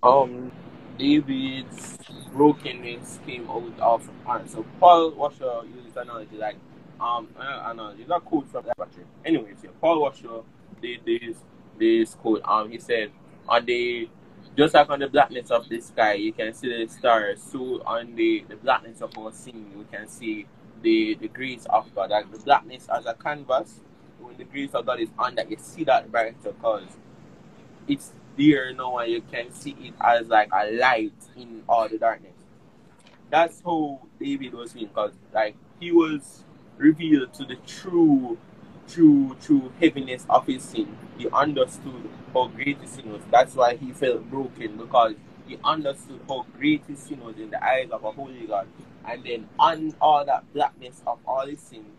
Um, 0.02 0.52
David's 0.98 1.98
brokenness 2.32 3.20
came 3.26 3.48
out 3.48 3.72
of 3.80 4.10
hand. 4.26 4.50
So 4.50 4.64
Paul 4.80 5.12
Washer 5.12 5.62
used 5.74 5.88
this 5.88 5.96
analogy 5.96 6.36
like 6.36 6.56
um 7.00 7.28
uh, 7.38 7.70
analogy. 7.70 8.04
A 8.10 8.20
quote 8.20 8.48
from 8.50 8.66
that 8.66 8.76
battery. 8.76 9.04
Anyways, 9.24 9.56
yeah, 9.62 9.70
Paul 9.80 10.02
Washer 10.02 10.42
did 10.82 11.00
this 11.06 11.36
this 11.78 12.14
quote. 12.14 12.42
Um, 12.44 12.70
he 12.70 12.78
said 12.78 13.10
on 13.48 13.64
the 13.64 14.08
just 14.56 14.74
like 14.74 14.90
on 14.90 14.98
the 14.98 15.08
blackness 15.08 15.50
of 15.50 15.68
the 15.68 15.80
sky, 15.80 16.14
you 16.14 16.32
can 16.32 16.52
see 16.52 16.68
the 16.68 16.92
stars. 16.92 17.42
So 17.42 17.80
on 17.86 18.14
the 18.16 18.44
the 18.48 18.56
blackness 18.56 19.00
of 19.00 19.16
our 19.16 19.32
sin, 19.32 19.72
we 19.76 19.84
can 19.84 20.08
see 20.08 20.46
the 20.82 21.16
the 21.20 21.28
grace 21.28 21.64
of 21.70 21.94
God. 21.94 22.10
Like 22.10 22.30
the 22.32 22.38
blackness 22.38 22.88
as 22.88 23.06
a 23.06 23.14
canvas, 23.14 23.80
when 24.28 24.38
the 24.38 24.44
grace 24.44 24.74
of 24.74 24.86
God 24.86 25.00
is 25.00 25.10
on 25.18 25.36
that, 25.36 25.50
you 25.50 25.58
see 25.60 25.84
that 25.86 26.12
brighter 26.12 26.36
because 26.44 26.84
it's 27.88 28.12
there 28.38 28.72
now 28.74 28.98
and 28.98 29.12
you 29.12 29.22
can 29.22 29.52
see 29.52 29.76
it 29.80 29.94
as 30.00 30.28
like 30.28 30.50
a 30.52 30.70
light 30.72 31.12
in 31.36 31.62
all 31.68 31.88
the 31.88 31.98
darkness. 31.98 32.32
That's 33.30 33.62
how 33.64 34.00
David 34.20 34.54
was 34.54 34.72
feeling 34.72 34.88
because 34.88 35.12
like 35.34 35.56
he 35.80 35.92
was 35.92 36.44
revealed 36.78 37.34
to 37.34 37.44
the 37.44 37.56
true 37.66 38.38
true 38.88 39.36
true 39.42 39.72
heaviness 39.80 40.26
of 40.30 40.46
his 40.46 40.62
sin. 40.64 40.96
He 41.18 41.28
understood 41.30 42.08
how 42.34 42.48
great 42.48 42.80
his 42.80 42.90
sin 42.92 43.12
was. 43.12 43.22
That's 43.30 43.54
why 43.56 43.76
he 43.76 43.92
felt 43.92 44.30
broken 44.30 44.76
because 44.78 45.14
he 45.46 45.58
understood 45.64 46.20
how 46.28 46.46
great 46.58 46.84
his 46.88 47.00
sin 47.00 47.20
was 47.20 47.36
in 47.38 47.50
the 47.50 47.62
eyes 47.64 47.90
of 47.90 48.04
a 48.04 48.12
holy 48.12 48.46
God. 48.46 48.68
And 49.06 49.24
then 49.24 49.48
on 49.58 49.94
all 50.00 50.24
that 50.24 50.52
blackness 50.54 51.02
of 51.06 51.18
all 51.26 51.46
his 51.46 51.60
sin, 51.60 51.84
he 51.84 51.97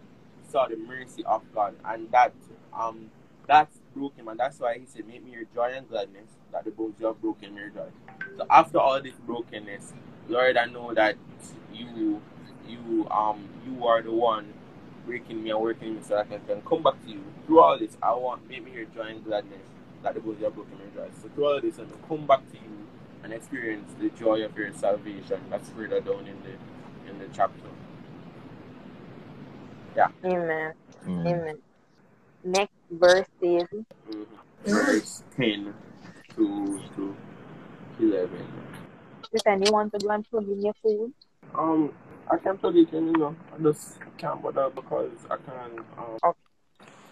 saw 0.50 0.68
the 0.68 0.78
mercy 0.78 1.24
of 1.26 1.44
God. 1.54 1.76
And 1.86 2.12
that 2.12 2.34
um 2.78 3.12
that's 3.48 3.80
broken 3.96 4.28
and 4.28 4.40
that's 4.40 4.60
why 4.60 4.78
he 4.80 4.86
said, 4.88 5.08
Make 5.08 5.26
me 5.26 5.32
your 5.32 5.46
joy 5.56 5.74
and 5.76 5.90
gladness, 5.90 6.30
that 6.52 6.66
the 6.66 6.72
bones 6.72 6.96
you 7.00 7.08
have 7.08 7.22
broken 7.22 7.56
may 7.56 7.64
rejoice. 7.64 7.94
So 8.38 8.46
after 8.50 8.80
all 8.80 9.02
this 9.02 9.16
brokenness, 9.26 9.94
Lord, 10.30 10.58
I 10.58 10.66
know 10.66 10.94
that 10.94 11.16
you 11.74 12.22
you 12.68 13.08
um 13.12 13.48
you 13.68 13.86
are 13.88 14.02
the 14.02 14.12
one 14.12 14.54
breaking 15.06 15.44
me 15.44 15.52
and 15.52 15.62
working 15.62 15.96
me 15.96 16.02
so 16.04 16.16
that 16.16 16.28
I 16.32 16.38
can 16.48 16.62
come 16.64 16.84
back 16.84 17.04
to 17.06 17.12
you. 17.12 17.24
Through 17.48 17.62
all 17.62 17.80
this, 17.80 17.98
I 18.04 18.14
want 18.14 18.48
make 18.50 18.64
me 18.66 18.74
your 18.74 18.86
joy 18.86 19.04
and 19.10 19.26
gladness, 19.26 19.66
that 20.04 20.14
the 20.16 20.20
bones 20.22 20.40
you 20.40 20.46
have 20.46 20.56
broken 20.56 20.78
rejoice. 20.80 21.14
So 21.22 21.30
through 21.36 21.46
all 21.48 21.62
this, 21.62 21.80
I'm 21.80 21.90
gonna 21.90 22.02
come 22.08 22.28
back 22.28 22.48
to 22.52 22.58
you 22.58 22.88
and 23.24 23.34
experience 23.34 23.94
the 24.00 24.10
joy 24.12 24.44
of 24.46 24.58
your 24.58 24.74
salvation. 24.74 25.42
That's 25.50 25.70
further 25.72 26.02
down 26.02 26.28
in 26.28 26.38
the 26.44 27.12
in 27.12 27.20
the 27.20 27.28
chapter. 27.36 27.70
Amen. 30.24 30.74
Mm. 31.06 31.26
Amen. 31.28 31.58
Next 32.44 32.74
verse 32.92 33.28
is. 33.42 33.68
Verse 34.66 35.24
ten 35.36 35.74
to 36.36 36.80
to 36.96 37.16
eleven. 38.00 38.48
Listen, 39.34 39.64
you 39.64 39.72
want 39.72 39.94
to 39.94 40.00
go 40.00 40.10
and 40.10 40.28
plug 40.30 40.48
in 40.50 40.62
your 40.62 40.74
food? 40.82 41.14
Um, 41.56 41.92
I 42.32 42.38
can 42.38 42.58
plug 42.58 42.76
it 42.78 42.92
in, 42.94 43.08
you 43.08 43.14
know. 43.14 43.36
I 43.54 43.62
just 43.62 43.98
can't 44.18 44.42
bother 44.42 44.70
because 44.70 45.12
I 45.30 45.38
can't. 45.38 45.80
Um, 45.98 46.34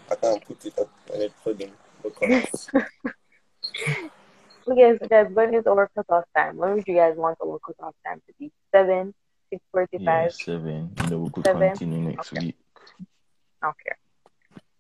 I 0.10 0.16
can't 0.16 0.46
put 0.46 0.66
it 0.66 0.80
up 0.80 0.90
when 1.08 1.22
it's 1.22 1.34
plugging 1.44 1.72
because 2.04 2.70
Okay, 4.70 4.98
so 5.02 5.08
guys, 5.08 5.28
when 5.32 5.54
is 5.54 5.66
our 5.66 5.90
cutoff 5.96 6.26
time? 6.36 6.58
When 6.58 6.76
would 6.76 6.84
you 6.88 6.96
guys 6.96 7.16
want 7.16 7.38
our 7.42 7.58
cutoff 7.66 7.96
time 8.06 8.22
to 8.28 8.34
be? 8.38 8.52
Seven, 8.74 9.14
six 9.50 9.62
Yeah, 9.98 10.28
seven. 10.30 10.92
And 10.98 11.08
then 11.10 11.22
we 11.24 11.30
could 11.30 11.46
Seven. 11.46 11.70
continue 11.70 12.10
next 12.10 12.34
Okay. 12.34 12.48
week. 12.48 12.56
Okay. 13.64 13.92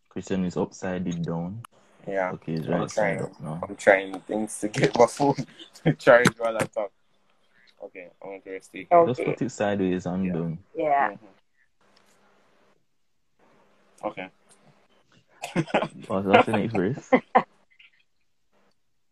Christian 0.09 0.45
is 0.45 0.57
upside 0.57 1.03
down. 1.25 1.61
Yeah. 2.07 2.31
Okay, 2.33 2.53
it's 2.53 2.67
I'm 2.67 2.87
trying. 2.87 3.21
up 3.21 3.41
now. 3.41 3.59
I'm 3.67 3.75
trying 3.75 4.19
things 4.21 4.59
to 4.61 4.67
get 4.69 4.97
my 4.97 5.05
phone 5.07 5.35
to 5.83 5.93
charge 5.93 6.29
while 6.37 6.55
I 6.55 6.65
talk. 6.65 6.91
Okay, 7.83 8.07
I'm 8.21 8.29
going 8.29 8.41
to 8.41 8.51
rest 8.51 8.71
it. 8.73 8.87
Just 8.89 9.23
put 9.23 9.41
it 9.41 9.49
sideways 9.51 10.05
and 10.05 10.25
Yeah. 10.25 10.33
done. 10.33 10.57
Yeah. 10.75 11.09
Mhm. 11.11 11.17
Okay. 14.05 14.29
What's 16.07 16.27
what's 16.27 16.45
the 16.45 16.53
next 16.53 16.73
verse? 16.73 17.11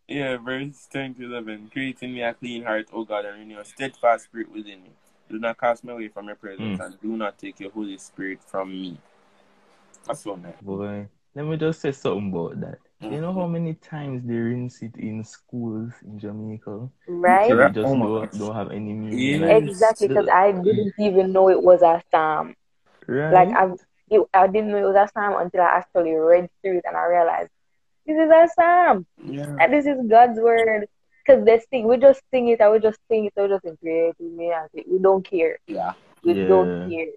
Yeah, 0.07 0.37
verse 0.37 0.87
10 0.91 1.15
to 1.15 1.23
11. 1.25 1.71
Create 1.73 1.97
in 2.03 2.13
me 2.13 2.21
a 2.21 2.31
clean 2.35 2.61
heart, 2.63 2.85
O 2.93 3.03
God, 3.03 3.25
and 3.25 3.39
renew 3.39 3.59
a 3.59 3.65
steadfast 3.65 4.25
spirit 4.25 4.51
within 4.51 4.83
me. 4.83 4.91
Do 5.29 5.39
not 5.39 5.57
cast 5.59 5.83
me 5.83 5.93
away 5.93 6.09
from 6.09 6.27
your 6.27 6.35
presence, 6.35 6.77
Mm. 6.79 6.85
and 6.85 7.01
do 7.01 7.17
not 7.17 7.39
take 7.39 7.59
your 7.59 7.71
Holy 7.71 7.97
Spirit 7.97 8.39
from 8.43 8.69
me. 8.69 8.97
That's 10.05 10.21
so 10.23 10.35
nice. 10.35 10.59
Boy, 10.61 11.07
let 11.35 11.45
me 11.45 11.57
just 11.57 11.81
say 11.81 11.91
something 11.91 12.29
about 12.31 12.59
that. 12.61 12.79
You 13.09 13.21
know 13.21 13.33
Mm-hmm. 13.33 13.41
how 13.41 13.47
many 13.47 13.73
times 13.75 14.23
they 14.25 14.35
rinse 14.35 14.81
it 14.81 14.95
in 14.97 15.23
schools 15.23 15.93
in 16.03 16.19
Jamaica? 16.19 16.89
Right? 17.07 17.57
They 17.59 17.69
just 17.69 17.99
Oh 17.99 17.99
don't, 17.99 18.37
don't 18.37 18.55
have 18.55 18.71
any 18.71 18.93
meaning. 18.93 19.39
Yeah. 19.39 19.39
Like, 19.39 19.57
Exactly, 19.57 20.07
because 20.07 20.27
I 20.31 20.51
didn't 20.51 20.93
even 20.97 21.31
know 21.33 21.49
it 21.49 21.61
was 21.61 21.81
a 21.81 22.01
psalm. 22.11 22.55
right? 23.07 23.29
Like 23.29 23.49
I, 23.55 23.67
it, 24.09 24.21
I 24.33 24.47
didn't 24.47 24.71
know 24.71 24.77
it 24.77 24.93
was 24.93 24.95
a 24.95 25.09
psalm 25.13 25.35
until 25.41 25.61
I 25.61 25.77
actually 25.77 26.13
read 26.13 26.47
through 26.61 26.77
it 26.77 26.85
and 26.85 26.97
I 26.97 27.05
realized 27.05 27.49
this 28.05 28.17
is 28.17 28.29
a 28.29 28.47
psalm 28.55 29.05
Yeah. 29.23 29.59
and 29.59 29.73
this 29.73 29.85
is 29.85 29.97
God's 30.09 30.39
word. 30.39 30.87
Because 31.25 31.45
they 31.45 31.59
sing, 31.71 31.87
we 31.87 31.97
just 31.97 32.21
sing 32.31 32.49
it, 32.49 32.61
I 32.61 32.69
would 32.69 32.81
just 32.81 32.99
sing 33.09 33.25
it, 33.25 33.33
I 33.37 33.41
would 33.43 33.51
just 33.51 33.65
create 33.81 34.13
with 34.19 34.31
me 34.31 34.51
we 34.89 34.99
don't 34.99 35.25
care, 35.27 35.57
Yeah. 35.67 35.93
we 36.23 36.33
Yeah. 36.33 36.45
don't 36.47 36.71
care 36.87 37.07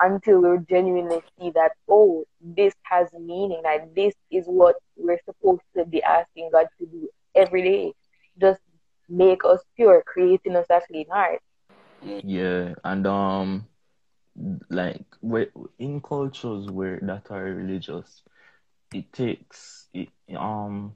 until 0.00 0.40
we 0.40 0.58
genuinely 0.68 1.20
see 1.38 1.50
that 1.50 1.72
oh, 1.88 2.24
this 2.40 2.74
has 2.82 3.08
meaning, 3.12 3.60
like 3.64 3.94
this 3.94 4.14
is 4.30 4.46
what 4.46 4.76
we're 4.96 5.20
supposed 5.24 5.62
to 5.76 5.84
be 5.84 6.02
asking 6.02 6.50
God 6.52 6.66
to 6.78 6.86
do 6.86 7.08
every 7.34 7.62
day, 7.62 7.92
just 8.40 8.60
make 9.08 9.44
us 9.44 9.60
pure, 9.76 10.02
creating 10.06 10.56
us 10.56 10.66
a 10.70 10.80
clean 10.86 11.06
heart. 11.10 11.40
Yeah, 12.02 12.74
and 12.84 13.06
um, 13.06 13.66
like 14.70 15.04
in 15.78 16.00
cultures 16.00 16.66
where 16.70 16.98
that 17.02 17.30
are 17.30 17.44
religious, 17.44 18.22
it 18.94 19.12
takes 19.12 19.88
it 19.92 20.08
um 20.36 20.94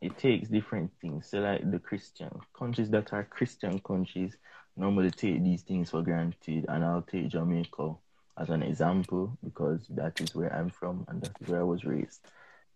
it 0.00 0.16
takes 0.18 0.48
different 0.48 0.90
things. 1.00 1.28
So 1.30 1.38
like 1.40 1.70
the 1.70 1.78
Christian 1.78 2.30
countries 2.58 2.90
that 2.90 3.12
are 3.12 3.24
Christian 3.24 3.80
countries 3.80 4.36
normally 4.76 5.10
take 5.10 5.42
these 5.42 5.62
things 5.62 5.90
for 5.90 6.02
granted, 6.02 6.66
and 6.68 6.84
I'll 6.84 7.02
take 7.02 7.28
Jamaica 7.28 7.94
as 8.38 8.50
an 8.50 8.62
example 8.62 9.36
because 9.42 9.86
that 9.88 10.20
is 10.20 10.34
where 10.34 10.52
I'm 10.54 10.70
from 10.70 11.04
and 11.08 11.20
that 11.22 11.32
is 11.40 11.48
where 11.48 11.60
I 11.60 11.64
was 11.64 11.84
raised. 11.84 12.20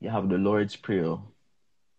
You 0.01 0.11
have 0.11 0.29
the 0.29 0.37
Lord's 0.39 0.77
Prayer. 0.77 1.17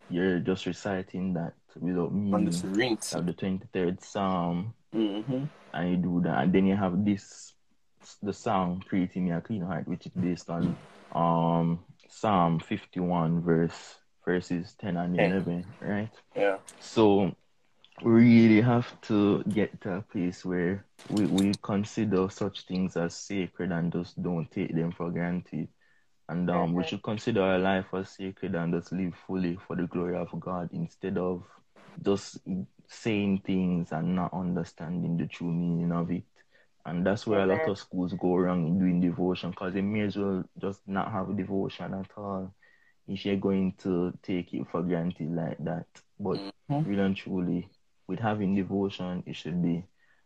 You're 0.10 0.39
just 0.39 0.65
reciting 0.65 1.34
that 1.34 1.54
without 1.80 2.12
On 2.12 2.32
meaning. 2.32 2.45
this. 2.45 2.63
You 2.63 3.17
have 3.17 3.26
the 3.28 3.34
23rd 3.34 4.04
Psalm, 4.04 4.74
Mm-hmm. 4.93 5.45
and 5.74 5.89
you 5.89 5.95
do 5.97 6.21
that, 6.26 6.43
and 6.43 6.54
then 6.54 6.65
you 6.65 6.76
have 6.76 7.06
this, 7.06 7.54
the 8.21 8.34
song 8.34 8.84
"Creating 8.89 9.26
Me 9.26 9.32
a 9.32 9.39
Clean 9.39 9.62
Heart," 9.62 9.88
which 9.88 10.06
is 10.06 10.12
based 10.12 10.50
on 10.50 10.76
um 11.13 11.80
Psalm 12.10 12.60
51 12.60 13.41
verse 13.41 13.95
verses 14.26 14.76
10 14.82 14.97
and 14.97 15.15
Ten. 15.15 15.32
11, 15.32 15.65
right? 15.82 16.10
Yeah. 16.36 16.58
So 16.80 17.34
really 18.04 18.62
have 18.62 19.00
to 19.02 19.44
get 19.44 19.82
to 19.82 19.96
a 19.96 20.02
place 20.02 20.46
where 20.46 20.86
we, 21.10 21.26
we 21.26 21.54
consider 21.62 22.30
such 22.30 22.66
things 22.66 22.98
as 22.98 23.16
sacred 23.16 23.72
and 23.72 23.92
just 23.92 24.22
don't 24.22 24.50
take 24.52 24.74
them 24.76 24.92
for 24.92 25.12
granted. 25.12 25.68
And 26.30 26.50
um, 26.50 26.74
we 26.74 26.84
Mhm. 26.84 26.88
should 26.88 27.04
consider 27.04 27.42
our 27.42 27.60
life 27.60 27.88
as 27.94 28.10
sacred 28.10 28.56
and 28.56 28.74
just 28.74 28.92
live 28.92 29.14
fully 29.28 29.58
for 29.68 29.76
the 29.76 29.88
glory 29.88 30.18
of 30.18 30.30
God 30.40 30.70
instead 30.74 31.18
of 31.18 31.44
just 32.04 32.40
saying 32.88 33.42
things 33.46 33.92
and 33.92 34.16
not 34.16 34.34
understanding 34.34 35.18
the 35.18 35.28
true 35.28 35.52
meaning 35.52 35.92
of 35.92 36.12
it. 36.12 36.24
And 36.86 37.06
that's 37.06 37.28
where 37.28 37.44
a 37.44 37.46
lot 37.46 37.68
of 37.68 37.78
schools 37.78 38.14
go 38.14 38.38
wrong 38.38 38.68
in 38.68 38.80
doing 38.80 39.02
devotion 39.02 39.52
because 39.52 39.74
they 39.74 39.82
may 39.82 40.02
as 40.02 40.18
well 40.18 40.44
just 40.60 40.82
not 40.88 41.12
have 41.12 41.36
devotion 41.38 41.94
at 41.94 42.10
all 42.18 42.54
if 43.08 43.26
you're 43.26 43.36
going 43.38 43.74
to 43.80 44.14
take 44.24 44.54
it 44.54 44.68
for 44.72 44.82
granted 44.82 45.32
like 45.36 45.58
that. 45.64 45.86
But 46.20 46.40
Mhm. 46.70 46.86
really 46.86 47.02
and 47.02 47.16
truly, 47.16 47.70
with 48.12 48.19
having 48.19 48.54
devotion, 48.54 49.24
it 49.26 49.38
should 49.38 49.63
be 49.63 49.86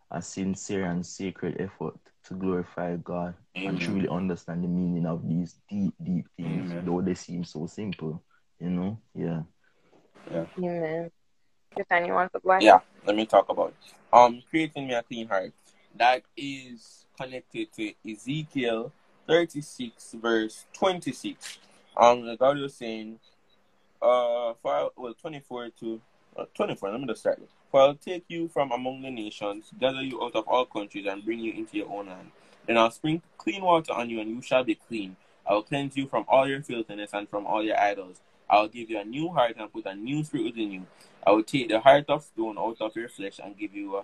a 0.09 0.19
sincere 0.19 0.85
and 0.85 1.05
sacred 1.05 1.55
effort 1.61 1.93
to 2.23 2.33
glorify 2.33 2.95
God 2.95 3.35
Amen. 3.55 3.69
and 3.69 3.79
truly 3.79 4.07
understand 4.09 4.63
the 4.63 4.67
meaning 4.67 5.05
of 5.05 5.29
these 5.29 5.55
deep, 5.69 5.93
deep 6.03 6.25
things, 6.35 6.71
Amen. 6.71 6.83
though 6.83 7.01
they 7.01 7.13
seem 7.13 7.43
so 7.43 7.67
simple. 7.67 8.23
You 8.59 8.71
know? 8.71 8.99
Yeah. 9.13 9.41
Yeah. 10.31 10.45
Amen. 10.57 11.11
Stefan, 11.73 12.05
you 12.07 12.13
want 12.13 12.33
to 12.33 12.39
go? 12.39 12.57
Yeah, 12.59 12.79
let 13.05 13.15
me 13.15 13.27
talk 13.27 13.49
about 13.49 13.69
it. 13.69 13.93
um 14.11 14.41
creating 14.49 14.87
me 14.87 14.95
a 14.95 15.03
clean 15.03 15.27
heart. 15.27 15.53
That 15.95 16.23
is 16.35 17.05
connected 17.19 17.71
to 17.73 17.93
Ezekiel 18.09 18.91
36 19.27 20.15
verse 20.19 20.65
26. 20.73 21.59
Um, 21.95 22.35
God 22.37 22.57
was 22.57 22.73
saying, 22.73 23.19
uh, 24.01 24.53
for 24.61 24.91
well 24.97 25.13
24 25.13 25.69
to 25.81 26.01
uh, 26.37 26.45
24. 26.53 26.91
Let 26.91 26.99
me 26.99 27.07
just 27.07 27.21
start. 27.21 27.39
It. 27.39 27.49
For 27.75 27.81
I'll 27.81 27.95
take 27.95 28.23
you 28.29 28.47
from 28.47 28.71
among 28.71 29.01
the 29.01 29.11
nations, 29.11 29.65
gather 29.77 30.01
you 30.01 30.23
out 30.23 30.33
of 30.33 30.47
all 30.47 30.65
countries, 30.65 31.07
and 31.09 31.25
bring 31.25 31.39
you 31.39 31.51
into 31.51 31.75
your 31.75 31.91
own 31.91 32.07
land. 32.07 32.31
Then 32.65 32.77
I'll 32.77 32.89
sprinkle 32.89 33.27
clean 33.37 33.61
water 33.65 33.91
on 33.91 34.09
you, 34.09 34.21
and 34.21 34.29
you 34.29 34.41
shall 34.41 34.63
be 34.63 34.75
clean. 34.75 35.17
I 35.45 35.55
will 35.55 35.63
cleanse 35.63 35.97
you 35.97 36.07
from 36.07 36.23
all 36.29 36.47
your 36.47 36.61
filthiness 36.61 37.09
and 37.11 37.27
from 37.27 37.45
all 37.45 37.61
your 37.61 37.77
idols. 37.77 38.21
I 38.49 38.61
will 38.61 38.69
give 38.69 38.89
you 38.89 38.97
a 38.97 39.03
new 39.03 39.27
heart 39.27 39.57
and 39.59 39.73
put 39.73 39.85
a 39.87 39.93
new 39.93 40.23
spirit 40.23 40.45
within 40.45 40.71
you. 40.71 40.85
I 41.27 41.31
will 41.31 41.43
take 41.43 41.67
the 41.67 41.81
heart 41.81 42.05
of 42.07 42.23
stone 42.23 42.57
out 42.57 42.77
of 42.79 42.95
your 42.95 43.09
flesh 43.09 43.41
and 43.43 43.57
give 43.57 43.75
you 43.75 43.97
a, 43.97 44.03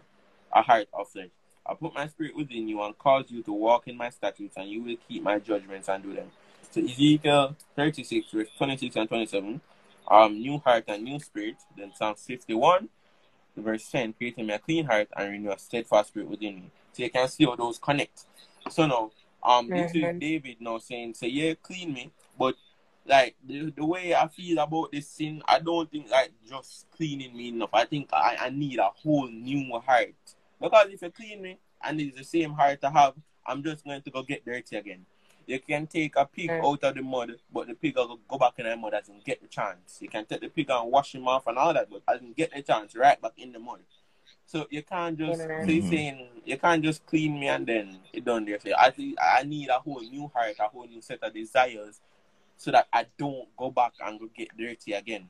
a 0.54 0.62
heart 0.64 0.90
of 0.94 1.08
flesh. 1.08 1.30
I'll 1.66 1.78
put 1.78 1.94
my 1.94 2.10
spirit 2.10 2.36
within 2.36 2.68
you 2.68 2.82
and 2.82 2.98
cause 2.98 3.28
you 3.30 3.42
to 3.44 3.54
walk 3.54 3.88
in 3.88 3.96
my 3.96 4.10
statutes, 4.10 4.58
and 4.58 4.70
you 4.70 4.84
will 4.84 4.98
keep 5.08 5.24
my 5.24 5.40
judgments 5.40 5.88
and 5.88 6.04
do 6.04 6.14
them. 6.14 6.30
So 6.72 6.82
Ezekiel 6.82 7.56
36, 7.78 8.32
verse 8.32 8.50
26 8.58 8.98
and 8.98 9.08
27, 9.08 9.62
um, 10.10 10.34
new 10.42 10.58
heart 10.58 10.84
and 10.90 11.06
new 11.06 11.22
spirit. 11.22 11.56
Then 11.78 11.94
Psalm 11.96 12.16
51, 12.16 12.90
verse 13.58 13.90
10, 13.90 14.14
creating 14.14 14.48
me 14.48 14.54
a 14.54 14.60
clean 14.60 14.86
heart 14.86 15.08
and 15.16 15.32
renew 15.32 15.52
a 15.52 15.60
steadfast 15.60 16.10
spirit 16.10 16.30
within 16.30 16.56
me. 16.56 16.72
So 16.94 17.04
you 17.04 17.10
can 17.10 17.28
see 17.28 17.46
how 17.46 17.56
those 17.56 17.80
connect. 17.80 18.26
So 18.70 18.86
now, 18.88 19.12
um, 19.44 19.70
this 19.70 19.96
is. 19.96 20.20
David 20.20 20.58
now 20.60 20.78
saying, 20.78 21.16
say, 21.16 21.28
yeah, 21.28 21.54
clean 21.62 21.94
me, 21.94 22.12
but 22.38 22.56
like 23.06 23.36
the, 23.46 23.72
the 23.76 23.86
way 23.86 24.14
I 24.14 24.28
feel 24.28 24.60
about 24.60 24.92
this 24.92 25.08
sin, 25.08 25.42
I 25.48 25.60
don't 25.60 25.90
think 25.90 26.10
like 26.10 26.32
just 26.48 26.86
cleaning 26.96 27.36
me 27.36 27.50
enough. 27.50 27.72
I 27.74 27.86
think 27.86 28.10
I, 28.14 28.38
I 28.40 28.50
need 28.50 28.80
a 28.80 28.90
whole 28.94 29.28
new 29.28 29.80
heart. 29.80 30.14
Because 30.60 30.88
if 30.92 31.02
you 31.02 31.10
clean 31.10 31.42
me 31.42 31.58
and 31.84 32.00
it's 32.00 32.18
the 32.18 32.24
same 32.24 32.54
heart 32.54 32.80
I 32.84 32.92
have, 32.92 33.16
I'm 33.46 33.64
just 33.64 33.84
going 33.84 34.02
to 34.02 34.12
go 34.12 34.22
get 34.22 34.46
dirty 34.46 34.78
again. 34.78 35.06
You 35.48 35.60
can 35.60 35.88
take 35.88 36.16
a 36.16 36.26
pig 36.26 36.50
Mm. 36.50 36.64
out 36.64 36.84
of 36.84 36.96
the 36.96 37.02
mud, 37.02 37.38
but 37.52 37.68
the 37.68 37.74
pig 37.74 37.96
will 37.96 38.20
go 38.28 38.38
back 38.38 38.54
in 38.60 38.66
the 38.66 38.76
mud 38.78 38.94
as 38.94 39.10
in 39.10 39.20
get 39.26 39.42
the 39.42 39.48
chance. 39.48 40.00
You 40.02 40.08
can 40.10 40.26
take 40.26 40.42
the 40.42 40.50
pig 40.50 40.70
and 40.70 40.92
wash 40.92 41.14
him 41.16 41.28
off 41.28 41.48
and 41.48 41.58
all 41.58 41.74
that, 41.74 41.90
but 41.90 42.02
as 42.08 42.22
in 42.22 42.34
get 42.34 42.54
the 42.54 42.62
chance 42.62 42.96
right 42.96 43.20
back 43.22 43.34
in 43.38 43.52
the 43.52 43.60
mud. 43.60 43.80
So 44.46 44.68
you 44.70 44.84
can't 44.84 45.18
just 45.18 45.42
Amen. 45.42 45.66
so 45.66 45.72
he's 45.72 45.86
Mhm. 45.86 45.90
saying 45.90 46.28
you 46.46 46.58
can't 46.58 46.84
just 46.84 47.06
clean 47.06 47.40
me 47.40 47.48
and 47.48 47.66
then 47.66 48.00
it 48.14 48.26
done 48.26 48.46
there. 48.46 48.60
So 48.60 48.72
I 48.78 48.92
think 48.92 49.18
I 49.22 49.44
need 49.44 49.70
a 49.70 49.80
whole 49.80 50.02
new 50.02 50.28
heart, 50.34 50.56
a 50.60 50.68
whole 50.68 50.86
new 50.88 51.02
set 51.02 51.24
of 51.24 51.34
desires 51.34 52.02
so 52.58 52.72
that 52.72 52.88
I 52.92 53.06
don't 53.18 53.56
go 53.58 53.72
back 53.72 53.94
and 54.04 54.20
go 54.20 54.28
get 54.36 54.56
dirty 54.58 54.94
again. 54.94 55.30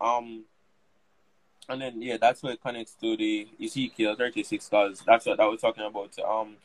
Um 0.00 0.44
and 1.68 1.82
then 1.82 2.00
yeah, 2.00 2.16
that's 2.16 2.42
what 2.42 2.52
it 2.52 2.60
connects 2.60 2.94
to 2.94 3.16
the 3.16 3.48
Ezekiel 3.62 4.14
thirty 4.14 4.42
six 4.44 4.68
because 4.68 5.00
that's 5.04 5.26
what 5.26 5.40
I 5.40 5.46
was 5.46 5.60
talking 5.60 5.84
about. 5.84 6.16
Um 6.20 6.56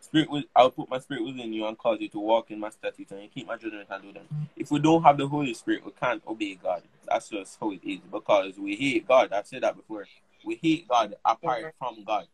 spirit 0.00 0.30
will 0.30 0.42
I'll 0.56 0.70
put 0.70 0.90
my 0.90 0.98
spirit 0.98 1.24
within 1.24 1.52
you 1.52 1.66
and 1.66 1.78
cause 1.78 1.98
you 2.00 2.08
to 2.10 2.20
walk 2.20 2.50
in 2.50 2.60
my 2.60 2.70
statutes 2.70 3.12
and 3.12 3.22
you 3.22 3.28
keep 3.28 3.46
my 3.46 3.56
judgment 3.56 3.88
and 3.90 4.02
do 4.02 4.12
them. 4.12 4.26
If 4.56 4.70
we 4.70 4.80
don't 4.80 5.02
have 5.02 5.18
the 5.18 5.28
Holy 5.28 5.54
Spirit, 5.54 5.84
we 5.84 5.92
can't 5.92 6.22
obey 6.26 6.56
God. 6.56 6.82
That's 7.08 7.28
just 7.28 7.58
how 7.60 7.72
it 7.72 7.80
is 7.84 8.00
because 8.12 8.58
we 8.58 8.76
hate 8.76 9.06
God. 9.08 9.32
I've 9.32 9.46
said 9.46 9.62
that 9.62 9.76
before. 9.76 10.06
We 10.44 10.58
hate 10.62 10.88
God 10.88 11.14
apart 11.24 11.74
from 11.78 12.04
God. 12.04 12.26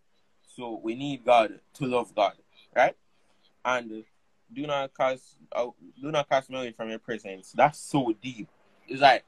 So 0.57 0.81
we 0.83 0.95
need 0.95 1.25
God 1.25 1.61
to 1.75 1.87
love 1.87 2.15
God, 2.15 2.35
right? 2.75 2.97
And 3.65 4.05
do 4.53 4.67
not 4.67 4.93
cast 4.97 5.37
uh, 5.55 5.67
do 6.01 6.11
not 6.13 6.29
cast 6.29 6.51
me 6.51 6.57
away 6.59 6.73
from 6.73 6.91
your 6.91 6.99
presence. 7.01 7.53
That's 7.55 7.79
so 7.79 8.15
deep. 8.23 8.49
It's 8.89 9.03
like 9.03 9.25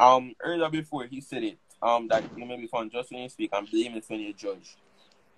um 0.00 0.34
earlier 0.42 0.70
before 0.70 1.06
he 1.06 1.20
said 1.20 1.44
it, 1.44 1.58
um 1.82 2.08
that 2.08 2.24
you 2.36 2.46
may 2.46 2.56
be 2.56 2.66
found 2.68 2.92
just 2.92 3.10
when 3.12 3.22
you 3.22 3.28
speak 3.28 3.50
and 3.52 3.70
blameless 3.70 4.08
when 4.08 4.20
you 4.20 4.32
judge. 4.32 4.76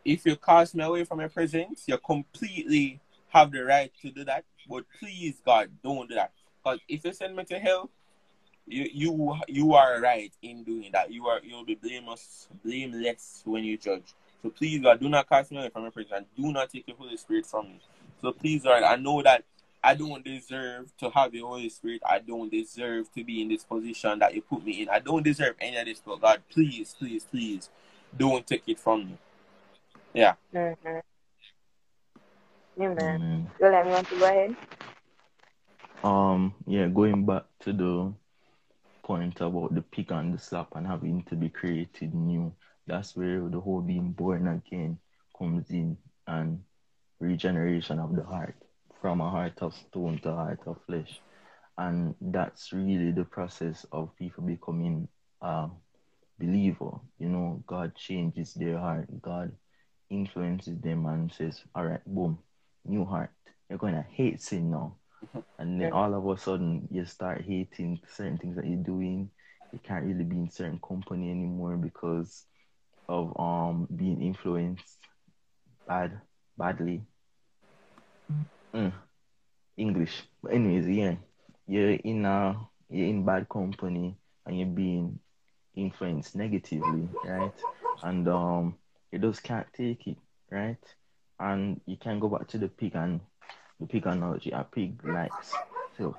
If 0.04 0.26
you 0.26 0.36
cast 0.36 0.74
me 0.74 0.84
away 0.84 1.04
from 1.04 1.20
your 1.20 1.28
presence, 1.28 1.84
you 1.86 1.96
completely 1.98 3.00
have 3.28 3.52
the 3.52 3.64
right 3.64 3.92
to 4.02 4.10
do 4.10 4.24
that. 4.24 4.44
But 4.68 4.84
please 4.98 5.40
God, 5.44 5.70
don't 5.82 6.08
do 6.08 6.14
that. 6.14 6.32
Because 6.62 6.80
if 6.88 7.04
you 7.04 7.12
send 7.12 7.36
me 7.36 7.44
to 7.44 7.58
hell, 7.58 7.90
you 8.66 8.88
you 8.92 9.36
you 9.48 9.74
are 9.74 10.00
right 10.00 10.32
in 10.42 10.64
doing 10.64 10.90
that. 10.92 11.10
You 11.10 11.26
are 11.26 11.40
you'll 11.42 11.64
be 11.64 11.74
blameless 11.74 12.48
blameless 12.64 13.42
when 13.44 13.64
you 13.64 13.76
judge. 13.76 14.14
So 14.42 14.50
please 14.50 14.82
God, 14.82 15.00
do 15.00 15.08
not 15.08 15.28
cast 15.28 15.50
me 15.50 15.58
away 15.58 15.70
from 15.70 15.82
your 15.82 15.90
presence 15.90 16.26
do 16.36 16.52
not 16.52 16.70
take 16.70 16.86
the 16.86 16.92
Holy 16.92 17.16
Spirit 17.16 17.46
from 17.46 17.66
me. 17.66 17.80
So 18.20 18.32
please 18.32 18.62
God, 18.62 18.82
I 18.82 18.96
know 18.96 19.22
that 19.22 19.44
I 19.82 19.94
don't 19.94 20.24
deserve 20.24 20.96
to 20.98 21.10
have 21.10 21.32
the 21.32 21.40
Holy 21.40 21.68
Spirit. 21.68 22.00
I 22.08 22.18
don't 22.18 22.50
deserve 22.50 23.12
to 23.12 23.22
be 23.22 23.42
in 23.42 23.48
this 23.48 23.64
position 23.64 24.18
that 24.20 24.34
you 24.34 24.40
put 24.40 24.64
me 24.64 24.82
in. 24.82 24.88
I 24.88 24.98
don't 24.98 25.22
deserve 25.22 25.56
any 25.60 25.76
of 25.76 25.84
this, 25.84 26.00
but 26.04 26.22
God, 26.22 26.42
please, 26.50 26.94
please, 26.98 27.24
please, 27.24 27.68
don't 28.16 28.46
take 28.46 28.62
it 28.66 28.80
from 28.80 29.00
me. 29.00 29.18
Yeah. 30.14 30.34
Mm-hmm. 30.54 30.98
Amen. 32.80 32.98
Amen. 33.16 33.50
William, 33.60 33.86
you 33.86 33.92
want 33.92 34.08
to 34.08 34.18
go 34.18 34.24
ahead? 34.24 34.56
Um, 36.02 36.54
yeah, 36.66 36.86
going 36.88 37.26
back 37.26 37.44
to 37.60 37.72
the 37.72 38.12
point 39.02 39.40
about 39.40 39.74
the 39.74 39.82
pick 39.82 40.10
and 40.10 40.34
the 40.34 40.38
slap 40.38 40.68
and 40.74 40.86
having 40.86 41.22
to 41.24 41.36
be 41.36 41.48
created 41.48 42.14
new, 42.14 42.52
that's 42.86 43.16
where 43.16 43.40
the 43.48 43.60
whole 43.60 43.80
being 43.80 44.12
born 44.12 44.46
again 44.48 44.98
comes 45.38 45.70
in 45.70 45.96
and 46.26 46.60
regeneration 47.20 47.98
of 47.98 48.14
the 48.14 48.22
heart 48.22 48.54
from 49.00 49.20
a 49.20 49.30
heart 49.30 49.62
of 49.62 49.74
stone 49.74 50.18
to 50.22 50.30
a 50.30 50.34
heart 50.34 50.60
of 50.66 50.76
flesh. 50.86 51.20
And 51.76 52.14
that's 52.20 52.72
really 52.72 53.10
the 53.10 53.24
process 53.24 53.84
of 53.92 54.14
people 54.16 54.44
becoming 54.44 55.08
a 55.42 55.68
believer. 56.38 57.00
You 57.18 57.28
know, 57.28 57.64
God 57.66 57.94
changes 57.96 58.54
their 58.54 58.78
heart, 58.78 59.08
God 59.22 59.52
influences 60.10 60.80
them 60.80 61.06
and 61.06 61.32
says, 61.32 61.62
All 61.74 61.84
right, 61.84 62.04
boom, 62.06 62.38
new 62.84 63.04
heart. 63.04 63.30
You're 63.68 63.78
going 63.78 63.94
to 63.94 64.04
hate 64.10 64.40
sin 64.40 64.70
now. 64.70 64.96
And 65.58 65.80
then 65.80 65.92
all 65.92 66.12
of 66.14 66.26
a 66.26 66.40
sudden, 66.40 66.88
you 66.90 67.04
start 67.04 67.44
hating 67.46 68.00
certain 68.08 68.38
things 68.38 68.56
that 68.56 68.66
you're 68.66 68.82
doing. 68.82 69.30
You 69.72 69.78
can't 69.82 70.04
really 70.04 70.24
be 70.24 70.36
in 70.36 70.50
certain 70.50 70.80
company 70.86 71.30
anymore 71.30 71.76
because 71.76 72.44
of 73.08 73.38
um 73.38 73.86
being 73.94 74.20
influenced 74.20 74.98
bad 75.86 76.20
badly. 76.56 77.02
Mm. 78.74 78.92
English, 79.76 80.22
but 80.42 80.52
anyways, 80.52 80.88
yeah, 80.88 81.14
you're 81.66 81.90
in 81.90 82.24
a 82.24 82.56
you're 82.90 83.08
in 83.08 83.24
bad 83.24 83.48
company 83.48 84.16
and 84.46 84.58
you're 84.58 84.68
being 84.68 85.18
influenced 85.74 86.36
negatively, 86.36 87.08
right? 87.24 87.52
And 88.02 88.28
um, 88.28 88.76
you 89.14 89.20
just 89.20 89.44
can't 89.44 89.66
take 89.72 90.08
it, 90.08 90.16
right? 90.50 90.76
And 91.38 91.80
you 91.86 91.96
can 91.96 92.18
go 92.18 92.28
back 92.28 92.48
to 92.48 92.58
the 92.58 92.68
pig 92.68 92.96
and 92.96 93.20
the 93.78 93.86
pig 93.86 94.06
analogy. 94.06 94.50
A 94.50 94.64
pig 94.64 95.00
likes 95.04 95.52
filth, 95.96 96.16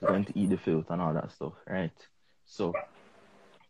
it's 0.00 0.08
going 0.08 0.24
to 0.24 0.38
eat 0.38 0.48
the 0.48 0.56
filth 0.56 0.86
and 0.88 1.02
all 1.02 1.12
that 1.12 1.32
stuff, 1.32 1.52
right? 1.68 1.92
So 2.46 2.72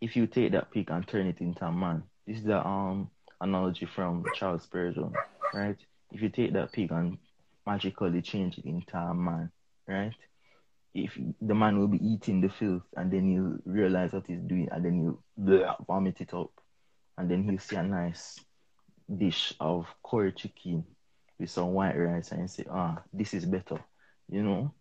if 0.00 0.14
you 0.14 0.28
take 0.28 0.52
that 0.52 0.70
pig 0.70 0.88
and 0.90 1.06
turn 1.06 1.26
it 1.26 1.40
into 1.40 1.64
a 1.64 1.72
man, 1.72 2.04
this 2.26 2.38
is 2.38 2.44
the 2.44 2.64
um 2.64 3.10
analogy 3.40 3.86
from 3.86 4.24
Charles 4.34 4.62
Spurgeon, 4.62 5.12
right? 5.52 5.76
If 6.12 6.22
you 6.22 6.28
take 6.28 6.52
that 6.52 6.72
pig 6.72 6.92
and 6.92 7.18
magically 7.66 8.22
change 8.22 8.56
it 8.58 8.66
into 8.66 8.96
a 8.96 9.12
man, 9.12 9.50
right? 9.88 10.14
If 10.94 11.18
the 11.40 11.54
man 11.54 11.78
will 11.78 11.88
be 11.88 12.04
eating 12.04 12.40
the 12.40 12.48
filth 12.48 12.82
and 12.96 13.10
then 13.12 13.30
he'll 13.30 13.72
realize 13.72 14.12
what 14.12 14.26
he's 14.28 14.42
doing 14.42 14.68
and 14.70 14.84
then 14.84 15.00
he'll 15.00 15.22
bleh, 15.44 15.74
vomit 15.86 16.20
it 16.20 16.34
up 16.34 16.50
and 17.18 17.28
then 17.28 17.42
he'll 17.44 17.58
see 17.58 17.76
a 17.76 17.82
nice 17.82 18.38
dish 19.18 19.54
of 19.60 19.86
curry 20.04 20.32
chicken 20.32 20.84
with 21.38 21.50
some 21.50 21.72
white 21.72 21.96
rice 21.96 22.32
and 22.32 22.50
say, 22.50 22.64
ah, 22.70 23.02
this 23.12 23.34
is 23.34 23.44
better, 23.44 23.80
you 24.28 24.42
know? 24.42 24.72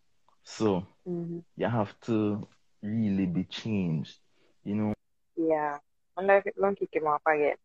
So 0.44 0.86
Mm-hmm. 1.08 1.40
you 1.58 1.68
have 1.68 2.00
to 2.02 2.48
really 2.84 3.26
be 3.26 3.44
changed, 3.46 4.18
you 4.64 4.76
know? 4.76 4.94
Yeah. 5.36 5.78
Wonder 6.16 6.38
if 6.38 6.46
it's 6.48 6.58
going 6.60 6.76
to 6.76 6.80
kick 6.82 6.90
him 7.02 7.08
off 7.08 7.22
again. 7.28 7.56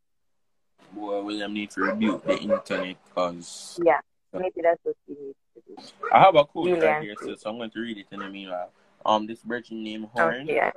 Boy, 0.92 1.22
William 1.22 1.52
need 1.52 1.70
to 1.72 1.80
rebuke 1.82 2.24
the 2.24 2.38
internet 2.38 2.96
because 3.08 3.78
Yeah. 3.84 4.00
Maybe 4.32 4.62
that's 4.62 4.80
what 4.82 4.96
he 5.06 5.14
needs 5.14 5.36
to 5.54 5.62
do. 5.66 6.08
I 6.12 6.20
have 6.20 6.34
a 6.36 6.44
quote 6.44 6.66
Julian. 6.68 6.84
right 6.94 7.02
here, 7.02 7.14
so, 7.20 7.34
so 7.36 7.50
I'm 7.50 7.56
going 7.58 7.70
to 7.70 7.80
read 7.80 7.98
it 7.98 8.06
in 8.10 8.20
the 8.20 8.28
meanwhile. 8.28 8.70
Um, 9.06 9.26
this 9.26 9.42
virgin 9.42 9.84
named 9.84 10.08
Horn. 10.12 10.48
Okay. 10.48 10.72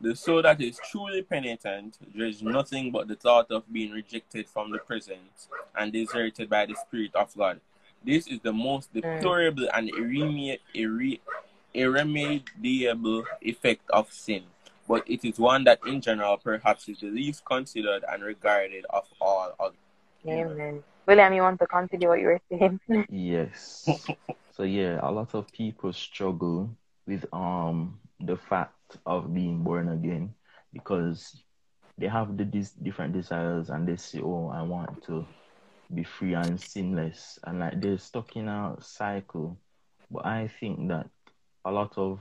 The 0.00 0.14
soul 0.14 0.42
that 0.42 0.60
is 0.60 0.78
truly 0.90 1.22
penitent 1.22 1.98
dreads 2.16 2.40
nothing 2.40 2.92
but 2.92 3.08
the 3.08 3.16
thought 3.16 3.50
of 3.50 3.70
being 3.72 3.90
rejected 3.90 4.48
from 4.48 4.70
the 4.70 4.78
presence 4.78 5.48
and 5.76 5.92
deserted 5.92 6.48
by 6.48 6.66
the 6.66 6.76
Spirit 6.76 7.14
of 7.16 7.36
God. 7.36 7.60
This 8.04 8.28
is 8.28 8.38
the 8.40 8.52
most 8.52 8.92
deplorable 8.94 9.68
and 9.74 9.90
irreme- 9.90 10.58
irre- 10.74 11.20
irremediable 11.74 13.24
effect 13.42 13.90
of 13.90 14.12
sin, 14.12 14.44
but 14.86 15.02
it 15.10 15.24
is 15.24 15.38
one 15.38 15.64
that, 15.64 15.80
in 15.84 16.00
general, 16.00 16.36
perhaps 16.36 16.88
is 16.88 17.00
the 17.00 17.10
least 17.10 17.44
considered 17.44 18.04
and 18.08 18.22
regarded 18.22 18.86
of 18.90 19.04
all 19.20 19.52
others. 19.58 19.76
Amen. 20.28 20.82
William, 21.06 21.32
you 21.32 21.42
want 21.42 21.58
to 21.58 21.66
continue 21.66 22.08
what 22.08 22.20
you 22.20 22.26
were 22.26 22.40
saying? 22.48 22.80
Yes. 23.10 23.88
so 24.52 24.62
yeah, 24.62 25.00
a 25.02 25.10
lot 25.10 25.34
of 25.34 25.50
people 25.50 25.92
struggle 25.92 26.70
with 27.06 27.24
um 27.32 27.98
the 28.20 28.36
fact 28.36 28.74
of 29.06 29.32
being 29.34 29.62
born 29.62 29.88
again 29.88 30.34
because 30.72 31.42
they 31.98 32.06
have 32.06 32.36
the 32.36 32.44
dis- 32.44 32.72
different 32.72 33.12
desires 33.12 33.70
and 33.70 33.86
they 33.88 33.96
say, 33.96 34.20
"Oh, 34.22 34.48
I 34.48 34.62
want 34.62 35.02
to 35.04 35.26
be 35.94 36.04
free 36.04 36.34
and 36.34 36.60
sinless," 36.60 37.38
and 37.44 37.60
like 37.60 37.80
they're 37.80 37.98
stuck 37.98 38.36
in 38.36 38.48
a 38.48 38.76
cycle. 38.80 39.58
But 40.10 40.26
I 40.26 40.48
think 40.48 40.88
that 40.88 41.08
a 41.64 41.70
lot 41.72 41.96
of 41.98 42.20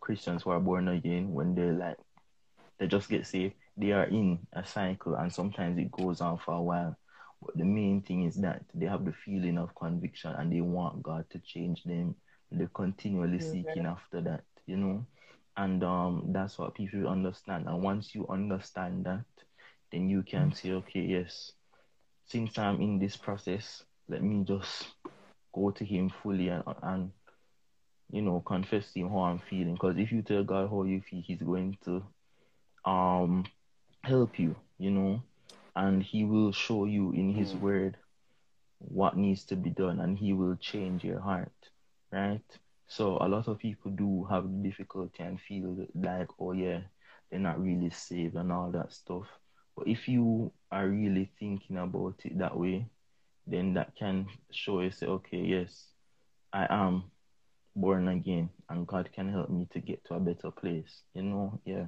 Christians 0.00 0.42
who 0.42 0.50
are 0.50 0.60
born 0.60 0.88
again, 0.88 1.32
when 1.32 1.54
they 1.54 1.70
like 1.70 1.98
they 2.78 2.86
just 2.86 3.08
get 3.08 3.26
saved, 3.26 3.54
they 3.76 3.92
are 3.92 4.04
in 4.04 4.38
a 4.52 4.64
cycle, 4.64 5.14
and 5.14 5.32
sometimes 5.32 5.78
it 5.78 5.90
goes 5.92 6.20
on 6.20 6.38
for 6.38 6.54
a 6.54 6.62
while. 6.62 6.96
But 7.42 7.56
the 7.56 7.64
main 7.64 8.02
thing 8.02 8.24
is 8.24 8.36
that 8.36 8.62
they 8.74 8.86
have 8.86 9.04
the 9.04 9.12
feeling 9.12 9.58
of 9.58 9.74
conviction 9.74 10.32
and 10.32 10.52
they 10.52 10.60
want 10.60 11.02
God 11.02 11.24
to 11.30 11.38
change 11.40 11.84
them. 11.84 12.14
They're 12.50 12.68
continually 12.74 13.40
seeking 13.40 13.86
after 13.86 14.20
that, 14.22 14.44
you 14.66 14.76
know. 14.76 15.06
And 15.56 15.82
um, 15.84 16.30
that's 16.32 16.58
what 16.58 16.74
people 16.74 17.08
understand. 17.08 17.66
And 17.68 17.82
once 17.82 18.14
you 18.14 18.26
understand 18.28 19.04
that, 19.06 19.24
then 19.92 20.08
you 20.08 20.22
can 20.22 20.52
say, 20.52 20.72
okay, 20.72 21.00
yes, 21.00 21.52
since 22.26 22.58
I'm 22.58 22.80
in 22.80 22.98
this 22.98 23.16
process, 23.16 23.84
let 24.08 24.22
me 24.22 24.44
just 24.44 24.86
go 25.54 25.70
to 25.70 25.84
Him 25.84 26.10
fully 26.22 26.48
and, 26.48 26.64
and 26.82 27.12
you 28.10 28.22
know, 28.22 28.40
confess 28.40 28.92
to 28.92 29.00
Him 29.00 29.10
how 29.10 29.20
I'm 29.20 29.38
feeling. 29.40 29.74
Because 29.74 29.96
if 29.98 30.12
you 30.12 30.22
tell 30.22 30.44
God 30.44 30.68
how 30.70 30.84
you 30.84 31.00
feel, 31.02 31.22
He's 31.24 31.42
going 31.42 31.76
to 31.84 32.02
um 32.84 33.44
help 34.04 34.38
you, 34.38 34.56
you 34.78 34.90
know, 34.90 35.22
and 35.76 36.02
He 36.02 36.24
will 36.24 36.52
show 36.52 36.84
you 36.84 37.12
in 37.12 37.34
His 37.34 37.54
Mm. 37.54 37.60
Word 37.60 37.96
what 38.78 39.16
needs 39.16 39.44
to 39.46 39.56
be 39.56 39.70
done, 39.70 40.00
and 40.00 40.18
He 40.18 40.32
will 40.32 40.56
change 40.56 41.04
your 41.04 41.20
heart, 41.20 41.52
right? 42.12 42.59
So 42.90 43.18
a 43.20 43.28
lot 43.28 43.46
of 43.46 43.60
people 43.60 43.92
do 43.92 44.26
have 44.28 44.64
difficulty 44.64 45.22
and 45.22 45.40
feel 45.40 45.86
like, 45.94 46.26
oh 46.40 46.50
yeah, 46.50 46.80
they're 47.30 47.38
not 47.38 47.62
really 47.62 47.90
saved 47.90 48.34
and 48.34 48.50
all 48.50 48.72
that 48.72 48.92
stuff. 48.92 49.26
But 49.76 49.86
if 49.86 50.08
you 50.08 50.50
are 50.72 50.88
really 50.88 51.30
thinking 51.38 51.76
about 51.76 52.16
it 52.24 52.36
that 52.38 52.58
way, 52.58 52.86
then 53.46 53.74
that 53.74 53.94
can 53.94 54.26
show 54.50 54.80
you 54.80 54.90
say, 54.90 55.06
okay, 55.06 55.38
yes, 55.38 55.86
I 56.52 56.66
am 56.68 57.04
born 57.76 58.08
again, 58.08 58.50
and 58.68 58.88
God 58.88 59.08
can 59.14 59.30
help 59.30 59.50
me 59.50 59.68
to 59.72 59.78
get 59.78 60.04
to 60.06 60.14
a 60.14 60.20
better 60.20 60.50
place. 60.50 61.02
You 61.14 61.22
know, 61.22 61.60
yeah. 61.64 61.86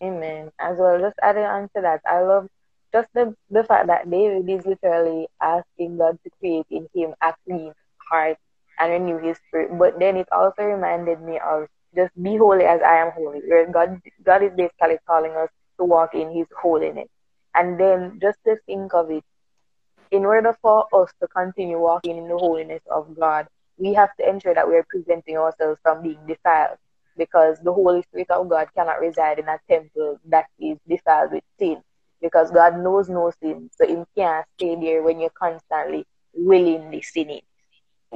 Amen. 0.00 0.52
As 0.60 0.78
well, 0.78 1.00
just 1.00 1.18
adding 1.20 1.42
on 1.42 1.68
to 1.74 1.82
that, 1.82 2.00
I 2.06 2.20
love 2.20 2.46
just 2.92 3.08
the, 3.12 3.34
the 3.50 3.64
fact 3.64 3.88
that 3.88 4.08
David 4.08 4.48
is 4.48 4.64
literally 4.64 5.26
asking 5.42 5.98
God 5.98 6.16
to 6.22 6.30
create 6.38 6.66
in 6.70 6.88
him 6.94 7.14
a 7.20 7.34
clean 7.44 7.72
heart 8.08 8.38
and 8.78 8.92
renew 8.92 9.18
his 9.18 9.38
spirit. 9.48 9.76
But 9.78 9.98
then 9.98 10.16
it 10.16 10.28
also 10.32 10.62
reminded 10.62 11.20
me 11.22 11.38
of 11.38 11.68
just 11.94 12.12
be 12.22 12.36
holy 12.36 12.64
as 12.64 12.80
I 12.82 12.96
am 12.98 13.12
holy, 13.12 13.40
where 13.46 13.66
God 13.70 14.00
God 14.24 14.42
is 14.42 14.52
basically 14.56 14.98
calling 15.06 15.32
us 15.32 15.50
to 15.78 15.84
walk 15.84 16.14
in 16.14 16.30
his 16.32 16.46
holiness. 16.60 17.08
And 17.54 17.78
then 17.80 18.18
just 18.20 18.38
to 18.46 18.56
think 18.66 18.94
of 18.94 19.10
it, 19.10 19.24
in 20.10 20.24
order 20.24 20.56
for 20.62 20.86
us 20.92 21.12
to 21.20 21.28
continue 21.28 21.78
walking 21.78 22.16
in 22.18 22.28
the 22.28 22.38
holiness 22.38 22.82
of 22.90 23.18
God, 23.18 23.46
we 23.78 23.94
have 23.94 24.14
to 24.18 24.28
ensure 24.28 24.54
that 24.54 24.68
we 24.68 24.76
are 24.76 24.86
preventing 24.88 25.36
ourselves 25.36 25.80
from 25.82 26.02
being 26.02 26.18
defiled 26.26 26.78
because 27.16 27.58
the 27.62 27.72
Holy 27.72 28.02
Spirit 28.02 28.30
of 28.30 28.48
God 28.48 28.68
cannot 28.74 29.00
reside 29.00 29.38
in 29.38 29.48
a 29.48 29.58
temple 29.68 30.18
that 30.26 30.46
is 30.58 30.78
defiled 30.88 31.32
with 31.32 31.44
sin 31.58 31.82
because 32.20 32.50
God 32.50 32.78
knows 32.78 33.08
no 33.08 33.32
sin. 33.42 33.70
So 33.76 33.86
He 33.86 34.02
can't 34.16 34.46
stay 34.56 34.76
there 34.76 35.02
when 35.02 35.20
you're 35.20 35.30
constantly 35.30 36.06
willingly 36.34 37.02
sinning. 37.02 37.42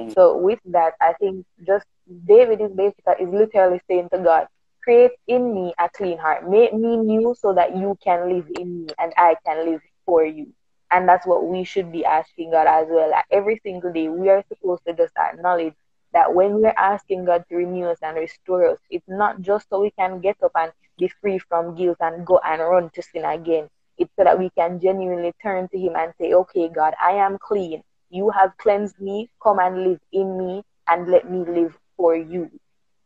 So 0.09 0.37
with 0.37 0.59
that, 0.65 0.93
I 1.01 1.13
think 1.13 1.45
just 1.65 1.85
David 2.25 2.61
is 2.61 2.71
basically 2.71 3.25
is 3.25 3.33
literally 3.33 3.81
saying 3.87 4.09
to 4.13 4.19
God, 4.19 4.47
create 4.83 5.11
in 5.27 5.53
me 5.53 5.73
a 5.79 5.89
clean 5.89 6.17
heart. 6.17 6.49
Make 6.49 6.73
me 6.73 6.97
new 6.97 7.35
so 7.39 7.53
that 7.53 7.75
you 7.75 7.97
can 8.03 8.29
live 8.33 8.47
in 8.59 8.81
me 8.85 8.87
and 8.99 9.13
I 9.17 9.35
can 9.45 9.65
live 9.65 9.81
for 10.05 10.25
you. 10.25 10.53
And 10.91 11.07
that's 11.09 11.25
what 11.25 11.47
we 11.47 11.63
should 11.63 11.91
be 11.91 12.05
asking 12.05 12.51
God 12.51 12.67
as 12.67 12.87
well. 12.89 13.09
Like 13.11 13.25
every 13.31 13.59
single 13.63 13.91
day, 13.91 14.09
we 14.09 14.29
are 14.29 14.43
supposed 14.47 14.83
to 14.87 14.93
just 14.93 15.13
acknowledge 15.17 15.73
that 16.13 16.33
when 16.33 16.55
we're 16.61 16.75
asking 16.77 17.25
God 17.25 17.43
to 17.49 17.55
renew 17.55 17.85
us 17.87 17.99
and 18.01 18.17
restore 18.17 18.69
us, 18.71 18.79
it's 18.89 19.07
not 19.07 19.41
just 19.41 19.67
so 19.69 19.81
we 19.81 19.91
can 19.91 20.19
get 20.21 20.37
up 20.43 20.51
and 20.55 20.71
be 20.99 21.07
free 21.21 21.39
from 21.39 21.75
guilt 21.75 21.97
and 22.01 22.25
go 22.25 22.39
and 22.45 22.61
run 22.61 22.89
to 22.91 23.01
sin 23.01 23.25
again. 23.25 23.69
It's 23.97 24.11
so 24.17 24.23
that 24.23 24.39
we 24.39 24.49
can 24.51 24.79
genuinely 24.79 25.33
turn 25.41 25.67
to 25.69 25.77
Him 25.79 25.95
and 25.95 26.13
say, 26.19 26.33
Okay, 26.33 26.69
God, 26.69 26.93
I 27.01 27.13
am 27.13 27.37
clean. 27.39 27.83
You 28.13 28.29
have 28.29 28.55
cleansed 28.57 28.99
me. 29.01 29.31
Come 29.41 29.57
and 29.57 29.83
live 29.89 29.99
in 30.11 30.37
me 30.37 30.61
and 30.87 31.09
let 31.09 31.31
me 31.31 31.39
live 31.39 31.75
for 31.97 32.15
you. 32.15 32.47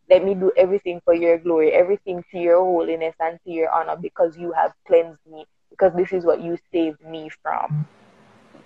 Let 0.10 0.26
me 0.26 0.34
do 0.36 0.52
everything 0.58 1.00
for 1.06 1.14
your 1.14 1.38
glory, 1.38 1.72
everything 1.72 2.26
to 2.32 2.38
your 2.38 2.60
holiness 2.60 3.16
and 3.22 3.40
to 3.46 3.50
your 3.50 3.72
honor 3.72 3.96
because 3.96 4.38
you 4.38 4.52
have 4.52 4.74
cleansed 4.86 5.26
me, 5.32 5.46
because 5.70 5.94
this 5.96 6.12
is 6.12 6.26
what 6.26 6.42
you 6.42 6.58
saved 6.74 7.02
me 7.06 7.30
from. 7.42 7.88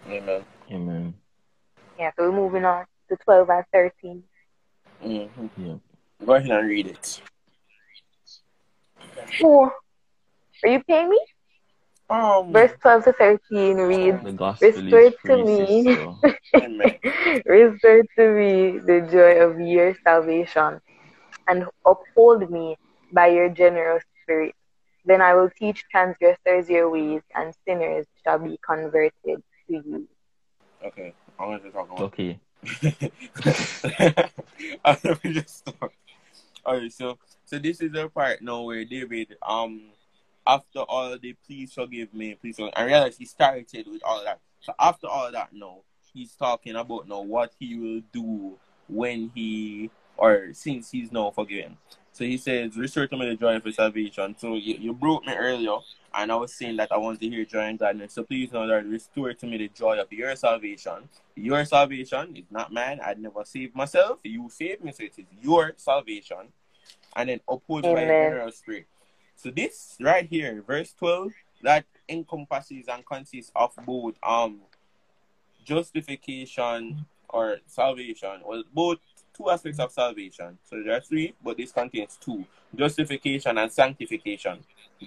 Amen. 0.09 0.43
Amen. 0.71 1.13
Yeah, 1.99 2.09
so 2.17 2.23
we're 2.23 2.35
moving 2.35 2.65
on 2.65 2.85
to 3.09 3.17
12 3.23 3.49
and 3.51 3.65
13. 3.71 4.23
hmm 4.99 5.47
Yeah. 5.57 5.75
Go 6.25 6.33
ahead 6.33 6.49
and 6.49 6.67
read 6.67 6.87
it. 6.87 7.21
Four. 9.39 9.73
are 10.63 10.69
you 10.69 10.83
paying 10.87 11.09
me? 11.09 11.19
Um, 12.11 12.51
Verse 12.53 12.73
12 12.81 13.05
to 13.05 13.13
13 13.13 13.77
reads, 13.77 14.23
The 14.23 14.33
gospel 14.33 14.87
Restore 14.87 14.99
is 14.99 15.15
to 15.25 15.37
me. 15.45 15.83
sister. 15.85 16.15
Restore 17.45 18.03
to 18.17 18.29
me 18.31 18.79
the 18.79 19.07
joy 19.11 19.39
of 19.41 19.59
your 19.59 19.95
salvation 20.03 20.79
and 21.47 21.65
uphold 21.85 22.49
me 22.51 22.77
by 23.11 23.27
your 23.27 23.49
generous 23.49 24.03
spirit. 24.23 24.53
Then 25.05 25.21
I 25.21 25.33
will 25.35 25.49
teach 25.57 25.83
transgressors 25.91 26.69
your 26.69 26.89
ways, 26.89 27.21
and 27.35 27.53
sinners 27.67 28.05
shall 28.23 28.39
be 28.39 28.59
converted 28.65 29.11
to 29.25 29.41
you. 29.69 30.07
Okay, 30.85 31.13
I 31.39 31.45
want 31.47 31.63
to 31.63 31.71
talk 31.71 31.89
about. 31.89 32.13
Okay. 32.13 32.39
Let 34.85 35.23
me 35.23 35.33
just 35.33 35.57
stop. 35.59 35.91
Alright, 36.65 36.93
so 36.93 37.17
so 37.45 37.57
this 37.57 37.81
is 37.81 37.91
the 37.91 38.09
part 38.09 38.41
now 38.41 38.61
where 38.61 38.85
David, 38.85 39.35
um, 39.41 39.81
after 40.45 40.79
all 40.79 41.17
the 41.17 41.35
please 41.45 41.73
forgive 41.73 42.13
me, 42.13 42.35
please 42.35 42.55
forgive 42.57 42.73
I 42.75 42.83
realize 42.83 43.17
he 43.17 43.25
started 43.25 43.67
with 43.87 44.01
all 44.03 44.23
that. 44.23 44.39
So 44.61 44.73
after 44.79 45.07
all 45.07 45.31
that 45.31 45.49
now, 45.53 45.79
he's 46.13 46.33
talking 46.33 46.75
about 46.75 47.07
now 47.07 47.21
what 47.21 47.53
he 47.59 47.75
will 47.77 48.01
do 48.11 48.57
when 48.87 49.31
he 49.33 49.89
or 50.17 50.49
since 50.53 50.91
he's 50.91 51.11
now 51.11 51.31
forgiven. 51.31 51.77
So 52.11 52.25
he 52.25 52.37
says, 52.37 52.75
Restore 52.75 53.07
to 53.07 53.17
me 53.17 53.29
the 53.29 53.35
joy 53.35 53.55
of 53.55 53.65
your 53.65 53.73
salvation. 53.73 54.35
So 54.37 54.55
you, 54.55 54.75
you 54.75 54.93
broke 54.93 55.25
me 55.25 55.33
earlier 55.33 55.77
and 56.13 56.31
I 56.31 56.35
was 56.35 56.53
saying 56.53 56.77
that 56.77 56.91
I 56.91 56.97
want 56.97 57.21
to 57.21 57.29
hear 57.29 57.45
joy 57.45 57.61
and 57.61 57.79
gladness. 57.79 58.13
So 58.13 58.23
please 58.23 58.51
know 58.51 58.67
that 58.67 58.85
restore 58.85 59.33
to 59.33 59.47
me 59.47 59.57
the 59.57 59.69
joy 59.69 59.99
of 59.99 60.11
your 60.11 60.35
salvation. 60.35 61.09
Your 61.35 61.63
salvation 61.65 62.35
is 62.35 62.45
not 62.51 62.73
mine. 62.73 62.99
I'd 63.03 63.19
never 63.19 63.45
saved 63.45 63.75
myself. 63.75 64.19
You 64.23 64.49
saved 64.49 64.83
me, 64.83 64.91
so 64.91 65.03
it 65.03 65.13
is 65.17 65.25
your 65.41 65.73
salvation. 65.77 66.49
And 67.15 67.29
then 67.29 67.39
uphold 67.49 67.85
your 67.85 67.95
general 67.95 68.51
spirit. 68.51 68.87
So 69.41 69.49
this 69.49 69.97
right 69.99 70.27
here, 70.29 70.61
verse 70.61 70.93
12, 70.99 71.31
that 71.63 71.85
encompasses 72.07 72.85
and 72.87 73.03
consists 73.03 73.51
of 73.55 73.71
both 73.87 74.13
um 74.21 74.59
justification 75.65 77.07
or 77.27 77.57
salvation. 77.65 78.41
Well, 78.45 78.63
both 78.71 78.99
two 79.35 79.49
aspects 79.49 79.79
of 79.79 79.91
salvation. 79.91 80.59
So 80.63 80.83
there 80.83 80.95
are 80.95 81.01
three, 81.01 81.33
but 81.43 81.57
this 81.57 81.71
contains 81.71 82.19
two: 82.21 82.45
justification 82.75 83.57
and 83.57 83.71
sanctification. 83.71 84.59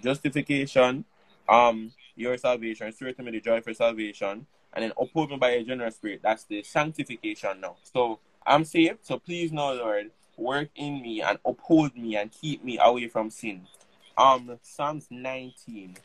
Justification, 0.02 1.04
um, 1.48 1.92
your 2.16 2.36
salvation, 2.36 2.86
restore 2.86 3.12
to 3.12 3.22
me 3.22 3.30
the 3.30 3.40
joy 3.40 3.60
for 3.60 3.72
salvation, 3.72 4.46
and 4.72 4.82
then 4.82 4.92
uphold 5.00 5.30
me 5.30 5.36
by 5.36 5.50
a 5.50 5.62
generous 5.62 5.94
spirit. 5.94 6.22
That's 6.24 6.42
the 6.42 6.64
sanctification 6.64 7.60
now. 7.60 7.76
So 7.84 8.18
I'm 8.44 8.64
saved. 8.64 9.06
So 9.06 9.20
please 9.20 9.52
know, 9.52 9.74
Lord, 9.74 10.10
work 10.36 10.70
in 10.74 11.00
me 11.02 11.22
and 11.22 11.38
uphold 11.46 11.96
me 11.96 12.16
and 12.16 12.32
keep 12.32 12.64
me 12.64 12.80
away 12.82 13.06
from 13.06 13.30
sin. 13.30 13.68
Um, 14.16 14.58
Psalms 14.62 15.06
19. 15.10 15.96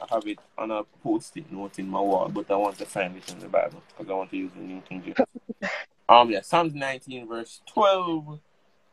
I 0.00 0.14
have 0.14 0.26
it 0.26 0.38
on 0.56 0.70
a 0.70 0.84
post-it 1.02 1.50
note 1.50 1.78
in 1.78 1.88
my 1.88 2.00
wall, 2.00 2.28
but 2.28 2.50
I 2.50 2.56
want 2.56 2.78
to 2.78 2.86
find 2.86 3.16
it 3.16 3.32
in 3.32 3.40
the 3.40 3.48
Bible 3.48 3.82
because 3.88 4.10
I 4.10 4.14
want 4.14 4.30
to 4.30 4.36
use 4.36 4.52
the 4.54 4.60
New 4.60 4.80
King 4.82 5.02
James. 5.02 5.70
Um, 6.08 6.30
yeah, 6.30 6.40
Psalms 6.40 6.74
19, 6.74 7.28
verse 7.28 7.60
12 7.66 8.40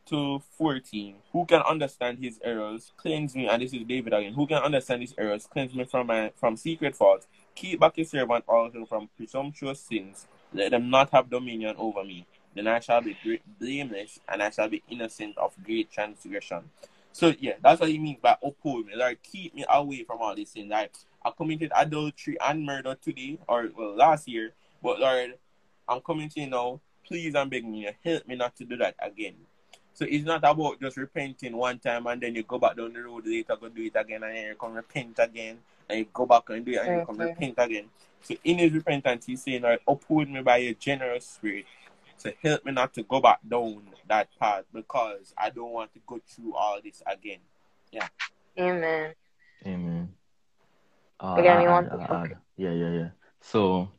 to 0.08 0.42
14. 0.58 1.16
Who 1.32 1.46
can 1.46 1.62
understand 1.62 2.20
his 2.22 2.40
errors? 2.44 2.92
Cleanse 2.98 3.36
me, 3.36 3.48
and 3.48 3.62
this 3.62 3.74
is 3.74 3.84
David 3.88 4.14
again. 4.14 4.34
Who 4.34 4.46
can 4.48 4.62
understand 4.62 5.02
his 5.02 5.14
errors? 5.18 5.48
Cleanse 5.48 5.74
me 5.74 5.86
from 5.86 6.08
my 6.08 6.32
from 6.36 6.58
secret 6.58 6.96
faults. 6.96 7.28
Keep 7.54 7.80
back 7.80 7.98
your 7.98 8.06
servant 8.06 8.44
also 8.48 8.86
from 8.86 9.10
presumptuous 9.16 9.80
sins. 9.80 10.28
Let 10.54 10.72
them 10.72 10.90
not 10.90 11.10
have 11.12 11.30
dominion 11.30 11.76
over 11.78 12.04
me. 12.04 12.26
Then 12.54 12.68
I 12.68 12.80
shall 12.80 13.02
be 13.02 13.18
blameless, 13.60 14.20
and 14.28 14.42
I 14.42 14.50
shall 14.50 14.70
be 14.70 14.84
innocent 14.90 15.38
of 15.38 15.54
great 15.64 15.92
transgression. 15.92 16.70
So 17.16 17.34
yeah, 17.40 17.54
that's 17.64 17.80
what 17.80 17.90
he 17.90 17.98
means 17.98 18.20
by 18.22 18.36
uphold 18.44 18.88
me. 18.88 18.96
Like 18.98 19.24
keep 19.24 19.56
me 19.56 19.64
away 19.70 20.04
from 20.04 20.18
all 20.20 20.36
these 20.36 20.50
things. 20.50 20.70
Like 20.70 20.92
I 21.24 21.32
committed 21.32 21.72
adultery 21.74 22.36
and 22.46 22.66
murder 22.66 22.98
today, 23.02 23.40
or 23.48 23.70
well 23.74 23.96
last 23.96 24.28
year. 24.28 24.52
But 24.84 25.00
Lord, 25.00 25.36
I'm 25.88 26.02
coming 26.02 26.28
to 26.28 26.42
you 26.42 26.50
now. 26.50 26.82
Please 27.08 27.34
and 27.34 27.50
begging 27.50 27.74
you, 27.74 27.92
help 28.04 28.28
me 28.28 28.36
not 28.36 28.54
to 28.58 28.66
do 28.66 28.76
that 28.78 28.96
again. 29.00 29.36
So 29.94 30.06
it's 30.10 30.26
not 30.26 30.44
about 30.44 30.82
just 30.82 30.98
repenting 30.98 31.56
one 31.56 31.80
time 31.80 32.06
and 32.08 32.20
then 32.20 32.36
you 32.36 32.44
go 32.44 32.60
back 32.60 32.76
down 32.76 32.92
the 32.92 33.04
road 33.04 33.26
later, 33.26 33.56
go 33.56 33.70
do 33.70 33.84
it 33.84 33.96
again, 33.96 34.24
and 34.24 34.36
then 34.36 34.48
you 34.48 34.56
come 34.56 34.74
repent 34.74 35.18
again, 35.20 35.60
and 35.88 36.00
you 36.00 36.08
go 36.12 36.26
back 36.26 36.50
and 36.50 36.66
do 36.66 36.74
it, 36.74 36.80
and 36.80 37.00
you 37.00 37.06
come 37.06 37.18
repent 37.18 37.54
again. 37.58 37.86
So 38.24 38.36
in 38.44 38.58
his 38.58 38.74
repentance, 38.74 39.26
he's 39.28 39.42
saying, 39.44 39.62
Lord, 39.62 39.80
uphold 39.88 40.28
me 40.28 40.42
by 40.42 40.58
your 40.58 40.74
generous 40.74 41.28
spirit. 41.28 41.66
So 42.18 42.32
help 42.42 42.66
me 42.66 42.72
not 42.72 42.94
to 42.94 43.04
go 43.04 43.20
back 43.20 43.40
down 43.48 43.84
that 44.08 44.30
path 44.40 44.64
because 44.74 45.34
I 45.38 45.50
don't 45.50 45.72
want 45.72 45.94
to 45.94 46.00
go 46.08 46.20
through 46.28 46.56
all 46.56 46.80
this 46.84 47.04
again. 47.06 47.40
Yeah. 47.92 48.08
Amen. 48.58 49.14
Amen. 49.66 50.10
Uh, 51.20 51.36
Again, 51.38 51.62
you 51.62 51.70
want 51.70 51.88
add, 51.92 52.08
to- 52.08 52.14
add. 52.14 52.38
Yeah, 52.58 52.72
yeah, 52.72 52.90
yeah. 52.92 53.10
So 53.42 53.92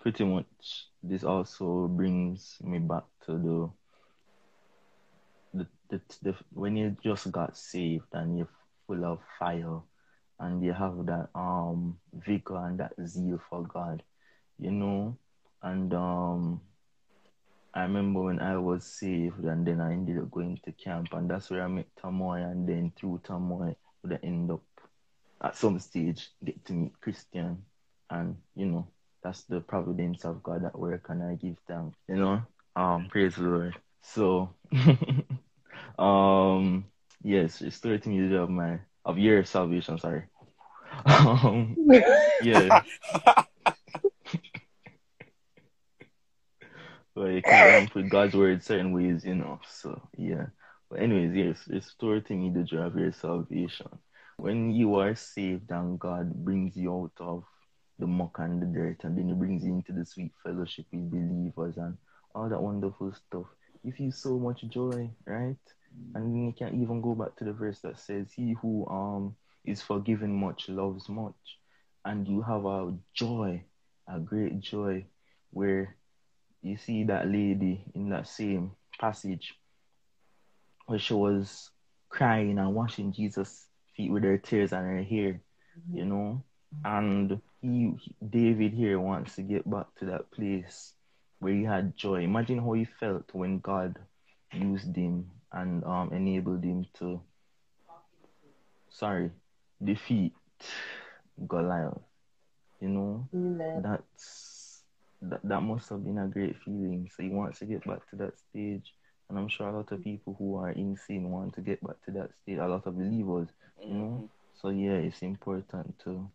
pretty 0.00 0.24
much 0.24 0.88
this 1.02 1.24
also 1.24 1.88
brings 1.88 2.58
me 2.62 2.78
back 2.78 3.04
to 3.26 3.32
the 5.54 5.58
the, 5.58 5.66
the, 5.88 6.00
the 6.22 6.34
when 6.52 6.76
you 6.76 6.96
just 7.02 7.30
got 7.32 7.56
saved 7.56 8.06
and 8.12 8.38
you're 8.38 8.48
full 8.86 9.04
of 9.04 9.20
fire 9.38 9.80
and 10.40 10.64
you 10.64 10.72
have 10.72 11.06
that 11.06 11.28
um 11.34 11.96
vigor 12.12 12.66
and 12.66 12.80
that 12.80 12.92
zeal 13.06 13.40
for 13.48 13.62
God, 13.62 14.02
you 14.58 14.70
know, 14.70 15.16
and 15.62 15.94
um 15.94 16.60
I 17.74 17.82
remember 17.82 18.22
when 18.22 18.38
I 18.38 18.56
was 18.56 18.84
saved 18.84 19.44
and 19.44 19.66
then 19.66 19.80
I 19.80 19.92
ended 19.92 20.18
up 20.18 20.30
going 20.30 20.60
to 20.64 20.72
camp 20.72 21.08
and 21.12 21.28
that's 21.28 21.50
where 21.50 21.64
I 21.64 21.66
met 21.66 21.86
Tamoy 22.00 22.48
and 22.48 22.68
then 22.68 22.92
through 22.96 23.20
Tamoy 23.24 23.74
would 24.02 24.12
I 24.12 24.18
end 24.22 24.52
up 24.52 24.62
at 25.42 25.56
some 25.56 25.80
stage 25.80 26.30
get 26.44 26.64
to 26.66 26.72
meet 26.72 27.00
Christian. 27.00 27.64
And 28.10 28.36
you 28.54 28.66
know 28.66 28.86
that's 29.24 29.42
the 29.44 29.60
providence 29.60 30.24
of 30.24 30.42
God 30.42 30.64
at 30.64 30.78
work 30.78 31.06
and 31.08 31.24
I 31.24 31.34
give 31.34 31.56
thanks 31.66 31.98
you 32.08 32.16
know? 32.16 32.42
Um 32.76 33.08
praise 33.10 33.34
the 33.34 33.42
Lord. 33.42 33.76
So 34.02 34.54
um 35.98 36.84
yes 37.24 37.60
me 37.60 38.20
the 38.20 38.28
day 38.28 38.36
of 38.36 38.50
my 38.50 38.78
of 39.04 39.18
your 39.18 39.44
salvation 39.44 39.98
sorry. 39.98 40.24
Um 41.06 41.76
yeah 42.42 42.82
but 47.14 47.26
you 47.26 47.42
can't 47.42 47.90
put 47.92 48.08
God's 48.08 48.34
word 48.34 48.62
certain 48.62 48.92
ways 48.92 49.24
you 49.24 49.34
know 49.34 49.60
so 49.68 50.00
yeah. 50.16 50.46
But 50.90 51.00
anyways 51.00 51.34
yes 51.34 51.68
restore 51.68 52.20
to 52.20 52.34
me 52.34 52.50
the 52.50 52.62
joy 52.64 52.78
of 52.82 52.96
your 52.96 53.12
salvation. 53.12 53.88
When 54.36 54.72
you 54.72 54.96
are 54.96 55.14
saved 55.14 55.70
and 55.70 55.98
God 55.98 56.34
brings 56.44 56.76
you 56.76 56.92
out 56.94 57.12
of 57.20 57.44
the 57.98 58.06
muck 58.06 58.38
and 58.38 58.60
the 58.60 58.66
dirt 58.66 59.04
and 59.04 59.16
then 59.16 59.28
he 59.28 59.34
brings 59.34 59.64
you 59.64 59.72
into 59.72 59.92
the 59.92 60.04
sweet 60.04 60.32
fellowship 60.42 60.86
with 60.92 61.10
believers 61.10 61.76
and 61.76 61.96
all 62.34 62.48
that 62.48 62.60
wonderful 62.62 63.12
stuff 63.14 63.46
you 63.84 63.92
feel 63.92 64.10
so 64.12 64.38
much 64.38 64.62
joy 64.68 65.08
right? 65.26 65.56
And 66.14 66.24
then 66.34 66.44
you 66.46 66.52
can 66.56 66.80
even 66.82 67.00
go 67.00 67.14
back 67.14 67.36
to 67.36 67.44
the 67.44 67.52
verse 67.52 67.80
that 67.82 67.98
says 68.00 68.32
he 68.32 68.54
who 68.60 68.86
um 68.88 69.36
is 69.64 69.82
forgiven 69.82 70.34
much 70.34 70.68
loves 70.68 71.08
much. 71.08 71.58
And 72.04 72.26
you 72.28 72.42
have 72.42 72.64
a 72.66 72.92
joy 73.14 73.62
a 74.08 74.18
great 74.18 74.60
joy 74.60 75.06
where 75.50 75.96
you 76.64 76.78
see 76.78 77.04
that 77.04 77.28
lady 77.28 77.84
in 77.94 78.08
that 78.08 78.26
same 78.26 78.72
passage 78.98 79.54
where 80.86 80.98
she 80.98 81.12
was 81.12 81.70
crying 82.08 82.58
and 82.58 82.74
washing 82.74 83.12
Jesus' 83.12 83.66
feet 83.94 84.10
with 84.10 84.24
her 84.24 84.38
tears 84.38 84.72
and 84.72 84.86
her 84.86 85.02
hair, 85.02 85.40
you 85.92 86.06
know. 86.06 86.42
And 86.84 87.40
he, 87.60 87.92
David 88.30 88.72
here 88.72 88.98
wants 88.98 89.36
to 89.36 89.42
get 89.42 89.70
back 89.70 89.86
to 89.98 90.06
that 90.06 90.30
place 90.30 90.94
where 91.38 91.52
he 91.52 91.64
had 91.64 91.96
joy. 91.96 92.22
Imagine 92.22 92.58
how 92.58 92.72
he 92.72 92.86
felt 92.98 93.24
when 93.32 93.58
God 93.58 93.98
used 94.52 94.96
him 94.96 95.30
and 95.52 95.84
um, 95.84 96.12
enabled 96.12 96.64
him 96.64 96.86
to, 96.98 97.20
sorry, 98.88 99.30
defeat 99.82 100.32
Goliath. 101.46 101.98
You 102.80 102.88
know, 102.88 103.28
Amen. 103.34 103.82
that's 103.82 104.53
that, 105.30 105.40
that 105.44 105.62
must 105.62 105.88
have 105.88 106.04
been 106.04 106.18
a 106.18 106.26
great 106.26 106.56
feeling. 106.64 107.10
So 107.14 107.22
he 107.22 107.30
wants 107.30 107.58
to 107.60 107.64
get 107.64 107.84
back 107.86 108.08
to 108.10 108.16
that 108.16 108.38
stage. 108.50 108.92
And 109.28 109.38
I'm 109.38 109.48
sure 109.48 109.68
a 109.68 109.76
lot 109.76 109.90
of 109.92 110.04
people 110.04 110.36
who 110.38 110.56
are 110.56 110.70
insane 110.70 111.30
want 111.30 111.54
to 111.54 111.60
get 111.60 111.82
back 111.82 111.96
to 112.06 112.10
that 112.12 112.30
state. 112.42 112.58
A 112.58 112.68
lot 112.68 112.86
of 112.86 112.96
believers, 112.96 113.48
you 113.82 113.94
know. 113.94 114.04
Mm-hmm. 114.04 114.26
So 114.60 114.68
yeah, 114.70 114.92
it's 114.92 115.22
important 115.22 115.98
to 116.04 116.30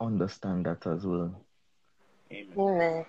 understand 0.00 0.66
that 0.66 0.86
as 0.86 1.04
well. 1.04 1.40
Amen. 2.30 2.58
Amen. 2.58 3.06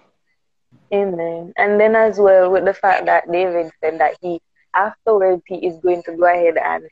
Amen. 0.93 1.53
And 1.57 1.79
then 1.79 1.95
as 1.95 2.19
well 2.19 2.51
with 2.51 2.65
the 2.65 2.73
fact 2.73 3.05
that 3.05 3.31
David 3.31 3.71
said 3.81 3.99
that 3.99 4.15
he 4.21 4.41
afterwards 4.73 5.41
he 5.47 5.65
is 5.65 5.79
going 5.79 6.03
to 6.03 6.15
go 6.15 6.25
ahead 6.25 6.57
and 6.57 6.83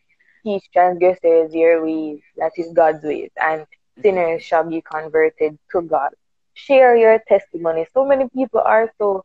teach 0.44 0.64
transgressors 0.74 1.54
your 1.54 1.84
ways, 1.84 2.20
that 2.38 2.52
is 2.58 2.74
God's 2.74 3.04
ways, 3.04 3.30
and 3.42 3.62
mm-hmm. 3.62 4.02
sinners 4.02 4.44
shall 4.44 4.70
be 4.70 4.82
converted 4.82 5.58
to 5.72 5.82
God. 5.82 6.12
Share 6.54 6.96
your 6.96 7.20
testimony. 7.28 7.86
So 7.94 8.06
many 8.06 8.28
people 8.30 8.62
are 8.62 8.92
so 9.00 9.24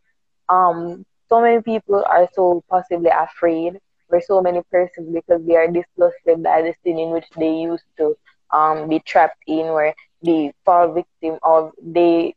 um 0.49 1.05
so 1.29 1.41
many 1.41 1.63
people 1.63 2.05
are 2.07 2.29
so 2.35 2.63
possibly 2.71 3.11
afraid 3.11 3.79
for 4.09 4.21
so 4.21 4.41
many 4.43 4.63
persons 4.71 5.09
because 5.13 5.45
they 5.47 5.57
are 5.57 5.69
disgusted 5.69 6.43
by 6.43 6.63
the 6.63 6.75
sin 6.85 6.99
in 6.99 7.11
which 7.11 7.27
they 7.39 7.51
used 7.53 7.85
to 7.99 8.15
um 8.53 8.89
be 8.89 9.01
trapped 9.01 9.43
in 9.47 9.67
where 9.73 9.95
they 10.25 10.53
fall 10.65 10.93
victim 10.93 11.39
of 11.43 11.73
they 11.83 12.35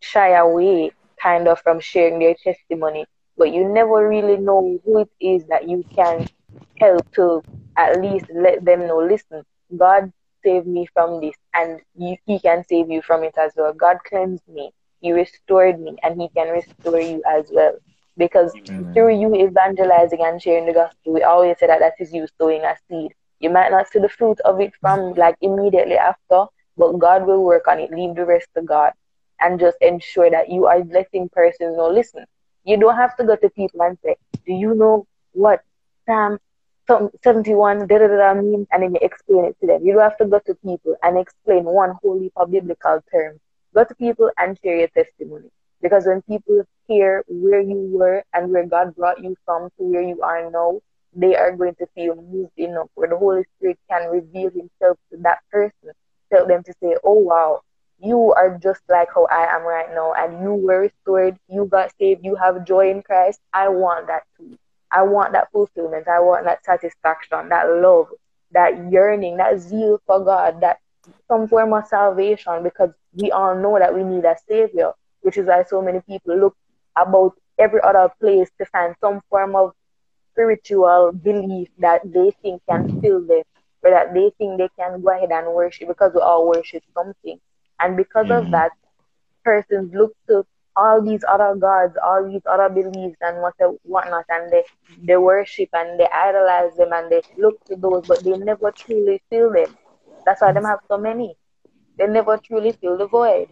shy 0.00 0.30
away 0.36 0.90
kind 1.22 1.48
of 1.48 1.58
from 1.60 1.80
sharing 1.80 2.18
their 2.18 2.34
testimony 2.42 3.04
but 3.36 3.52
you 3.52 3.64
never 3.68 4.08
really 4.08 4.36
know 4.36 4.78
who 4.84 5.00
it 5.00 5.10
is 5.20 5.44
that 5.48 5.68
you 5.68 5.84
can 5.94 6.26
help 6.78 7.02
to 7.12 7.42
at 7.76 8.00
least 8.00 8.26
let 8.34 8.64
them 8.64 8.86
know 8.86 8.98
listen 8.98 9.42
god 9.78 10.12
saved 10.44 10.66
me 10.66 10.86
from 10.92 11.20
this 11.20 11.34
and 11.54 11.80
you, 11.94 12.16
he 12.26 12.38
can 12.40 12.64
save 12.64 12.90
you 12.90 13.02
from 13.02 13.22
it 13.24 13.34
as 13.38 13.52
well. 13.56 13.72
God 13.72 13.98
cleansed 14.08 14.46
me. 14.48 14.70
He 15.00 15.12
restored 15.12 15.80
me 15.80 15.96
and 16.02 16.20
he 16.20 16.28
can 16.36 16.48
restore 16.48 17.00
you 17.00 17.22
as 17.28 17.50
well. 17.52 17.74
Because 18.16 18.54
Amen. 18.70 18.94
through 18.94 19.20
you 19.20 19.34
evangelizing 19.34 20.20
and 20.22 20.40
sharing 20.40 20.66
the 20.66 20.72
gospel 20.72 21.12
we 21.14 21.22
always 21.22 21.58
say 21.58 21.66
that 21.66 21.80
that 21.80 21.94
is 21.98 22.12
you 22.12 22.26
sowing 22.38 22.62
a 22.64 22.74
seed. 22.88 23.12
You 23.40 23.50
might 23.50 23.70
not 23.70 23.88
see 23.88 23.98
the 24.00 24.08
fruit 24.08 24.40
of 24.44 24.60
it 24.60 24.72
from 24.80 25.14
like 25.14 25.36
immediately 25.40 25.96
after 25.96 26.46
but 26.76 26.98
god 26.98 27.26
will 27.26 27.44
work 27.44 27.66
on 27.68 27.78
it. 27.80 27.90
Leave 27.90 28.14
the 28.14 28.24
rest 28.26 28.48
to 28.56 28.62
god. 28.62 28.92
And 29.40 29.58
just 29.60 29.76
ensure 29.80 30.30
that 30.30 30.50
you 30.50 30.66
are 30.66 30.80
letting 30.84 31.28
persons 31.32 31.76
know 31.76 31.88
listen 31.88 32.24
you 32.64 32.76
don't 32.78 32.96
have 32.96 33.16
to 33.16 33.24
go 33.24 33.36
to 33.36 33.48
people 33.50 33.82
and 33.82 33.96
say 34.04 34.16
do 34.46 34.52
you 34.52 34.74
know 34.74 35.06
what 35.32 35.60
psalm 36.06 36.38
some 36.86 37.10
71 37.22 37.86
da 37.86 37.98
da 37.98 38.06
da 38.08 38.16
da 38.18 38.34
means 38.34 38.66
and 38.72 38.82
then 38.82 38.94
you 38.94 39.00
explain 39.02 39.44
it 39.46 39.56
to 39.60 39.66
them. 39.66 39.84
You 39.84 39.94
don't 39.94 40.02
have 40.02 40.16
to 40.18 40.26
go 40.26 40.40
to 40.46 40.54
people 40.56 40.96
and 41.02 41.18
explain 41.18 41.64
one 41.64 41.94
wholly 42.02 42.30
biblical 42.50 43.00
term. 43.12 43.38
Go 43.74 43.84
to 43.84 43.94
people 43.94 44.30
and 44.38 44.58
share 44.62 44.76
your 44.78 44.88
testimony. 44.88 45.50
Because 45.80 46.06
when 46.06 46.22
people 46.22 46.62
hear 46.88 47.24
where 47.28 47.60
you 47.60 47.90
were 47.92 48.22
and 48.34 48.52
where 48.52 48.66
God 48.66 48.94
brought 48.96 49.22
you 49.22 49.36
from 49.44 49.68
to 49.78 49.84
where 49.84 50.02
you 50.02 50.20
are 50.22 50.50
now, 50.50 50.80
they 51.14 51.36
are 51.36 51.56
going 51.56 51.74
to 51.76 51.86
feel 51.94 52.14
moved 52.16 52.58
enough 52.58 52.88
where 52.94 53.08
the 53.08 53.16
Holy 53.16 53.44
Spirit 53.56 53.78
can 53.90 54.10
reveal 54.10 54.50
Himself 54.50 54.98
to 55.10 55.18
that 55.22 55.38
person, 55.50 55.90
tell 56.32 56.46
them 56.46 56.62
to 56.64 56.72
say, 56.82 56.96
Oh 57.04 57.14
wow, 57.14 57.60
you 57.98 58.32
are 58.34 58.58
just 58.62 58.82
like 58.88 59.08
how 59.14 59.26
I 59.26 59.46
am 59.54 59.62
right 59.62 59.88
now, 59.94 60.12
and 60.14 60.42
you 60.42 60.54
were 60.54 60.80
restored, 60.80 61.36
you 61.48 61.66
got 61.66 61.92
saved, 61.98 62.24
you 62.24 62.36
have 62.36 62.66
joy 62.66 62.90
in 62.90 63.02
Christ. 63.02 63.40
I 63.52 63.68
want 63.68 64.08
that 64.08 64.22
too. 64.36 64.58
I 64.92 65.02
want 65.02 65.32
that 65.32 65.50
fulfillment, 65.52 66.08
I 66.08 66.20
want 66.20 66.44
that 66.44 66.64
satisfaction, 66.64 67.48
that 67.48 67.66
love, 67.68 68.08
that 68.52 68.90
yearning, 68.90 69.36
that 69.38 69.58
zeal 69.60 69.98
for 70.06 70.24
God, 70.24 70.60
that 70.60 70.78
some 71.28 71.48
form 71.48 71.72
of 71.72 71.86
salvation 71.86 72.62
because 72.62 72.90
we 73.14 73.30
all 73.30 73.54
know 73.56 73.78
that 73.78 73.94
we 73.94 74.04
need 74.04 74.24
a 74.24 74.36
savior 74.48 74.92
which 75.22 75.36
is 75.38 75.46
why 75.46 75.62
so 75.64 75.80
many 75.82 76.00
people 76.08 76.36
look 76.38 76.54
about 76.96 77.32
every 77.58 77.80
other 77.82 78.08
place 78.20 78.50
to 78.58 78.64
find 78.66 78.94
some 79.00 79.20
form 79.30 79.54
of 79.56 79.72
spiritual 80.32 81.12
belief 81.12 81.68
that 81.78 82.00
they 82.04 82.30
think 82.42 82.62
can 82.68 82.88
fill 83.00 83.20
them 83.26 83.42
or 83.82 83.90
that 83.90 84.12
they 84.14 84.30
think 84.38 84.58
they 84.58 84.68
can 84.78 85.00
go 85.02 85.10
ahead 85.16 85.30
and 85.32 85.52
worship 85.54 85.88
because 85.88 86.12
we 86.14 86.20
all 86.20 86.48
worship 86.48 86.82
something. 86.94 87.38
And 87.80 87.96
because 87.96 88.26
of 88.30 88.50
Mhm. 88.50 88.50
that, 88.50 88.70
persons 89.44 89.92
look 89.94 90.12
to 90.28 90.44
all 90.76 91.02
these 91.02 91.24
other 91.28 91.54
gods, 91.56 91.96
all 92.04 92.28
these 92.30 92.42
other 92.46 92.68
beliefs 92.68 93.16
and 93.20 93.40
what 93.42 93.54
whatnot, 93.82 94.24
and 94.28 94.50
they 94.52 94.64
they 94.98 95.16
worship 95.16 95.68
and 95.72 95.98
they 95.98 96.08
idolize 96.08 96.74
them 96.76 96.92
and 96.92 97.10
they 97.10 97.22
look 97.36 97.56
to 97.66 97.76
those, 97.76 98.04
but 98.06 98.22
they 98.24 98.36
never 98.36 98.72
truly 98.72 99.22
feel 99.30 99.52
them. 99.52 99.76
That's 100.26 100.40
why 100.42 100.52
them 100.52 100.64
have 100.64 100.80
so 100.88 100.98
many. 100.98 101.36
They 101.98 102.06
never 102.06 102.38
truly 102.38 102.72
feel 102.72 102.96
the 102.96 103.06
void. 103.06 103.48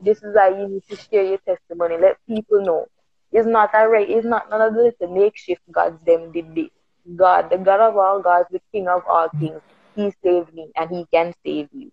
This 0.00 0.22
is 0.22 0.34
why 0.34 0.48
you 0.50 0.68
need 0.68 0.82
to 0.90 0.96
share 0.96 1.24
your 1.24 1.38
testimony. 1.38 1.96
Let 1.98 2.16
people 2.26 2.62
know. 2.64 2.86
It's 3.32 3.46
not 3.46 3.70
a 3.74 3.88
right, 3.88 4.08
it's 4.08 4.26
not 4.26 4.50
none 4.50 4.60
of 4.60 4.74
the 4.74 5.08
makeshift 5.08 5.62
gods 5.70 5.98
them 6.04 6.32
did 6.32 6.54
this. 6.54 6.70
God, 7.16 7.50
the 7.50 7.58
God 7.58 7.80
of 7.80 7.96
all 7.96 8.20
gods, 8.20 8.48
the 8.50 8.60
King 8.72 8.88
of 8.88 9.02
all 9.08 9.28
kings, 9.38 9.62
He 9.94 10.10
saved 10.22 10.52
me 10.54 10.70
and 10.76 10.90
He 10.90 11.06
can 11.12 11.32
save 11.44 11.68
you. 11.72 11.90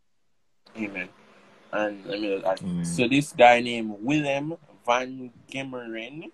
Amen. 0.78 1.10
And 1.72 2.06
let 2.06 2.20
me 2.20 2.44
ask. 2.44 2.64
Amen. 2.64 2.78
Uh, 2.78 2.82
mm. 2.82 2.86
So 2.86 3.08
this 3.08 3.34
guy 3.34 3.62
named 3.62 3.96
Willem 4.00 4.58
van 4.86 5.32
Gemeren, 5.50 6.32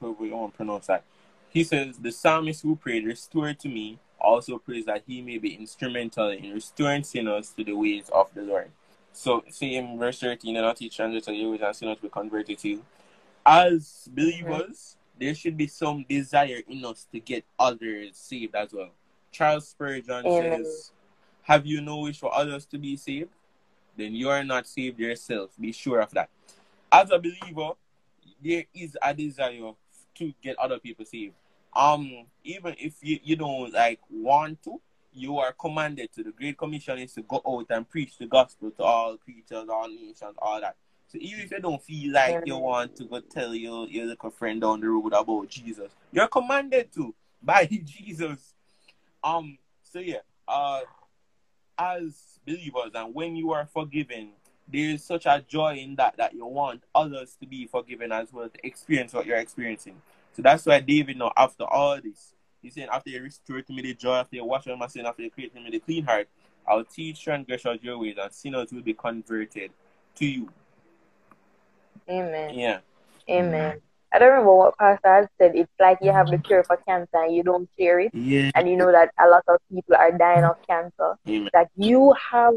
however 0.00 0.26
you 0.26 0.36
want 0.36 0.52
to 0.52 0.56
pronounce 0.56 0.86
that, 0.86 1.04
he 1.48 1.64
says 1.64 1.96
the 1.98 2.12
psalmist 2.12 2.62
who 2.62 2.76
prayed, 2.76 3.04
"Restore 3.04 3.54
to 3.54 3.68
me," 3.68 3.98
also 4.20 4.58
prays 4.58 4.84
that 4.86 5.02
he 5.06 5.22
may 5.22 5.38
be 5.38 5.54
instrumental 5.54 6.30
in 6.30 6.52
restoring 6.52 7.02
sinners 7.02 7.50
to 7.56 7.64
the 7.64 7.72
ways 7.72 8.08
of 8.10 8.32
the 8.34 8.42
Lord. 8.42 8.70
So, 9.12 9.44
see 9.50 9.76
in 9.76 9.98
verse 9.98 10.20
13, 10.20 10.56
and 10.56 10.64
not 10.64 10.76
teach 10.76 10.92
strangers 10.92 11.24
to 11.24 11.34
your 11.34 11.50
ways 11.50 11.60
and 11.62 11.74
sinners 11.74 11.98
be 12.00 12.08
converted 12.08 12.58
to 12.58 12.68
you. 12.68 12.84
As 13.44 14.08
believers, 14.12 14.96
there 15.18 15.34
should 15.34 15.56
be 15.56 15.66
some 15.66 16.04
desire 16.08 16.60
in 16.68 16.84
us 16.84 17.06
to 17.12 17.20
get 17.20 17.44
others 17.58 18.16
saved 18.16 18.54
as 18.54 18.72
well. 18.72 18.90
Charles 19.32 19.68
Spurgeon 19.68 20.26
Amen. 20.26 20.64
says, 20.64 20.92
Have 21.42 21.66
you 21.66 21.80
no 21.80 21.98
wish 21.98 22.18
for 22.18 22.34
others 22.34 22.66
to 22.66 22.78
be 22.78 22.96
saved? 22.96 23.30
Then 23.96 24.14
you 24.14 24.28
are 24.28 24.44
not 24.44 24.66
saved 24.66 24.98
yourself. 24.98 25.50
Be 25.58 25.72
sure 25.72 26.00
of 26.00 26.10
that. 26.12 26.30
As 26.90 27.10
a 27.10 27.18
believer, 27.18 27.72
there 28.42 28.64
is 28.74 28.96
a 29.02 29.14
desire 29.14 29.72
to 30.16 30.34
get 30.42 30.58
other 30.58 30.78
people 30.78 31.04
saved. 31.04 31.34
Um, 31.74 32.26
even 32.44 32.74
if 32.78 32.94
you, 33.00 33.18
you 33.22 33.36
don't 33.36 33.72
like 33.72 34.00
want 34.10 34.62
to, 34.64 34.80
you 35.12 35.38
are 35.38 35.52
commanded 35.52 36.12
to. 36.14 36.24
The 36.24 36.32
Great 36.32 36.58
Commission 36.58 36.98
is 36.98 37.14
to 37.14 37.22
go 37.22 37.40
out 37.46 37.66
and 37.70 37.88
preach 37.88 38.18
the 38.18 38.26
gospel 38.26 38.70
to 38.72 38.82
all 38.82 39.16
creatures, 39.18 39.68
all 39.68 39.88
nations, 39.88 40.34
all 40.38 40.60
that. 40.60 40.76
So 41.08 41.18
even 41.20 41.40
if 41.40 41.50
you 41.50 41.60
don't 41.60 41.82
feel 41.82 42.12
like 42.12 42.46
you 42.46 42.56
want 42.56 42.94
to 42.96 43.04
go 43.04 43.20
tell 43.20 43.54
your, 43.54 43.88
your 43.88 44.06
little 44.06 44.30
friend 44.30 44.60
down 44.60 44.80
the 44.80 44.88
road 44.88 45.12
about 45.12 45.48
Jesus, 45.48 45.90
you're 46.12 46.28
commanded 46.28 46.92
to 46.94 47.14
by 47.42 47.66
Jesus. 47.84 48.54
Um, 49.22 49.58
so 49.82 49.98
yeah, 49.98 50.18
uh, 50.46 50.80
as 51.80 52.38
believers, 52.46 52.92
and 52.94 53.14
when 53.14 53.34
you 53.34 53.52
are 53.52 53.66
forgiven, 53.66 54.30
there 54.72 54.90
is 54.90 55.02
such 55.02 55.26
a 55.26 55.42
joy 55.48 55.76
in 55.76 55.96
that 55.96 56.16
that 56.18 56.34
you 56.34 56.46
want 56.46 56.82
others 56.94 57.36
to 57.40 57.46
be 57.46 57.66
forgiven 57.66 58.12
as 58.12 58.32
well 58.32 58.48
to 58.48 58.66
experience 58.66 59.12
what 59.14 59.26
you're 59.26 59.38
experiencing. 59.38 60.00
So 60.32 60.42
that's 60.42 60.66
why 60.66 60.80
David 60.80 61.16
now, 61.16 61.32
after 61.36 61.64
all 61.64 62.00
this, 62.00 62.34
he's 62.62 62.74
saying, 62.74 62.88
after 62.92 63.10
you 63.10 63.22
restore 63.22 63.62
to 63.62 63.72
me 63.72 63.82
the 63.82 63.94
joy, 63.94 64.16
after 64.16 64.36
you 64.36 64.44
wash 64.44 64.66
away 64.66 64.76
my 64.76 64.86
sin, 64.86 65.06
after 65.06 65.22
you 65.22 65.30
create 65.30 65.52
in 65.56 65.64
me 65.64 65.70
the 65.70 65.80
clean 65.80 66.04
heart, 66.04 66.28
I'll 66.68 66.84
teach 66.84 67.24
transgressors 67.24 67.82
your 67.82 67.98
ways, 67.98 68.16
and 68.20 68.32
sinners 68.32 68.70
will 68.72 68.82
be 68.82 68.94
converted 68.94 69.72
to 70.16 70.26
you. 70.26 70.50
Amen. 72.08 72.54
Yeah. 72.54 72.78
Amen. 73.28 73.80
I 74.12 74.18
don't 74.18 74.30
remember 74.30 74.54
what 74.56 74.78
Pastor 74.78 75.08
had 75.08 75.28
said. 75.38 75.52
It's 75.54 75.70
like 75.80 75.98
you 76.02 76.12
have 76.12 76.30
the 76.30 76.38
cure 76.38 76.64
for 76.64 76.76
cancer 76.86 77.08
and 77.14 77.34
you 77.34 77.42
don't 77.42 77.68
share 77.78 78.00
it. 78.00 78.12
Yeah. 78.14 78.50
And 78.54 78.68
you 78.68 78.76
know 78.76 78.90
that 78.92 79.10
a 79.18 79.28
lot 79.28 79.42
of 79.48 79.58
people 79.72 79.96
are 79.96 80.10
dying 80.12 80.44
of 80.44 80.56
cancer. 80.68 81.14
Amen. 81.28 81.48
That 81.52 81.68
you 81.76 82.14
have, 82.32 82.54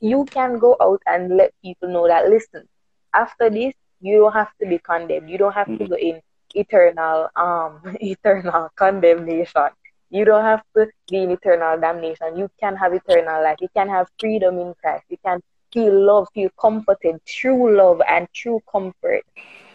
you 0.00 0.24
can 0.30 0.58
go 0.58 0.76
out 0.80 1.02
and 1.06 1.36
let 1.36 1.52
people 1.62 1.88
know 1.88 2.06
that, 2.08 2.28
listen, 2.28 2.66
after 3.14 3.50
this, 3.50 3.74
you 4.00 4.18
don't 4.18 4.32
have 4.32 4.50
to 4.60 4.66
be 4.66 4.78
condemned. 4.78 5.30
You 5.30 5.38
don't 5.38 5.52
have 5.54 5.66
to 5.78 5.84
Mhm. 5.84 5.88
go 5.90 5.96
in 5.96 6.20
eternal, 6.54 7.28
um, 7.36 7.80
eternal 8.00 8.68
condemnation. 8.76 9.68
You 10.10 10.24
don't 10.24 10.44
have 10.44 10.62
to 10.76 10.88
be 11.10 11.22
in 11.22 11.30
eternal 11.30 11.78
damnation. 11.80 12.36
You 12.36 12.48
can 12.60 12.76
have 12.76 12.92
eternal 12.94 13.42
life. 13.42 13.56
You 13.60 13.68
can 13.74 13.88
have 13.88 14.08
freedom 14.18 14.58
in 14.58 14.74
Christ. 14.80 15.04
You 15.08 15.18
can 15.24 15.40
feel 15.72 15.92
love, 16.06 16.28
feel 16.34 16.50
comforted, 16.60 17.20
true 17.26 17.76
love 17.76 18.00
and 18.08 18.28
true 18.32 18.60
comfort. 18.70 19.22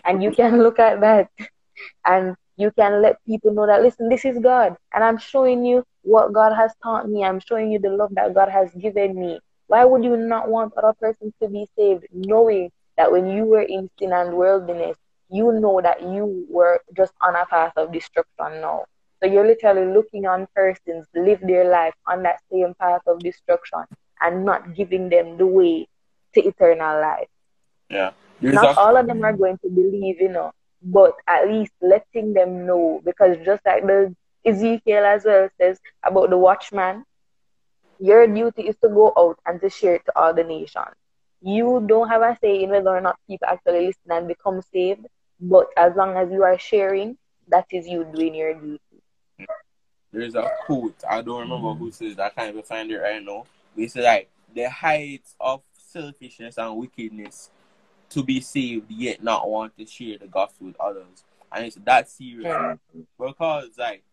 And 0.10 0.24
you 0.24 0.32
can 0.32 0.58
look 0.64 0.80
at 0.80 1.02
that 1.02 1.30
and 2.04 2.36
you 2.58 2.72
can 2.72 3.00
let 3.04 3.24
people 3.28 3.54
know 3.54 3.68
that, 3.68 3.84
listen, 3.84 4.10
this 4.10 4.26
is 4.26 4.40
God. 4.40 4.76
And 4.92 5.04
I'm 5.04 5.20
showing 5.20 5.64
you 5.64 5.84
what 6.02 6.34
God 6.34 6.52
has 6.56 6.74
taught 6.82 7.08
me. 7.08 7.24
I'm 7.24 7.40
showing 7.40 7.72
you 7.72 7.78
the 7.78 7.92
love 7.92 8.10
that 8.16 8.34
God 8.34 8.50
has 8.50 8.74
given 8.74 9.20
me. 9.20 9.40
Why 9.68 9.86
would 9.86 10.04
you 10.04 10.18
not 10.18 10.50
want 10.50 10.74
other 10.76 10.94
persons 11.00 11.34
to 11.44 11.48
be 11.48 11.68
saved, 11.78 12.08
knowing 12.12 12.72
that 12.98 13.12
when 13.12 13.30
you 13.30 13.46
were 13.46 13.62
in 13.62 13.88
sin 14.00 14.12
and 14.12 14.34
worldliness, 14.34 14.98
you 15.30 15.52
know 15.52 15.80
that 15.80 16.02
you 16.02 16.48
were 16.50 16.82
just 16.98 17.14
on 17.22 17.36
a 17.36 17.46
path 17.46 17.74
of 17.78 17.94
destruction 17.94 18.62
now. 18.62 18.86
So 19.22 19.30
you're 19.30 19.46
literally 19.46 19.94
looking 19.94 20.26
on 20.26 20.48
persons 20.56 21.06
live 21.14 21.42
their 21.42 21.70
life 21.70 21.94
on 22.08 22.24
that 22.24 22.40
same 22.52 22.74
path 22.80 23.02
of 23.06 23.20
destruction 23.20 23.84
and 24.22 24.44
not 24.44 24.74
giving 24.76 25.10
them 25.10 25.38
the 25.38 25.46
way 25.46 25.88
to 26.34 26.42
eternal 26.42 27.00
life. 27.00 27.28
Yeah. 27.92 28.12
There's 28.42 28.56
Not 28.56 28.78
all 28.78 28.96
of 28.98 29.08
them 29.08 29.24
are 29.24 29.34
going 29.34 29.58
to 29.60 29.70
believe, 29.70 30.22
you 30.22 30.30
know, 30.30 30.52
but 30.82 31.14
at 31.28 31.48
least 31.50 31.74
letting 31.82 32.34
them 32.34 32.66
know 32.66 33.02
because 33.04 33.38
just 33.46 33.66
like 33.66 33.86
the 33.86 34.16
Ezekiel 34.46 35.04
as 35.06 35.26
well 35.26 35.50
says 35.60 35.80
about 36.04 36.30
the 36.30 36.38
watchman, 36.38 37.04
your 38.00 38.26
duty 38.28 38.64
is 38.64 38.76
to 38.82 38.90
go 38.90 39.14
out 39.18 39.38
and 39.46 39.60
to 39.62 39.70
share 39.70 39.96
it 39.96 40.06
to 40.06 40.18
all 40.18 40.34
the 40.34 40.44
nations. 40.44 40.96
You 41.42 41.84
don't 41.86 42.10
have 42.10 42.22
a 42.22 42.38
say 42.42 42.64
in 42.64 42.70
whether 42.70 42.90
or 42.90 43.02
not 43.02 43.20
people 43.28 43.48
actually 43.48 43.88
listen 43.88 44.12
and 44.12 44.28
become 44.28 44.62
saved, 44.74 45.06
But 45.40 45.68
as 45.78 45.96
long 45.96 46.16
as 46.18 46.32
you 46.32 46.44
are 46.44 46.58
sharing, 46.58 47.18
that 47.50 47.66
is 47.72 47.88
you 47.88 48.06
doing 48.06 48.36
your 48.36 48.54
duty. 48.54 48.80
There's 50.12 50.36
a 50.36 50.50
quote. 50.66 50.96
I 51.10 51.22
don't 51.22 51.42
remember 51.42 51.74
who 51.74 51.92
says 51.92 52.16
that. 52.16 52.26
I 52.26 52.30
can't 52.30 52.50
even 52.50 52.64
find 52.64 52.92
it 52.92 52.98
right 52.98 53.24
now. 53.24 53.46
But 53.76 53.84
it's 53.84 53.96
like 53.96 54.30
the 54.54 54.70
height 54.70 55.24
of 55.40 55.62
selfishness 55.78 56.58
and 56.58 56.76
wickedness 56.78 57.52
to 58.10 58.24
be 58.24 58.42
saved, 58.42 58.92
yet 58.92 59.24
not 59.24 59.50
want 59.50 59.78
to 59.78 59.86
share 59.86 60.18
the 60.18 60.28
gospel 60.28 60.68
with 60.68 60.80
others. 60.80 61.24
And 61.52 61.66
it's 61.66 61.78
that 61.86 62.10
serious. 62.10 62.46
Mm. 62.46 62.80
Because 63.18 63.70
like 63.78 64.04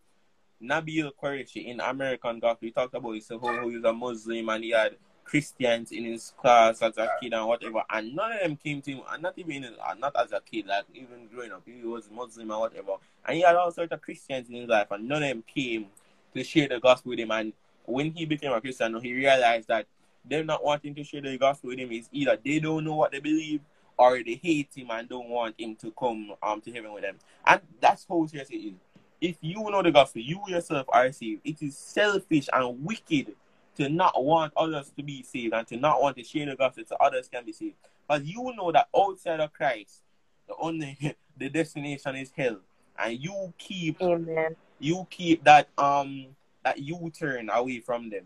Nabil 0.62 1.10
Qureshi 1.20 1.66
in 1.66 1.80
American 1.80 2.38
Gospel, 2.38 2.66
he 2.66 2.70
talked 2.70 2.94
about 2.94 3.12
himself 3.12 3.42
who 3.42 3.68
he 3.68 3.76
was 3.76 3.84
a 3.84 3.92
Muslim 3.92 4.48
and 4.48 4.64
he 4.64 4.70
had 4.70 4.96
Christians 5.26 5.92
in 5.92 6.04
his 6.04 6.32
class 6.40 6.80
as 6.80 6.96
a 6.96 7.10
kid 7.20 7.34
and 7.34 7.46
whatever, 7.46 7.82
and 7.90 8.14
none 8.14 8.32
of 8.32 8.40
them 8.40 8.56
came 8.56 8.80
to 8.82 8.92
him, 8.92 9.00
and 9.10 9.22
not 9.22 9.34
even 9.36 9.64
uh, 9.64 9.94
not 9.98 10.14
as 10.16 10.32
a 10.32 10.40
kid, 10.40 10.66
like 10.66 10.84
even 10.94 11.26
growing 11.34 11.52
up, 11.52 11.62
he 11.66 11.84
was 11.84 12.08
Muslim 12.10 12.50
and 12.50 12.60
whatever, 12.60 12.92
and 13.26 13.36
he 13.36 13.42
had 13.42 13.56
all 13.56 13.70
sorts 13.72 13.92
of 13.92 14.00
Christians 14.00 14.48
in 14.48 14.54
his 14.54 14.68
life, 14.68 14.86
and 14.92 15.08
none 15.08 15.22
of 15.22 15.28
them 15.28 15.44
came 15.52 15.86
to 16.34 16.44
share 16.44 16.68
the 16.68 16.78
gospel 16.78 17.10
with 17.10 17.18
him. 17.18 17.32
And 17.32 17.52
when 17.84 18.12
he 18.12 18.24
became 18.24 18.52
a 18.52 18.60
Christian, 18.60 18.98
he 19.00 19.14
realized 19.14 19.68
that 19.68 19.86
them 20.24 20.46
not 20.46 20.64
wanting 20.64 20.94
to 20.94 21.04
share 21.04 21.20
the 21.20 21.36
gospel 21.36 21.70
with 21.70 21.78
him 21.78 21.90
is 21.90 22.08
either 22.12 22.38
they 22.42 22.60
don't 22.60 22.84
know 22.84 22.94
what 22.94 23.12
they 23.12 23.20
believe 23.20 23.60
or 23.98 24.22
they 24.22 24.40
hate 24.42 24.70
him 24.74 24.90
and 24.90 25.08
don't 25.08 25.28
want 25.28 25.54
him 25.58 25.76
to 25.76 25.90
come 25.92 26.32
um 26.42 26.60
to 26.60 26.72
heaven 26.72 26.92
with 26.92 27.02
them. 27.02 27.16
And 27.46 27.60
that's 27.80 28.06
how 28.08 28.26
serious 28.26 28.50
it 28.50 28.56
is. 28.56 28.74
If 29.20 29.36
you 29.40 29.62
know 29.70 29.82
the 29.82 29.90
gospel, 29.90 30.22
you 30.22 30.40
yourself 30.46 30.86
are 30.90 31.10
saved. 31.12 31.40
It 31.44 31.62
is 31.62 31.76
selfish 31.76 32.48
and 32.52 32.84
wicked 32.84 33.34
to 33.76 33.88
not 33.88 34.22
want 34.22 34.52
others 34.56 34.92
to 34.96 35.02
be 35.02 35.22
saved 35.22 35.54
and 35.54 35.66
to 35.68 35.76
not 35.76 36.02
want 36.02 36.16
to 36.16 36.24
share 36.24 36.46
the 36.46 36.56
gospel 36.56 36.84
so 36.86 36.96
others 36.96 37.28
can 37.28 37.44
be 37.44 37.52
saved. 37.52 37.76
But 38.08 38.24
you 38.24 38.52
know 38.56 38.72
that 38.72 38.88
outside 38.96 39.40
of 39.40 39.52
Christ, 39.52 40.02
the 40.48 40.54
only 40.58 40.98
the 41.36 41.48
destination 41.48 42.16
is 42.16 42.30
hell. 42.36 42.58
And 42.98 43.18
you 43.18 43.52
keep 43.58 44.00
Amen. 44.00 44.56
you 44.78 45.06
keep 45.10 45.44
that 45.44 45.68
um 45.78 46.28
that 46.64 46.78
U 46.78 47.10
turn 47.16 47.48
away 47.50 47.80
from 47.80 48.10
them. 48.10 48.24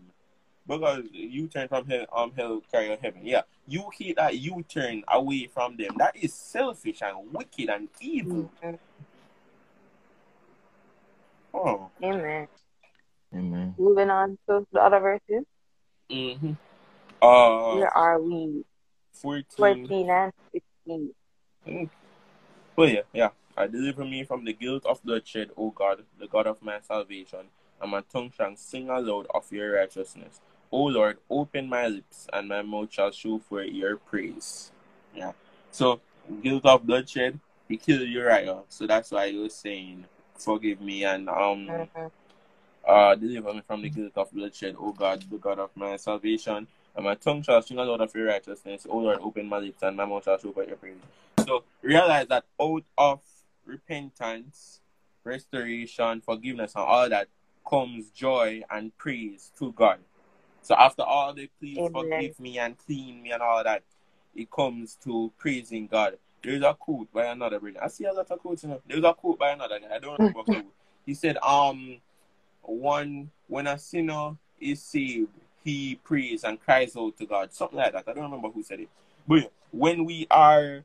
Because 0.71 1.03
you 1.11 1.47
turn 1.47 1.67
from 1.67 1.85
hell 1.85 2.05
um 2.15 2.31
hell 2.35 2.61
carry 2.71 2.91
on 2.91 2.97
heaven. 3.01 3.21
Yeah. 3.25 3.41
You 3.67 3.89
keep 3.97 4.15
that 4.15 4.37
U 4.37 4.63
turn 4.69 5.03
away 5.09 5.47
from 5.47 5.75
them. 5.75 5.95
That 5.97 6.15
is 6.15 6.33
selfish 6.33 7.01
and 7.01 7.33
wicked 7.33 7.69
and 7.69 7.89
evil. 7.99 8.49
Mhm. 8.63 8.79
Oh. 11.53 11.89
Amen. 12.01 12.47
Amen. 13.33 13.75
Moving 13.77 14.09
on 14.09 14.37
to 14.47 14.65
the 14.71 14.81
other 14.81 14.99
verses. 14.99 15.45
Mm-hmm. 16.09 16.53
Uh 17.21 17.75
Where 17.75 17.97
are 17.97 18.21
we? 18.21 18.63
14 19.13 19.43
14 19.57 20.09
and 20.09 20.31
16. 20.53 21.13
Mm. 21.67 21.89
Well, 22.77 22.89
yeah, 22.89 23.01
yeah. 23.11 23.29
I 23.57 23.67
deliver 23.67 24.05
me 24.05 24.23
from 24.23 24.45
the 24.45 24.53
guilt 24.53 24.85
of 24.85 25.03
bloodshed, 25.03 25.51
O 25.57 25.69
God, 25.71 26.03
the 26.17 26.27
God 26.27 26.47
of 26.47 26.61
my 26.63 26.79
salvation, 26.79 27.49
and 27.81 27.91
my 27.91 28.01
tongue 28.11 28.31
shall 28.35 28.55
sing 28.55 28.89
aloud 28.89 29.27
of 29.35 29.51
your 29.51 29.75
righteousness. 29.75 30.39
O 30.71 30.83
Lord, 30.85 31.17
open 31.29 31.69
my 31.69 31.87
lips, 31.87 32.27
and 32.31 32.47
my 32.47 32.61
mouth 32.61 32.91
shall 32.91 33.11
show 33.11 33.39
forth 33.39 33.67
your 33.69 33.97
praise. 33.97 34.71
Yeah. 35.15 35.33
So, 35.71 35.99
guilt 36.41 36.65
of 36.65 36.85
bloodshed, 36.85 37.39
he 37.67 37.77
killed 37.77 38.07
Uriah. 38.07 38.61
So 38.69 38.87
that's 38.87 39.11
why 39.11 39.31
he 39.31 39.37
was 39.37 39.53
saying, 39.55 40.05
forgive 40.37 40.81
me 40.81 41.03
and 41.05 41.29
um 41.29 41.67
Mhm. 41.67 42.11
uh, 42.87 43.15
deliver 43.15 43.53
me 43.53 43.61
from 43.61 43.81
the 43.81 43.89
guilt 43.89 44.13
of 44.17 44.31
bloodshed, 44.31 44.75
O 44.79 44.91
God, 44.91 45.23
the 45.29 45.37
God 45.37 45.59
of 45.59 45.69
my 45.75 45.97
salvation. 45.97 46.67
And 46.95 47.05
my 47.05 47.15
tongue 47.15 47.41
shall 47.43 47.61
sing 47.61 47.77
a 47.77 47.83
aloud 47.83 48.01
of 48.01 48.13
your 48.15 48.27
righteousness. 48.27 48.85
O 48.89 48.97
Lord, 48.97 49.19
open 49.21 49.47
my 49.47 49.59
lips, 49.59 49.81
and 49.83 49.95
my 49.95 50.05
mouth 50.05 50.23
shall 50.25 50.37
show 50.39 50.51
forth 50.51 50.67
your 50.67 50.77
praise. 50.77 50.95
So 51.45 51.63
realize 51.81 52.27
that 52.27 52.45
out 52.61 52.83
of 52.97 53.21
repentance, 53.65 54.81
restoration, 55.23 56.21
forgiveness, 56.21 56.73
and 56.75 56.83
all 56.83 57.09
that 57.09 57.27
comes 57.67 58.09
joy 58.11 58.63
and 58.69 58.95
praise 58.97 59.51
to 59.59 59.71
God. 59.73 59.99
So 60.61 60.75
after 60.75 61.01
all 61.03 61.33
the 61.33 61.49
please 61.59 61.77
Amen. 61.77 61.91
forgive 61.91 62.39
me 62.39 62.59
and 62.59 62.77
clean 62.77 63.21
me 63.23 63.31
and 63.31 63.41
all 63.41 63.63
that, 63.63 63.83
it 64.35 64.49
comes 64.51 64.97
to 65.03 65.31
praising 65.37 65.87
God. 65.87 66.17
There's 66.43 66.63
a 66.63 66.73
quote 66.73 67.11
by 67.13 67.25
another 67.25 67.59
brother. 67.59 67.83
I 67.83 67.87
see 67.87 68.05
a 68.05 68.13
lot 68.13 68.29
of 68.29 68.39
quotes. 68.39 68.63
You 68.63 68.69
know. 68.69 68.81
There's 68.87 69.03
a 69.03 69.13
quote 69.13 69.39
by 69.39 69.51
another 69.51 69.79
guy. 69.79 69.95
I 69.95 69.99
don't 69.99 70.17
remember 70.19 70.41
who. 70.43 70.63
He 71.05 71.13
said, 71.13 71.37
um, 71.37 71.97
one 72.61 73.31
when 73.47 73.67
a 73.67 73.77
sinner 73.77 74.35
is 74.59 74.81
saved, 74.81 75.29
he 75.63 75.95
prays 76.03 76.43
and 76.43 76.59
cries 76.59 76.95
out 76.95 77.17
to 77.17 77.25
God. 77.25 77.53
Something 77.53 77.77
like 77.77 77.93
that. 77.93 78.07
I 78.07 78.13
don't 78.13 78.23
remember 78.23 78.49
who 78.49 78.63
said 78.63 78.79
it. 78.79 78.89
But 79.27 79.51
when 79.71 80.05
we 80.05 80.27
are 80.31 80.83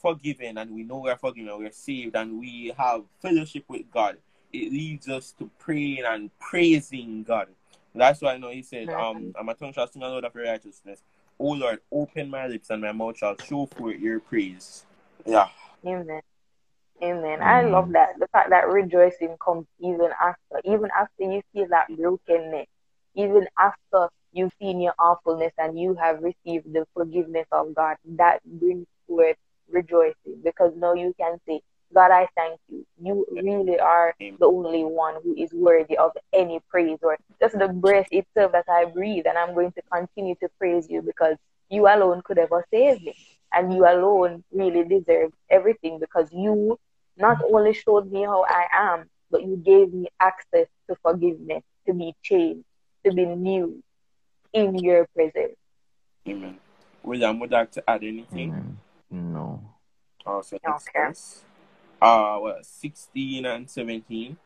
forgiven 0.00 0.58
and 0.58 0.70
we 0.72 0.82
know 0.82 0.98
we're 0.98 1.16
forgiven, 1.16 1.56
we're 1.58 1.70
saved, 1.70 2.16
and 2.16 2.38
we 2.38 2.74
have 2.76 3.04
fellowship 3.20 3.64
with 3.68 3.90
God, 3.92 4.16
it 4.52 4.72
leads 4.72 5.08
us 5.08 5.32
to 5.38 5.48
praying 5.58 6.04
and 6.04 6.30
praising 6.38 7.22
God. 7.22 7.48
That's 7.94 8.22
why 8.22 8.34
I 8.34 8.38
know 8.38 8.50
he 8.50 8.62
said, 8.62 8.88
um, 8.90 9.34
and 9.36 9.46
my 9.46 9.52
tongue 9.52 9.72
shall 9.72 9.86
sing 9.86 10.02
aloud 10.02 10.24
of 10.24 10.34
your 10.34 10.44
righteousness. 10.44 11.02
O 11.38 11.48
Lord, 11.48 11.80
open 11.90 12.30
my 12.30 12.46
lips 12.46 12.70
and 12.70 12.82
my 12.82 12.92
mouth 12.92 13.18
shall 13.18 13.36
show 13.36 13.66
forth 13.66 13.98
your 13.98 14.20
praise. 14.20 14.84
Yeah. 15.26 15.48
Amen. 15.84 16.20
Amen. 17.02 17.42
I 17.42 17.62
love 17.62 17.92
that. 17.92 18.18
The 18.18 18.28
fact 18.28 18.50
that 18.50 18.68
rejoicing 18.68 19.36
comes 19.44 19.66
even 19.80 20.10
after, 20.20 20.60
even 20.64 20.88
after 20.96 21.24
you 21.24 21.42
feel 21.52 21.66
that 21.70 21.88
brokenness, 21.88 22.66
even 23.14 23.46
after 23.58 24.08
you've 24.32 24.52
seen 24.60 24.80
your 24.80 24.94
awfulness 24.98 25.52
and 25.58 25.78
you 25.78 25.94
have 25.94 26.22
received 26.22 26.72
the 26.72 26.86
forgiveness 26.94 27.46
of 27.50 27.74
God, 27.74 27.96
that 28.16 28.40
brings 28.44 28.86
forth 29.06 29.36
rejoicing 29.68 30.40
because 30.44 30.72
now 30.76 30.94
you 30.94 31.12
can 31.18 31.38
say, 31.46 31.60
God, 31.94 32.10
I 32.10 32.28
thank 32.36 32.60
you. 32.68 32.86
You 33.02 33.26
really 33.30 33.78
are 33.78 34.14
the 34.18 34.46
only 34.46 34.84
one 34.84 35.16
who 35.22 35.34
is 35.36 35.52
worthy 35.52 35.96
of 35.96 36.12
any 36.32 36.60
praise 36.68 36.98
or 37.02 37.16
just 37.40 37.58
the 37.58 37.68
breath 37.68 38.08
itself 38.10 38.52
that 38.52 38.64
I 38.68 38.86
breathe. 38.86 39.26
And 39.26 39.36
I'm 39.36 39.54
going 39.54 39.72
to 39.72 39.82
continue 39.92 40.34
to 40.36 40.48
praise 40.58 40.88
you 40.88 41.02
because 41.02 41.36
you 41.68 41.86
alone 41.86 42.22
could 42.24 42.38
ever 42.38 42.64
save 42.70 43.02
me. 43.02 43.14
And 43.54 43.74
you 43.74 43.84
alone 43.84 44.44
really 44.50 44.84
deserve 44.84 45.32
everything 45.50 45.98
because 46.00 46.28
you 46.32 46.78
not 47.16 47.38
mm-hmm. 47.38 47.54
only 47.54 47.74
showed 47.74 48.10
me 48.10 48.22
how 48.22 48.44
I 48.48 48.66
am, 48.72 49.10
but 49.30 49.42
you 49.42 49.56
gave 49.56 49.92
me 49.92 50.08
access 50.18 50.66
to 50.88 50.96
forgiveness, 51.02 51.62
to 51.86 51.92
be 51.92 52.14
changed, 52.22 52.64
to 53.04 53.12
be 53.12 53.26
new 53.26 53.82
in 54.52 54.78
your 54.78 55.06
presence. 55.14 55.56
Amen. 56.26 56.58
William, 57.02 57.38
would 57.40 57.50
you 57.50 57.56
like 57.56 57.70
to 57.72 57.90
add 57.90 58.04
anything? 58.04 58.50
Amen. 58.50 58.78
No. 59.10 59.60
Also, 60.24 60.58
next 60.64 60.88
Okay. 60.88 61.06
verse. 61.08 61.44
Uh, 62.02 62.38
what, 62.38 62.66
16 62.66 63.46
and 63.46 63.70
17. 63.70 64.36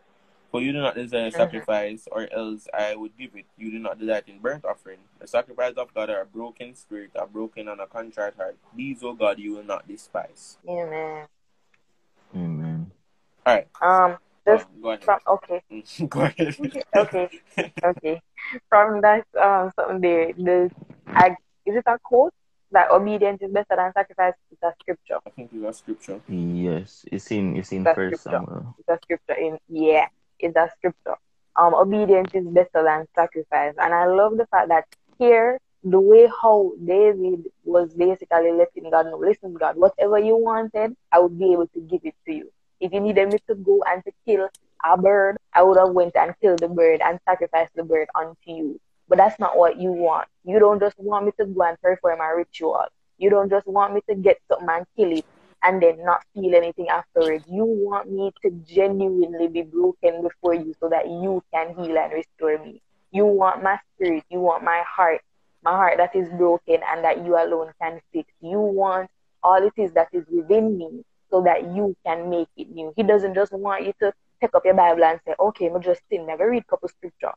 For 0.52 0.62
you 0.62 0.72
do 0.72 0.80
not 0.80 0.94
desire 0.94 1.30
Mhm. 1.30 1.36
sacrifice, 1.36 2.08
or 2.12 2.28
else 2.32 2.68
I 2.72 2.94
would 2.96 3.16
give 3.18 3.36
it. 3.36 3.46
You 3.58 3.70
do 3.72 3.78
not 3.78 3.98
delight 3.98 4.24
in 4.28 4.38
burnt 4.40 4.64
offering. 4.64 5.00
The 5.18 5.26
sacrifice 5.26 5.74
of 5.76 5.92
God 5.94 6.10
are 6.10 6.22
a 6.22 6.26
broken 6.26 6.74
spirit, 6.74 7.12
a 7.16 7.26
broken 7.26 7.68
and 7.68 7.80
a 7.80 7.86
contrite 7.86 8.36
heart. 8.36 8.56
These, 8.74 9.02
O 9.02 9.14
God, 9.14 9.38
you 9.38 9.54
will 9.56 9.64
not 9.64 9.88
despise. 9.88 10.58
Amen. 10.68 11.26
Amen. 12.34 12.92
All 13.46 13.54
right. 13.54 13.68
Um, 13.82 14.18
just 14.46 14.66
Go 14.80 14.90
ahead. 14.90 15.02
from 15.04 15.20
okay, 15.28 15.62
Go 16.08 16.20
ahead. 16.22 16.56
okay, 16.96 17.30
okay. 17.84 18.22
From 18.68 19.00
that 19.02 19.26
um 19.40 19.72
something 19.76 20.00
there, 20.00 20.32
the 20.34 20.70
I, 21.08 21.30
is 21.66 21.76
it 21.76 21.84
a 21.86 21.98
quote 22.02 22.34
that 22.72 22.90
obedience 22.90 23.42
is 23.42 23.50
better 23.50 23.76
than 23.76 23.92
sacrifice? 23.92 24.34
It's 24.50 24.62
a 24.62 24.72
scripture. 24.80 25.18
I 25.26 25.30
think 25.30 25.50
it's 25.52 25.64
a 25.64 25.72
scripture. 25.72 26.20
Yes, 26.28 27.04
it's 27.10 27.30
in 27.30 27.56
it's 27.56 27.72
in 27.72 27.84
That's 27.84 27.96
First 27.96 28.22
scripture. 28.22 28.44
Samuel. 28.46 28.74
It's 28.78 28.88
a 28.88 28.98
scripture 29.02 29.34
in 29.34 29.58
yeah, 29.68 30.06
it's 30.38 30.56
a 30.56 30.70
scripture. 30.76 31.16
Um, 31.56 31.74
obedience 31.74 32.30
is 32.34 32.46
better 32.46 32.84
than 32.84 33.06
sacrifice, 33.14 33.74
and 33.78 33.94
I 33.94 34.06
love 34.06 34.36
the 34.36 34.46
fact 34.46 34.68
that 34.68 34.84
here 35.18 35.58
the 35.86 36.00
way 36.00 36.28
how 36.42 36.72
David 36.84 37.44
was 37.64 37.94
basically 37.94 38.50
letting 38.50 38.90
God 38.90 39.06
know, 39.06 39.18
listen, 39.18 39.54
God, 39.54 39.76
whatever 39.76 40.18
you 40.18 40.36
wanted, 40.36 40.96
I 41.12 41.20
would 41.20 41.38
be 41.38 41.52
able 41.52 41.68
to 41.68 41.80
give 41.80 42.00
it 42.02 42.14
to 42.26 42.32
you. 42.32 42.52
If 42.80 42.92
you 42.92 43.00
needed 43.00 43.30
me 43.30 43.38
to 43.48 43.54
go 43.54 43.84
and 43.86 44.02
to 44.04 44.12
kill 44.26 44.48
a 44.84 44.98
bird, 44.98 45.36
I 45.52 45.62
would 45.62 45.78
have 45.78 45.90
went 45.90 46.16
and 46.16 46.34
killed 46.40 46.58
the 46.58 46.68
bird 46.68 47.00
and 47.04 47.20
sacrificed 47.24 47.76
the 47.76 47.84
bird 47.84 48.08
unto 48.14 48.34
you. 48.46 48.80
But 49.08 49.18
that's 49.18 49.38
not 49.38 49.56
what 49.56 49.80
you 49.80 49.92
want. 49.92 50.28
You 50.44 50.58
don't 50.58 50.80
just 50.80 50.98
want 50.98 51.26
me 51.26 51.32
to 51.38 51.46
go 51.46 51.62
and 51.62 51.80
perform 51.80 52.20
a 52.20 52.36
ritual. 52.36 52.86
You 53.18 53.30
don't 53.30 53.50
just 53.50 53.66
want 53.66 53.94
me 53.94 54.00
to 54.08 54.14
get 54.14 54.38
something 54.48 54.68
and 54.68 54.86
kill 54.96 55.18
it 55.18 55.24
and 55.62 55.82
then 55.82 56.04
not 56.04 56.22
feel 56.34 56.54
anything 56.54 56.88
afterwards. 56.88 57.44
You 57.48 57.64
want 57.64 58.10
me 58.10 58.32
to 58.42 58.50
genuinely 58.66 59.48
be 59.48 59.62
broken 59.62 60.22
before 60.22 60.54
you 60.54 60.74
so 60.80 60.88
that 60.88 61.06
you 61.06 61.42
can 61.52 61.74
heal 61.76 61.96
and 61.98 62.12
restore 62.12 62.62
me. 62.64 62.82
You 63.12 63.26
want 63.26 63.62
my 63.62 63.78
spirit. 63.94 64.24
You 64.30 64.40
want 64.40 64.64
my 64.64 64.82
heart. 64.86 65.20
My 65.62 65.72
heart 65.72 65.98
that 65.98 66.14
is 66.14 66.28
broken 66.30 66.78
and 66.88 67.04
that 67.04 67.24
you 67.24 67.36
alone 67.36 67.72
can 67.80 68.00
fix. 68.12 68.30
You 68.40 68.58
want 68.60 69.10
all 69.42 69.64
it 69.64 69.72
is 69.76 69.92
that 69.92 70.08
is 70.12 70.24
within 70.30 70.76
me 70.76 71.04
so 71.30 71.42
that 71.42 71.62
you 71.74 71.96
can 72.04 72.28
make 72.30 72.48
it 72.56 72.70
new. 72.70 72.92
He 72.96 73.02
doesn't 73.02 73.34
just 73.34 73.52
want 73.52 73.84
you 73.86 73.92
to 74.00 74.12
pick 74.40 74.54
up 74.54 74.64
your 74.64 74.74
Bible 74.74 75.04
and 75.04 75.18
say, 75.26 75.34
okay, 75.38 75.68
me 75.68 75.80
just 75.80 76.02
sin, 76.10 76.26
never 76.26 76.50
read 76.50 76.66
couple 76.66 76.88
scripture. 76.88 77.32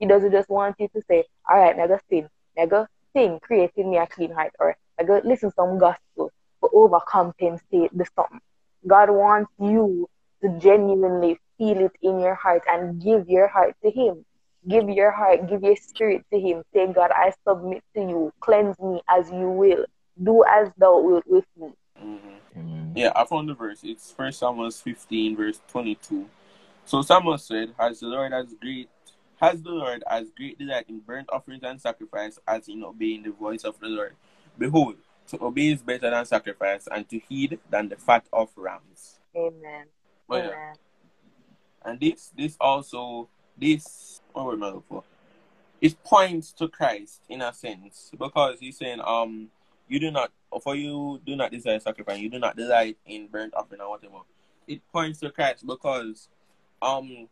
He 0.00 0.06
doesn't 0.06 0.32
just 0.32 0.48
want 0.48 0.76
you 0.78 0.88
to 0.88 1.02
say, 1.06 1.24
all 1.48 1.58
right, 1.58 1.76
mega 1.76 2.00
sin, 2.08 2.28
mega 2.56 2.88
sing, 3.14 3.38
create 3.40 3.72
in 3.76 3.90
me 3.90 3.98
a 3.98 4.06
clean 4.06 4.32
heart, 4.32 4.52
or 4.58 4.76
mega 4.98 5.20
listen 5.24 5.52
some 5.52 5.78
gospel 5.78 6.32
to 6.62 6.70
overcompensate 6.74 7.90
the 7.92 8.06
something. 8.16 8.40
God 8.86 9.10
wants 9.10 9.52
you 9.60 10.08
to 10.42 10.58
genuinely 10.58 11.38
feel 11.58 11.78
it 11.78 11.92
in 12.00 12.18
your 12.18 12.34
heart 12.34 12.62
and 12.66 13.00
give 13.02 13.28
your 13.28 13.46
heart 13.46 13.76
to 13.84 13.90
Him. 13.90 14.24
Give 14.66 14.88
your 14.88 15.10
heart, 15.10 15.48
give 15.48 15.62
your 15.62 15.76
spirit 15.76 16.24
to 16.32 16.40
Him. 16.40 16.62
Say, 16.72 16.90
God, 16.92 17.10
I 17.14 17.32
submit 17.46 17.82
to 17.94 18.00
you. 18.00 18.32
Cleanse 18.40 18.78
me 18.80 19.02
as 19.06 19.30
you 19.30 19.48
will. 19.50 19.84
Do 20.22 20.44
as 20.48 20.70
thou 20.78 21.00
wilt 21.00 21.24
with 21.26 21.46
me. 21.58 21.72
Mm-hmm. 22.02 22.96
Yeah, 22.96 23.12
I 23.14 23.24
found 23.24 23.48
the 23.48 23.54
verse. 23.54 23.80
It's 23.84 24.10
First 24.10 24.40
Samuel 24.40 24.70
15, 24.70 25.36
verse 25.36 25.60
22. 25.68 26.26
So 26.84 27.02
Samuel 27.02 27.38
said, 27.38 27.72
"Has 27.78 28.00
the 28.00 28.06
Lord 28.06 28.32
as 28.32 28.52
great, 28.60 28.88
has 29.40 29.62
the 29.62 29.70
Lord 29.70 30.04
as 30.08 30.30
great 30.30 30.58
delight 30.58 30.86
in 30.88 31.00
burnt 31.00 31.28
offerings 31.32 31.62
and 31.64 31.80
sacrifice 31.80 32.38
as 32.46 32.68
in 32.68 32.84
obeying 32.84 33.22
the 33.22 33.32
voice 33.32 33.64
of 33.64 33.78
the 33.80 33.88
Lord? 33.88 34.14
Behold, 34.58 34.96
to 35.28 35.42
obey 35.44 35.70
is 35.70 35.82
better 35.82 36.10
than 36.10 36.26
sacrifice, 36.26 36.88
and 36.90 37.08
to 37.08 37.18
heed 37.18 37.58
than 37.70 37.88
the 37.88 37.96
fat 37.96 38.26
of 38.32 38.50
rams." 38.56 39.20
Amen. 39.34 39.86
But, 40.28 40.44
Amen. 40.44 40.74
And 41.84 42.00
this, 42.00 42.32
this 42.36 42.56
also, 42.60 43.28
this, 43.56 44.20
what 44.32 44.46
were 44.46 44.52
I 44.52 44.56
looking 44.56 44.82
for? 44.88 45.04
It 45.80 46.02
points 46.04 46.52
to 46.54 46.68
Christ 46.68 47.22
in 47.28 47.40
a 47.40 47.54
sense 47.54 48.10
because 48.18 48.60
he's 48.60 48.76
saying, 48.76 49.00
um, 49.02 49.48
you 49.88 49.98
do 49.98 50.10
not, 50.10 50.30
for 50.62 50.76
you 50.76 51.20
do 51.24 51.36
not 51.36 51.50
desire 51.50 51.80
sacrifice, 51.80 52.18
you 52.18 52.28
do 52.28 52.38
not 52.38 52.56
delight 52.56 52.98
in 53.06 53.28
burnt 53.28 53.54
offering 53.54 53.80
or 53.80 53.90
whatever. 53.90 54.18
It 54.68 54.82
points 54.92 55.20
to 55.20 55.30
Christ 55.30 55.66
because, 55.66 56.28
um, 56.82 57.28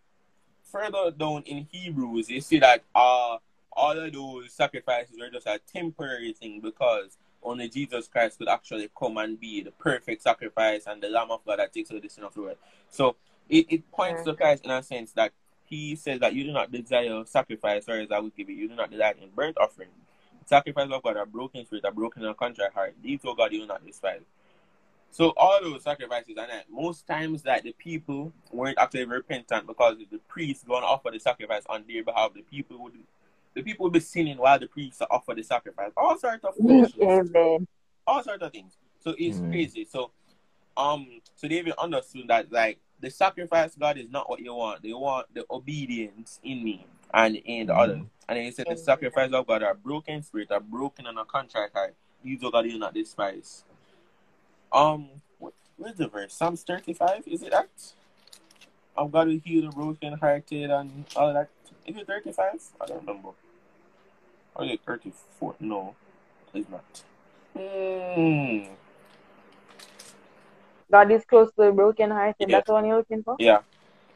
further 0.70 1.10
down 1.10 1.42
in 1.44 1.66
Hebrews, 1.70 2.28
you 2.30 2.40
see 2.40 2.58
that 2.58 2.84
uh, 2.94 3.38
all 3.72 3.98
of 3.98 4.12
those 4.12 4.52
sacrifices 4.52 5.16
were 5.18 5.30
just 5.30 5.46
a 5.46 5.60
temporary 5.72 6.32
thing 6.32 6.60
because 6.60 7.16
only 7.42 7.68
Jesus 7.68 8.08
Christ 8.08 8.38
could 8.38 8.48
actually 8.48 8.90
come 8.98 9.16
and 9.18 9.38
be 9.38 9.62
the 9.62 9.70
perfect 9.70 10.22
sacrifice 10.22 10.84
and 10.86 11.02
the 11.02 11.08
Lamb 11.08 11.30
of 11.30 11.44
God 11.46 11.58
that 11.58 11.72
takes 11.72 11.90
away 11.90 12.00
the 12.00 12.08
sin 12.08 12.24
of 12.24 12.34
the 12.34 12.42
world. 12.42 12.56
So 12.90 13.16
it, 13.48 13.66
it 13.68 13.90
points 13.92 14.24
to 14.24 14.34
Christ 14.34 14.64
in 14.64 14.70
a 14.70 14.82
sense 14.82 15.12
that 15.12 15.32
he 15.64 15.96
says 15.96 16.20
that 16.20 16.34
you 16.34 16.44
do 16.44 16.52
not 16.52 16.72
desire 16.72 17.24
sacrifice, 17.26 17.84
whereas 17.86 18.08
I 18.10 18.18
will 18.18 18.30
give 18.30 18.48
you. 18.48 18.56
You 18.56 18.68
do 18.68 18.74
not 18.74 18.90
desire 18.90 19.14
in 19.20 19.30
burnt 19.30 19.58
offering. 19.58 19.90
Sacrifice 20.46 20.88
of 20.90 21.02
God, 21.02 21.16
a 21.18 21.26
broken 21.26 21.64
spirit, 21.66 21.84
a 21.86 21.92
broken 21.92 22.24
and 22.24 22.36
contrite 22.36 22.72
heart. 22.72 22.94
These, 23.02 23.20
oh 23.24 23.34
God, 23.34 23.52
you 23.52 23.60
will 23.60 23.66
not 23.66 23.84
despise. 23.84 24.22
So 25.10 25.32
all 25.36 25.58
those 25.62 25.82
sacrifices 25.84 26.28
and 26.38 26.50
that 26.50 26.66
most 26.70 27.06
times 27.06 27.42
that 27.42 27.62
the 27.64 27.72
people 27.72 28.32
weren't 28.52 28.78
actually 28.78 29.06
repentant 29.06 29.66
because 29.66 29.96
the 30.10 30.18
priest 30.28 30.66
going 30.66 30.82
to 30.82 30.86
offer 30.86 31.10
the 31.12 31.18
sacrifice 31.20 31.62
on 31.68 31.84
their 31.88 32.04
behalf, 32.04 32.34
the 32.34 32.42
people 32.42 32.82
would 32.82 32.94
the 33.54 33.62
people 33.62 33.84
would 33.84 33.94
be 33.94 34.00
sinning 34.00 34.36
while 34.38 34.58
the 34.58 34.68
priests 34.68 35.02
offer 35.10 35.34
the 35.34 35.42
sacrifice. 35.42 35.90
All 35.96 36.16
sorts 36.18 36.44
of 36.44 36.54
foolishness. 36.56 37.00
Amen. 37.02 37.66
All 38.06 38.22
sorts 38.22 38.42
of 38.42 38.52
things. 38.52 38.76
So 39.00 39.14
it's 39.18 39.38
Mm. 39.38 39.50
crazy. 39.50 39.84
So 39.86 40.12
um 40.76 41.20
so 41.36 41.48
they 41.48 41.58
even 41.58 41.74
understood 41.78 42.28
that 42.28 42.52
like 42.52 42.78
the 43.00 43.10
sacrifice 43.10 43.74
God 43.76 43.98
is 43.98 44.10
not 44.10 44.28
what 44.30 44.40
you 44.40 44.54
want. 44.54 44.82
They 44.82 44.92
want 44.92 45.34
the 45.34 45.44
obedience 45.50 46.40
in 46.44 46.62
me 46.62 46.86
and 47.14 47.36
in 47.36 47.68
the 47.68 47.72
Mm. 47.72 47.78
others. 47.80 48.02
And 48.28 48.36
then 48.38 48.44
he 48.44 48.50
said 48.52 48.66
the 48.66 48.72
Amen. 48.72 48.84
sacrifice 48.84 49.32
of 49.32 49.46
God 49.46 49.62
are 49.62 49.74
broken 49.74 50.22
spirit, 50.22 50.52
are 50.52 50.60
broken 50.60 51.06
and 51.06 51.18
a 51.18 51.24
contrite 51.24 51.72
heart. 51.72 51.94
These 52.22 52.44
are 52.44 52.50
God 52.50 52.66
you 52.66 52.78
not 52.78 52.94
despise. 52.94 53.64
Um, 54.72 55.08
what, 55.38 55.52
where's 55.76 55.96
the 55.96 56.08
verse? 56.08 56.34
Psalms 56.34 56.62
35, 56.62 57.22
is 57.26 57.42
it 57.42 57.50
that? 57.50 57.68
I've 58.96 59.10
got 59.12 59.24
to 59.24 59.38
heal 59.38 59.62
the 59.70 59.74
broken 59.74 60.14
hearted 60.14 60.70
and 60.70 61.04
all 61.16 61.32
that. 61.32 61.48
Is 61.86 61.96
it 61.96 62.06
35? 62.06 62.60
I 62.80 62.86
don't 62.86 63.00
remember. 63.00 63.30
Or 64.54 64.64
is 64.64 64.72
it 64.72 64.80
34? 64.84 65.54
No, 65.60 65.94
it's 66.52 66.68
not. 66.68 67.02
Hmm. 67.56 68.72
God 70.90 71.10
is 71.12 71.24
close 71.24 71.48
to 71.50 71.64
the 71.66 71.72
broken 71.72 72.10
heart. 72.10 72.36
Is 72.40 72.48
Yeah. 72.48 72.58
that 72.58 72.66
the 72.66 72.72
one 72.72 72.84
you're 72.86 72.96
looking 72.96 73.22
for? 73.22 73.36
Yeah. 73.38 73.60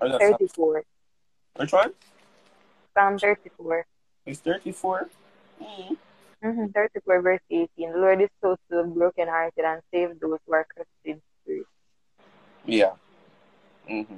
Or 0.01 0.07
is 0.09 0.13
that 0.13 0.21
Psalm- 0.21 0.33
34. 0.39 0.85
Which 1.57 1.73
one? 1.73 1.93
Psalm 2.95 3.19
34. 3.19 3.87
It's 4.27 4.41
34? 4.41 5.09
Hmm. 5.63 5.95
Mm-hmm. 6.45 6.67
34 6.75 7.23
verse 7.23 7.41
18. 7.51 7.69
The 7.93 7.99
Lord 7.99 8.21
is 8.21 8.29
close 8.41 8.59
to 8.71 8.85
brokenhearted 8.85 9.65
and 9.65 9.81
save 9.93 10.19
those 10.21 10.39
who 10.47 10.55
are 10.55 10.67
crushed 10.75 10.89
in 11.05 11.21
spirit. 11.43 11.67
Yeah. 12.67 12.93
hmm 13.89 14.17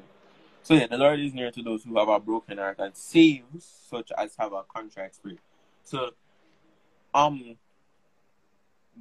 So 0.62 0.75
yeah, 0.75 0.87
the 0.87 0.97
Lord 0.97 1.20
is 1.20 1.35
near 1.35 1.51
to 1.51 1.62
those 1.62 1.85
who 1.85 1.99
have 1.99 2.09
a 2.09 2.18
broken 2.18 2.59
heart 2.59 2.79
and 2.79 2.97
saves 2.97 3.64
such 3.91 4.11
as 4.16 4.35
have 4.39 4.53
a 4.53 4.62
contrite 4.62 5.14
spirit. 5.14 5.41
So, 5.83 6.11
um, 7.14 7.57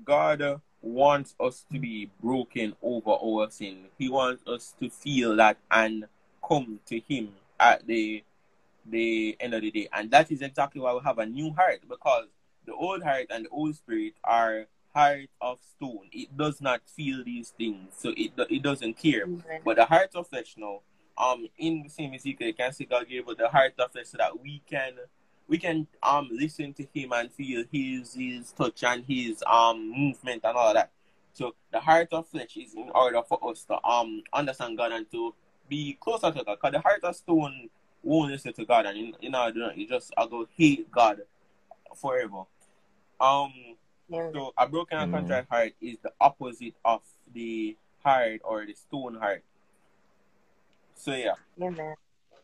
God 0.04 0.62
wants 0.82 1.34
us 1.40 1.66
to 1.72 1.80
be 1.80 2.10
broken 2.22 2.76
over 2.82 3.12
our 3.12 3.50
sin. 3.50 3.86
He 3.98 4.10
wants 4.10 4.46
us 4.46 4.74
to 4.80 4.90
feel 4.90 5.36
that 5.38 5.58
and 5.72 6.06
come 6.46 6.80
to 6.88 7.00
Him 7.00 7.30
at 7.60 7.88
the 7.88 8.24
the 8.86 9.38
end 9.40 9.54
of 9.54 9.62
the 9.62 9.72
day, 9.72 9.88
and 9.94 10.12
that 10.12 10.30
is 10.30 10.42
exactly 10.42 10.82
why 10.82 10.94
we 10.94 11.00
have 11.06 11.18
a 11.18 11.26
new 11.26 11.54
heart 11.54 11.80
because 11.88 12.26
the 12.66 12.74
old 12.74 13.04
heart 13.04 13.28
and 13.30 13.46
the 13.46 13.50
old 13.50 13.76
spirit 13.76 14.14
are 14.24 14.68
heart 14.94 15.30
of 15.42 15.60
stone. 15.76 16.08
It 16.12 16.36
does 16.38 16.62
not 16.62 16.82
feel 16.86 17.24
these 17.24 17.50
things, 17.50 17.94
so 17.98 18.14
it 18.16 18.32
it 18.50 18.62
doesn't 18.62 18.98
care. 18.98 19.24
Amen. 19.24 19.62
But 19.66 19.78
the 19.78 19.86
heart 19.86 20.12
of 20.16 20.28
flesh 20.28 20.56
now, 20.58 20.82
um, 21.18 21.48
in 21.58 21.84
the 21.84 21.90
same 21.90 22.14
Ezekiel, 22.14 22.48
you 22.48 22.54
can 22.54 22.74
see 22.74 22.86
God 22.86 23.08
gave 23.08 23.28
us 23.28 23.36
the 23.38 23.50
heart 23.50 23.74
of 23.80 23.92
flesh 23.92 24.08
so 24.08 24.18
that 24.18 24.40
we 24.42 24.62
can 24.70 24.94
we 25.48 25.58
can 25.58 25.88
um 26.02 26.30
listen 26.32 26.74
to 26.74 26.86
him 26.94 27.12
and 27.14 27.32
feel 27.32 27.64
his 27.72 28.14
his 28.14 28.52
touch 28.52 28.84
and 28.84 29.04
his 29.08 29.44
um 29.48 29.92
movement 29.92 30.42
and 30.44 30.58
all 30.58 30.74
that. 30.74 30.92
So 31.34 31.56
the 31.72 31.80
heart 31.80 32.10
of 32.12 32.28
flesh 32.28 32.56
is 32.58 32.76
in 32.76 32.90
order 32.94 33.22
for 33.28 33.40
us 33.50 33.64
to 33.66 33.84
um 33.84 34.24
understand 34.32 34.78
God 34.78 34.92
and 34.92 35.10
to 35.12 35.34
be 35.68 35.98
closer 36.00 36.32
to 36.32 36.44
God. 36.44 36.58
Because 36.62 36.74
the 36.74 36.82
heart 36.82 37.04
of 37.04 37.16
stone 37.16 37.70
won't 38.04 38.32
listen 38.32 38.54
to 38.54 38.66
God 38.66 38.86
and 38.86 38.98
you, 38.98 39.30
know, 39.30 39.48
you 39.48 39.54
know 39.60 39.72
you 39.76 39.88
just 39.88 40.14
I 40.18 40.28
go 40.28 40.48
hate 40.56 40.92
God 40.92 41.22
forever. 41.96 42.44
Um 43.20 43.54
Amen. 44.12 44.32
so 44.34 44.54
a 44.58 44.68
broken 44.68 44.98
and 45.00 45.12
Mm. 45.12 45.16
contrite 45.18 45.48
heart 45.50 45.74
is 45.82 45.98
the 46.04 46.12
opposite 46.20 46.76
of 46.84 47.02
the 47.34 47.78
heart 48.04 48.42
or 48.44 48.66
the 48.66 48.74
stone 48.74 49.16
heart. 49.16 49.44
So 50.96 51.14
yeah. 51.14 51.36
Amen. 51.62 51.96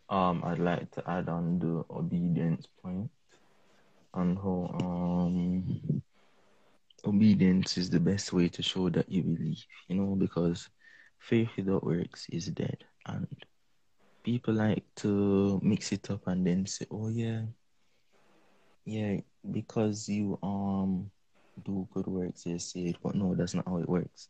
Um, 0.10 0.42
I'd 0.44 0.58
like 0.60 0.90
to 0.92 1.08
add 1.08 1.30
on 1.30 1.60
the 1.60 1.84
obedience 1.94 2.66
point 2.82 3.12
on 4.14 4.36
how 4.36 4.76
um 4.80 6.02
obedience 7.06 7.78
is 7.78 7.90
the 7.90 8.00
best 8.00 8.34
way 8.34 8.50
to 8.50 8.64
show 8.64 8.90
that 8.90 9.10
you 9.10 9.22
believe, 9.24 9.64
you 9.88 9.96
know, 9.96 10.16
because 10.16 10.68
faith 11.20 11.50
without 11.58 11.84
works 11.84 12.26
is 12.32 12.48
dead. 12.48 12.84
And 13.06 13.28
people 14.24 14.56
like 14.56 14.84
to 14.98 15.60
mix 15.64 15.92
it 15.92 16.10
up 16.10 16.26
and 16.28 16.46
then 16.46 16.66
say, 16.66 16.86
Oh 16.92 17.10
yeah, 17.10 17.44
yeah, 18.86 19.18
because 19.52 20.08
you 20.10 20.38
um 20.44 21.12
do 21.64 21.88
good 21.94 22.08
works, 22.08 22.46
you're 22.46 22.60
saved. 22.60 23.00
But 23.04 23.16
no, 23.16 23.36
that's 23.36 23.54
not 23.56 23.68
how 23.68 23.78
it 23.78 23.90
works. 23.90 24.30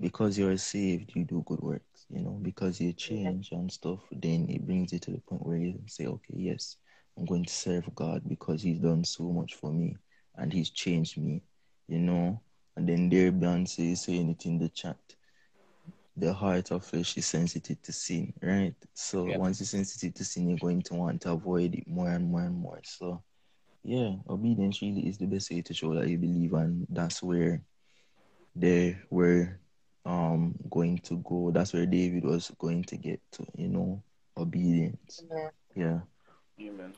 Because 0.00 0.38
you're 0.38 0.56
saved, 0.58 1.12
you 1.14 1.24
do 1.24 1.42
good 1.46 1.60
works, 1.60 2.06
you 2.10 2.22
know, 2.22 2.38
because 2.42 2.80
you 2.80 2.92
change 2.92 3.50
and 3.52 3.72
stuff, 3.72 4.00
then 4.12 4.46
it 4.50 4.66
brings 4.66 4.92
you 4.92 4.98
to 5.00 5.10
the 5.12 5.20
point 5.28 5.46
where 5.46 5.56
you 5.56 5.80
say, 5.86 6.06
Okay, 6.06 6.34
yes, 6.36 6.76
I'm 7.18 7.24
going 7.24 7.44
to 7.46 7.52
serve 7.52 7.94
God 7.94 8.22
because 8.28 8.62
He's 8.62 8.80
done 8.80 9.04
so 9.04 9.24
much 9.32 9.54
for 9.54 9.72
me 9.72 9.96
and 10.36 10.52
He's 10.52 10.70
changed 10.70 11.18
me, 11.18 11.42
you 11.88 11.98
know. 11.98 12.42
And 12.76 12.88
then 12.88 13.08
there 13.08 13.32
Beyonce 13.32 13.92
is 13.92 14.02
saying 14.02 14.30
it 14.30 14.44
in 14.46 14.58
the 14.58 14.68
chat. 14.68 14.98
The 16.16 16.32
heart 16.32 16.72
of 16.72 16.84
flesh 16.84 17.16
is 17.16 17.26
sensitive 17.26 17.80
to 17.82 17.92
sin, 17.92 18.32
right? 18.42 18.74
So 18.94 19.24
Yeah. 19.24 19.38
once 19.38 19.60
you're 19.60 19.66
sensitive 19.66 20.14
to 20.14 20.24
sin, 20.24 20.48
you're 20.48 20.58
going 20.58 20.82
to 20.82 20.94
want 20.94 21.22
to 21.22 21.32
avoid 21.32 21.74
it 21.74 21.86
more 21.86 22.10
and 22.10 22.30
more 22.30 22.42
and 22.42 22.56
more. 22.56 22.80
So 22.84 23.22
yeah, 23.86 24.16
obedience 24.28 24.82
really 24.82 25.06
is 25.06 25.16
the 25.16 25.26
best 25.26 25.48
way 25.50 25.62
to 25.62 25.72
show 25.72 25.94
that 25.94 26.08
you 26.08 26.18
believe, 26.18 26.52
and 26.54 26.86
that's 26.90 27.22
where 27.22 27.62
they 28.56 28.96
were 29.10 29.60
um 30.04 30.56
going 30.68 30.98
to 30.98 31.18
go. 31.18 31.52
That's 31.52 31.72
where 31.72 31.86
David 31.86 32.24
was 32.24 32.50
going 32.58 32.82
to 32.84 32.96
get 32.96 33.20
to, 33.32 33.46
you 33.56 33.68
know, 33.68 34.02
obedience. 34.36 35.22
Amen. 35.30 35.50
Yeah. 35.76 36.00
Amen. 36.60 36.92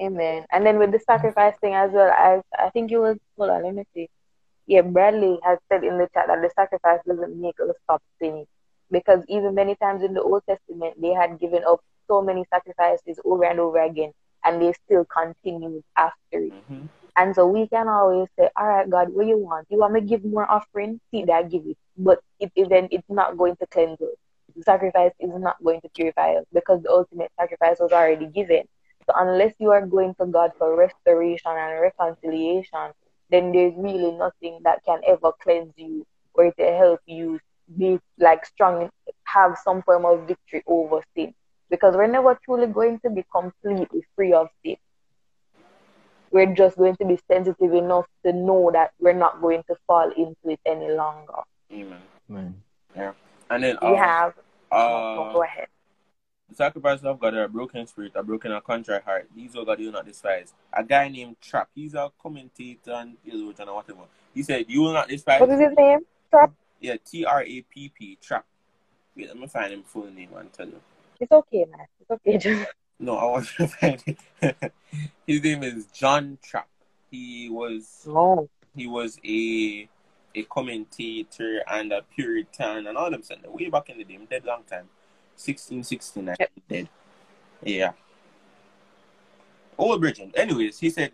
Amen. 0.00 0.46
And 0.50 0.64
then 0.64 0.78
with 0.78 0.92
the 0.92 0.98
sacrifice 0.98 1.56
thing 1.60 1.74
as 1.74 1.90
well, 1.92 2.10
I 2.10 2.40
I 2.58 2.70
think 2.70 2.90
you 2.90 3.00
was 3.00 3.18
hold 3.36 3.50
on, 3.50 3.62
let 3.62 3.74
me 3.74 3.84
see. 3.92 4.08
Yeah, 4.66 4.80
Bradley 4.80 5.38
has 5.44 5.58
said 5.70 5.84
in 5.84 5.98
the 5.98 6.08
chat 6.14 6.28
that 6.28 6.40
the 6.40 6.50
sacrifice 6.56 7.00
doesn't 7.06 7.38
make 7.38 7.60
us 7.60 7.76
stop 7.84 8.02
sinning. 8.18 8.46
Because 8.90 9.22
even 9.28 9.54
many 9.54 9.76
times 9.76 10.02
in 10.02 10.14
the 10.14 10.22
Old 10.22 10.42
Testament 10.48 10.94
they 11.02 11.12
had 11.12 11.38
given 11.38 11.62
up 11.68 11.80
so 12.08 12.22
many 12.22 12.46
sacrifices 12.50 13.20
over 13.26 13.44
and 13.44 13.60
over 13.60 13.82
again 13.82 14.12
and 14.44 14.60
they 14.62 14.72
still 14.86 15.04
continued 15.06 15.82
after 15.96 16.38
it. 16.40 16.54
hmm 16.68 16.86
And 17.16 17.34
so 17.34 17.46
we 17.46 17.68
can 17.68 17.88
always 17.88 18.28
say, 18.38 18.48
All 18.56 18.66
right, 18.66 18.88
God, 18.90 19.08
what 19.12 19.26
you 19.26 19.38
want? 19.38 19.66
You 19.70 19.78
want 19.78 19.94
me 19.94 20.00
to 20.00 20.06
give 20.06 20.24
more 20.24 20.50
offering? 20.50 21.00
See 21.10 21.24
that 21.24 21.32
I 21.34 21.42
give 21.44 21.62
it. 21.66 21.76
But 21.96 22.20
it, 22.40 22.52
it 22.56 22.68
then 22.70 22.88
it's 22.90 23.08
not 23.08 23.36
going 23.36 23.56
to 23.56 23.66
cleanse 23.68 24.00
us. 24.00 24.16
The 24.56 24.62
sacrifice 24.62 25.12
is 25.20 25.30
not 25.34 25.56
going 25.62 25.80
to 25.82 25.88
purify 25.94 26.34
us 26.34 26.44
because 26.52 26.82
the 26.82 26.90
ultimate 26.90 27.30
sacrifice 27.38 27.78
was 27.80 27.92
already 27.92 28.26
given. 28.26 28.64
So 29.06 29.14
unless 29.16 29.54
you 29.58 29.70
are 29.72 29.86
going 29.86 30.14
to 30.20 30.26
God 30.26 30.52
for 30.58 30.76
restoration 30.76 31.52
and 31.52 31.80
reconciliation, 31.80 32.92
then 33.30 33.52
there's 33.52 33.74
really 33.76 34.12
nothing 34.12 34.60
that 34.64 34.82
can 34.84 35.00
ever 35.06 35.32
cleanse 35.42 35.72
you 35.76 36.04
or 36.34 36.52
to 36.52 36.64
help 36.72 37.00
you 37.06 37.40
be 37.76 37.98
like 38.18 38.44
strong 38.46 38.90
have 39.24 39.56
some 39.64 39.82
form 39.82 40.04
of 40.04 40.26
victory 40.28 40.62
over 40.66 41.02
sin. 41.16 41.34
Because 41.70 41.94
we're 41.96 42.06
never 42.06 42.38
truly 42.44 42.66
going 42.66 43.00
to 43.00 43.10
be 43.10 43.24
completely 43.32 44.04
free 44.14 44.32
of 44.32 44.48
sin. 44.64 44.76
We're 46.30 46.54
just 46.54 46.76
going 46.76 46.96
to 46.96 47.04
be 47.04 47.18
sensitive 47.30 47.72
enough 47.72 48.06
to 48.24 48.32
know 48.32 48.70
that 48.72 48.92
we're 48.98 49.12
not 49.12 49.40
going 49.40 49.62
to 49.68 49.76
fall 49.86 50.10
into 50.10 50.36
it 50.44 50.60
any 50.66 50.90
longer. 50.90 51.34
Amen. 51.72 52.02
Man. 52.28 52.62
And 53.50 53.62
then 53.62 53.78
We 53.82 53.88
uh, 53.88 53.96
have, 53.96 54.34
uh, 54.72 55.32
go 55.32 55.42
ahead. 55.44 55.68
The 56.48 56.56
sacrifice 56.56 57.00
of 57.00 57.18
God 57.20 57.34
a 57.34 57.48
broken 57.48 57.86
spirit, 57.86 58.12
a 58.14 58.22
broken 58.22 58.52
and 58.52 58.62
contrite 58.64 59.02
heart. 59.02 59.28
These, 59.34 59.56
O 59.56 59.64
God, 59.64 59.80
you 59.80 59.86
will 59.86 59.92
not 59.92 60.06
despise. 60.06 60.52
A 60.72 60.84
guy 60.84 61.08
named 61.08 61.36
Trapp, 61.40 61.68
he's 61.74 61.94
a 61.94 62.10
commentator 62.20 62.92
and 62.92 63.16
theologian 63.24 63.68
or 63.68 63.76
whatever. 63.76 64.00
He 64.34 64.42
said, 64.42 64.66
You 64.68 64.82
will 64.82 64.92
not 64.92 65.08
despise. 65.08 65.40
What 65.40 65.50
is 65.50 65.60
his 65.60 65.76
name? 65.76 66.00
Trapp? 66.30 66.52
Yeah, 66.80 66.96
T 67.04 67.24
R 67.24 67.42
A 67.42 67.62
P 67.62 67.92
P, 67.96 68.18
Trapp. 68.20 68.44
Wait, 69.16 69.28
let 69.28 69.38
me 69.38 69.46
find 69.46 69.72
him 69.72 69.82
full 69.84 70.10
name 70.10 70.30
and 70.36 70.52
tell 70.52 70.66
you. 70.66 70.80
It's 71.20 71.32
okay, 71.32 71.64
man. 71.70 71.86
It's 72.00 72.10
okay. 72.10 72.38
Just 72.38 72.68
No, 72.98 73.16
I 73.16 73.24
want 73.24 73.46
to 73.56 73.68
find 73.68 74.02
it. 74.06 74.72
His 75.26 75.42
name 75.42 75.62
is 75.62 75.86
John 75.86 76.38
Trapp. 76.42 76.68
He 77.10 77.48
was 77.48 78.04
no. 78.06 78.48
he 78.74 78.86
was 78.86 79.18
a 79.24 79.88
a 80.34 80.42
commentator 80.44 81.62
and 81.70 81.92
a 81.92 82.02
Puritan 82.14 82.86
and 82.88 82.96
all 82.96 83.10
them 83.10 83.22
stuff. 83.22 83.38
Way 83.46 83.68
back 83.68 83.88
in 83.90 83.98
the 83.98 84.04
day, 84.04 84.18
dead 84.28 84.44
long 84.44 84.64
time. 84.64 84.88
1669, 85.36 86.36
Yep. 86.38 86.50
dead. 86.68 86.88
Yeah. 87.62 87.92
Old 89.78 90.00
Bridget. 90.00 90.30
Anyways, 90.36 90.78
he 90.78 90.90
said, 90.90 91.12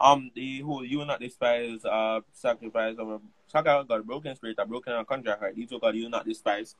um, 0.00 0.30
the 0.34 0.60
whole 0.60 0.84
you 0.84 0.98
will 0.98 1.06
not 1.06 1.20
despise 1.20 1.84
uh 1.84 2.20
sacrifice 2.32 2.96
of 2.98 3.08
a 3.08 3.20
sacrifice 3.46 3.86
of 3.88 4.00
a 4.00 4.02
broken 4.02 4.34
spirit, 4.36 4.56
a 4.58 4.66
broken 4.66 4.92
and 4.94 5.06
contrite 5.06 5.38
heart. 5.38 5.54
These, 5.54 5.72
O 5.72 5.78
God, 5.78 5.94
you 5.94 6.04
will 6.04 6.10
not 6.10 6.26
despise. 6.26 6.74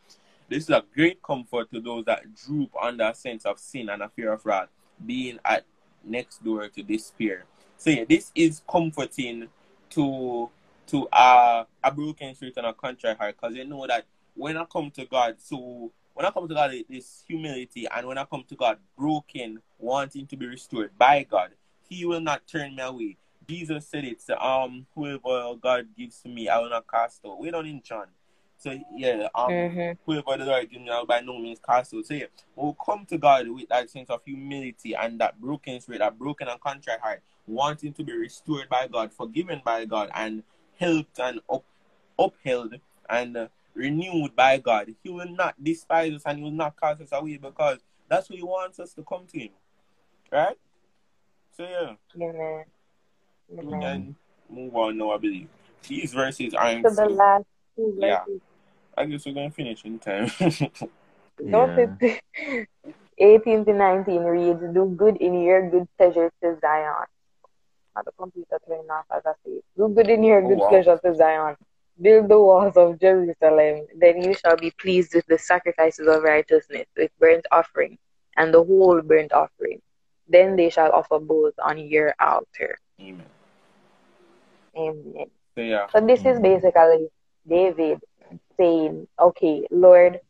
This 0.52 0.64
is 0.64 0.70
a 0.70 0.84
great 0.94 1.22
comfort 1.22 1.70
to 1.72 1.80
those 1.80 2.04
that 2.04 2.34
droop 2.34 2.70
under 2.80 3.04
a 3.04 3.14
sense 3.14 3.46
of 3.46 3.58
sin 3.58 3.88
and 3.88 4.02
a 4.02 4.08
fear 4.08 4.32
of 4.32 4.44
wrath, 4.44 4.68
being 5.04 5.38
at 5.44 5.64
next 6.04 6.44
door 6.44 6.68
to 6.68 6.82
despair. 6.82 7.44
So 7.76 7.90
yeah, 7.90 8.04
this 8.08 8.30
is 8.34 8.62
comforting 8.68 9.48
to 9.90 10.50
to 10.88 11.08
uh, 11.08 11.64
a 11.82 11.92
broken 11.92 12.34
spirit 12.34 12.54
and 12.58 12.66
a 12.66 12.74
contrite 12.74 13.16
heart 13.16 13.36
because 13.40 13.54
they 13.54 13.64
know 13.64 13.86
that 13.86 14.04
when 14.34 14.56
I 14.56 14.64
come 14.66 14.90
to 14.92 15.06
God, 15.06 15.36
so 15.38 15.90
when 16.14 16.26
I 16.26 16.30
come 16.30 16.46
to 16.48 16.54
God, 16.54 16.72
this 16.88 17.24
humility, 17.26 17.86
and 17.88 18.06
when 18.06 18.18
I 18.18 18.24
come 18.24 18.44
to 18.48 18.54
God, 18.54 18.78
broken, 18.96 19.60
wanting 19.78 20.26
to 20.26 20.36
be 20.36 20.46
restored 20.46 20.90
by 20.98 21.22
God, 21.22 21.50
He 21.88 22.04
will 22.04 22.20
not 22.20 22.46
turn 22.46 22.76
me 22.76 22.82
away. 22.82 23.16
Jesus 23.48 23.86
said 23.88 24.04
it, 24.04 24.22
um, 24.40 24.86
whoever 24.94 25.54
God 25.60 25.86
gives 25.96 26.20
to 26.22 26.28
me, 26.28 26.48
I 26.48 26.58
will 26.58 26.70
not 26.70 26.86
cast 26.88 27.20
out. 27.26 27.40
We 27.40 27.50
don't 27.50 27.66
in 27.66 27.82
John. 27.82 28.06
So 28.62 28.78
yeah, 28.94 29.28
um, 29.34 29.50
Mhm. 29.52 29.98
whoever 30.06 30.36
the 30.36 30.44
Lord 30.44 30.70
gives 30.70 30.84
me, 30.84 30.90
I 30.90 31.00
will 31.00 31.06
by 31.06 31.20
no 31.20 31.36
means 31.38 31.58
cast 31.58 31.92
out. 31.94 32.06
So 32.06 32.14
yeah, 32.14 32.26
we'll 32.54 32.74
come 32.74 33.04
to 33.06 33.18
God 33.18 33.48
with 33.48 33.68
that 33.70 33.90
sense 33.90 34.08
of 34.08 34.22
humility 34.24 34.94
and 34.94 35.20
that 35.20 35.40
broken 35.40 35.80
spirit, 35.80 35.98
that 35.98 36.16
broken 36.16 36.46
and 36.46 36.60
contrite 36.60 37.00
heart, 37.00 37.22
wanting 37.48 37.92
to 37.94 38.04
be 38.04 38.12
restored 38.12 38.68
by 38.68 38.86
God, 38.86 39.12
forgiven 39.12 39.62
by 39.64 39.84
God, 39.84 40.10
and 40.14 40.44
helped 40.78 41.18
and 41.18 41.40
up, 41.52 41.64
upheld 42.20 42.76
and 43.10 43.36
uh, 43.36 43.48
renewed 43.74 44.36
by 44.36 44.58
God. 44.58 44.94
He 45.02 45.10
will 45.10 45.28
not 45.28 45.56
despise 45.62 46.14
us 46.14 46.22
and 46.24 46.38
He 46.38 46.44
will 46.44 46.52
not 46.52 46.80
cast 46.80 47.00
us 47.02 47.08
away 47.10 47.38
because 47.38 47.80
that's 48.08 48.30
what 48.30 48.38
He 48.38 48.44
wants 48.44 48.78
us 48.78 48.94
to 48.94 49.02
come 49.02 49.26
to 49.26 49.38
Him. 49.40 49.50
Right? 50.30 50.56
So 51.56 51.64
yeah, 51.64 51.94
Amen. 52.14 52.64
we 53.48 53.58
Amen. 53.58 53.80
can 53.80 54.16
move 54.48 54.76
on 54.76 54.98
now, 54.98 55.10
I 55.10 55.18
believe. 55.18 55.48
These 55.88 56.14
verses 56.14 56.54
aren't 56.54 56.86
To 56.86 56.94
the 56.94 57.08
last 57.08 57.44
two 57.76 57.96
Yeah. 58.00 58.24
Verses. 58.96 58.98
I 58.98 59.06
guess 59.06 59.26
we're 59.26 59.34
gonna 59.34 59.50
finish 59.50 59.84
in 59.84 59.98
time. 59.98 60.30
Don't 61.50 61.98
it? 62.02 62.68
18 63.18 63.64
to 63.66 63.72
19 63.72 64.22
reads, 64.22 64.60
Do 64.74 64.86
good 64.96 65.16
in 65.16 65.42
your 65.42 65.70
good 65.70 65.88
pleasure 65.98 66.30
to 66.42 66.58
Zion. 66.60 67.06
Not 67.94 68.04
the 68.04 68.12
computer 68.18 68.58
turning 68.66 68.90
off 68.90 69.04
as 69.14 69.22
I 69.26 69.32
say. 69.44 69.60
Do 69.76 69.88
good 69.88 70.08
in 70.08 70.24
your 70.24 70.42
Oh, 70.42 70.48
good 70.48 70.58
wow. 70.58 70.68
pleasure 70.68 70.98
to 71.04 71.14
Zion. 71.14 71.56
Build 72.00 72.28
the 72.28 72.40
walls 72.40 72.76
of 72.76 73.00
Jerusalem. 73.00 73.86
Then 73.96 74.22
you 74.22 74.34
shall 74.34 74.56
be 74.56 74.70
pleased 74.70 75.14
with 75.14 75.26
the 75.26 75.38
sacrifices 75.38 76.08
of 76.08 76.22
righteousness, 76.22 76.86
with 76.96 77.10
burnt 77.18 77.46
offering, 77.52 77.98
and 78.36 78.52
the 78.54 78.64
whole 78.64 79.02
burnt 79.02 79.32
offering. 79.32 79.80
Then 80.28 80.56
they 80.56 80.70
shall 80.70 80.92
offer 80.92 81.18
both 81.18 81.54
on 81.62 81.78
your 81.78 82.14
altar. 82.20 82.78
Amen. 83.00 83.26
Amen. 84.76 85.26
So 85.54 85.60
yeah. 85.60 85.86
So 85.92 86.00
this 86.00 86.20
is 86.20 86.38
mm. 86.38 86.42
basically 86.42 87.08
David 87.46 88.00
saying, 88.62 89.08
Okay, 89.20 89.68
Lord, 89.72 90.20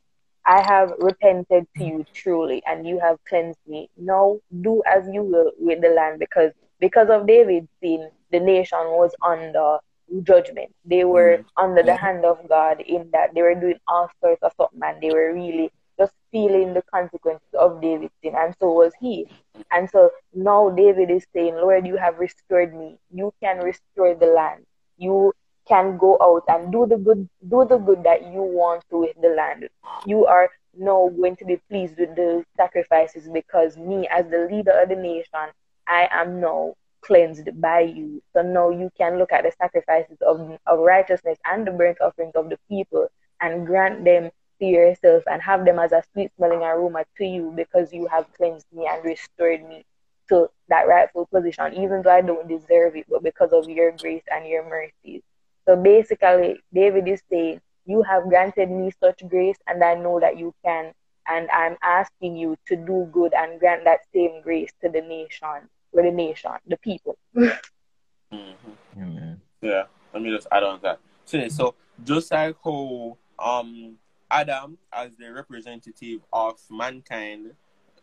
I 0.46 0.60
have 0.62 0.92
repented 0.98 1.66
to 1.76 1.84
you 1.84 2.04
truly, 2.14 2.62
and 2.66 2.86
you 2.86 3.00
have 3.00 3.18
cleansed 3.28 3.60
me. 3.66 3.90
Now 3.96 4.40
do 4.62 4.82
as 4.86 5.08
you 5.12 5.22
will 5.22 5.52
with 5.58 5.82
the 5.82 5.90
land, 5.90 6.20
because 6.20 6.52
because 6.80 7.10
of 7.10 7.26
David's 7.26 7.68
sin, 7.82 8.10
the 8.32 8.40
nation 8.40 8.80
was 8.90 9.14
under 9.22 9.78
judgment. 10.22 10.70
They 10.84 11.04
were 11.04 11.40
under 11.56 11.82
the 11.82 11.94
Mhm. 11.94 11.98
hand 11.98 12.24
of 12.24 12.48
God 12.48 12.80
in 12.80 13.10
that 13.12 13.34
they 13.34 13.42
were 13.42 13.54
doing 13.54 13.78
all 13.88 14.10
sorts 14.22 14.42
of 14.42 14.52
something, 14.56 14.80
and 14.82 15.00
they 15.02 15.10
were 15.10 15.32
really 15.34 15.70
just 15.98 16.14
feeling 16.32 16.74
the 16.74 16.82
consequences 16.92 17.54
of 17.58 17.80
David's 17.80 18.14
sin, 18.22 18.34
and 18.36 18.54
so 18.60 18.72
was 18.72 18.94
he. 19.00 19.28
And 19.70 19.90
so 19.90 20.10
now 20.34 20.70
David 20.70 21.10
is 21.10 21.26
saying, 21.34 21.56
Lord, 21.56 21.86
you 21.86 21.96
have 21.96 22.18
restored 22.18 22.74
me. 22.74 22.98
You 23.10 23.32
can 23.42 23.58
restore 23.58 24.14
the 24.14 24.26
land. 24.26 24.64
You 24.98 25.32
can 25.66 25.96
go 25.96 26.18
out 26.20 26.44
and 26.48 26.72
do 26.72 26.86
the 26.86 26.96
good 26.96 27.28
do 27.48 27.64
the 27.68 27.78
good 27.78 28.02
that 28.04 28.22
you 28.22 28.42
want 28.42 28.84
to 28.90 29.00
with 29.00 29.16
the 29.20 29.28
land. 29.28 29.68
You 30.06 30.26
are 30.26 30.50
now 30.76 31.10
going 31.16 31.36
to 31.36 31.44
be 31.44 31.60
pleased 31.68 31.98
with 31.98 32.16
the 32.16 32.44
sacrifices 32.56 33.28
because 33.28 33.76
me 33.76 34.08
as 34.08 34.26
the 34.30 34.48
leader 34.50 34.72
of 34.72 34.88
the 34.88 34.96
nation, 34.96 35.52
I 35.86 36.08
am 36.10 36.40
now 36.40 36.74
cleansed 37.02 37.48
by 37.60 37.80
you. 37.80 38.22
So 38.32 38.42
now 38.42 38.70
you 38.70 38.90
can 38.96 39.18
look 39.18 39.32
at 39.32 39.44
the 39.44 39.52
sacrifices 39.60 40.18
of, 40.26 40.58
of 40.66 40.78
righteousness 40.78 41.38
and 41.44 41.66
the 41.66 41.72
burnt 41.72 42.00
offerings 42.00 42.34
of 42.34 42.48
the 42.48 42.58
people 42.68 43.08
and 43.40 43.66
grant 43.66 44.04
them 44.04 44.30
to 44.60 44.64
yourself 44.66 45.24
and 45.26 45.42
have 45.42 45.64
them 45.64 45.78
as 45.78 45.92
a 45.92 46.02
sweet 46.12 46.30
smelling 46.36 46.62
aroma 46.62 47.04
to 47.18 47.24
you 47.24 47.52
because 47.54 47.92
you 47.92 48.06
have 48.06 48.32
cleansed 48.34 48.66
me 48.72 48.88
and 48.90 49.04
restored 49.04 49.68
me 49.68 49.84
to 50.28 50.48
that 50.68 50.86
rightful 50.86 51.26
position, 51.26 51.74
even 51.74 52.02
though 52.02 52.12
I 52.12 52.20
don't 52.22 52.48
deserve 52.48 52.96
it, 52.96 53.06
but 53.08 53.22
because 53.22 53.52
of 53.52 53.68
your 53.68 53.92
grace 53.92 54.22
and 54.32 54.46
your 54.46 54.68
mercies. 54.68 55.22
So 55.66 55.76
basically, 55.76 56.60
David 56.72 57.08
is 57.08 57.22
saying, 57.30 57.60
You 57.86 58.02
have 58.02 58.28
granted 58.28 58.70
me 58.70 58.90
such 59.00 59.22
grace, 59.28 59.58
and 59.66 59.82
I 59.82 59.94
know 59.94 60.20
that 60.20 60.38
you 60.38 60.54
can. 60.64 60.92
And 61.28 61.48
I'm 61.50 61.76
asking 61.82 62.36
you 62.36 62.56
to 62.66 62.76
do 62.76 63.08
good 63.12 63.32
and 63.34 63.60
grant 63.60 63.84
that 63.84 64.00
same 64.12 64.42
grace 64.42 64.72
to 64.82 64.88
the 64.88 65.00
nation, 65.00 65.68
or 65.92 66.02
the 66.02 66.10
nation, 66.10 66.52
the 66.66 66.76
people. 66.78 67.16
Mhm. 68.32 68.76
Amen. 68.96 69.40
Yeah, 69.60 69.84
let 70.12 70.22
me 70.22 70.30
just 70.30 70.46
add 70.50 70.62
on 70.62 70.80
that. 70.82 70.98
So, 71.26 71.48
so 71.48 71.74
just 72.02 72.32
like 72.32 72.56
how 72.64 73.16
um 73.38 73.96
Adam 74.30 74.78
as 74.92 75.14
the 75.16 75.30
representative 75.32 76.20
of 76.32 76.58
mankind, 76.70 77.52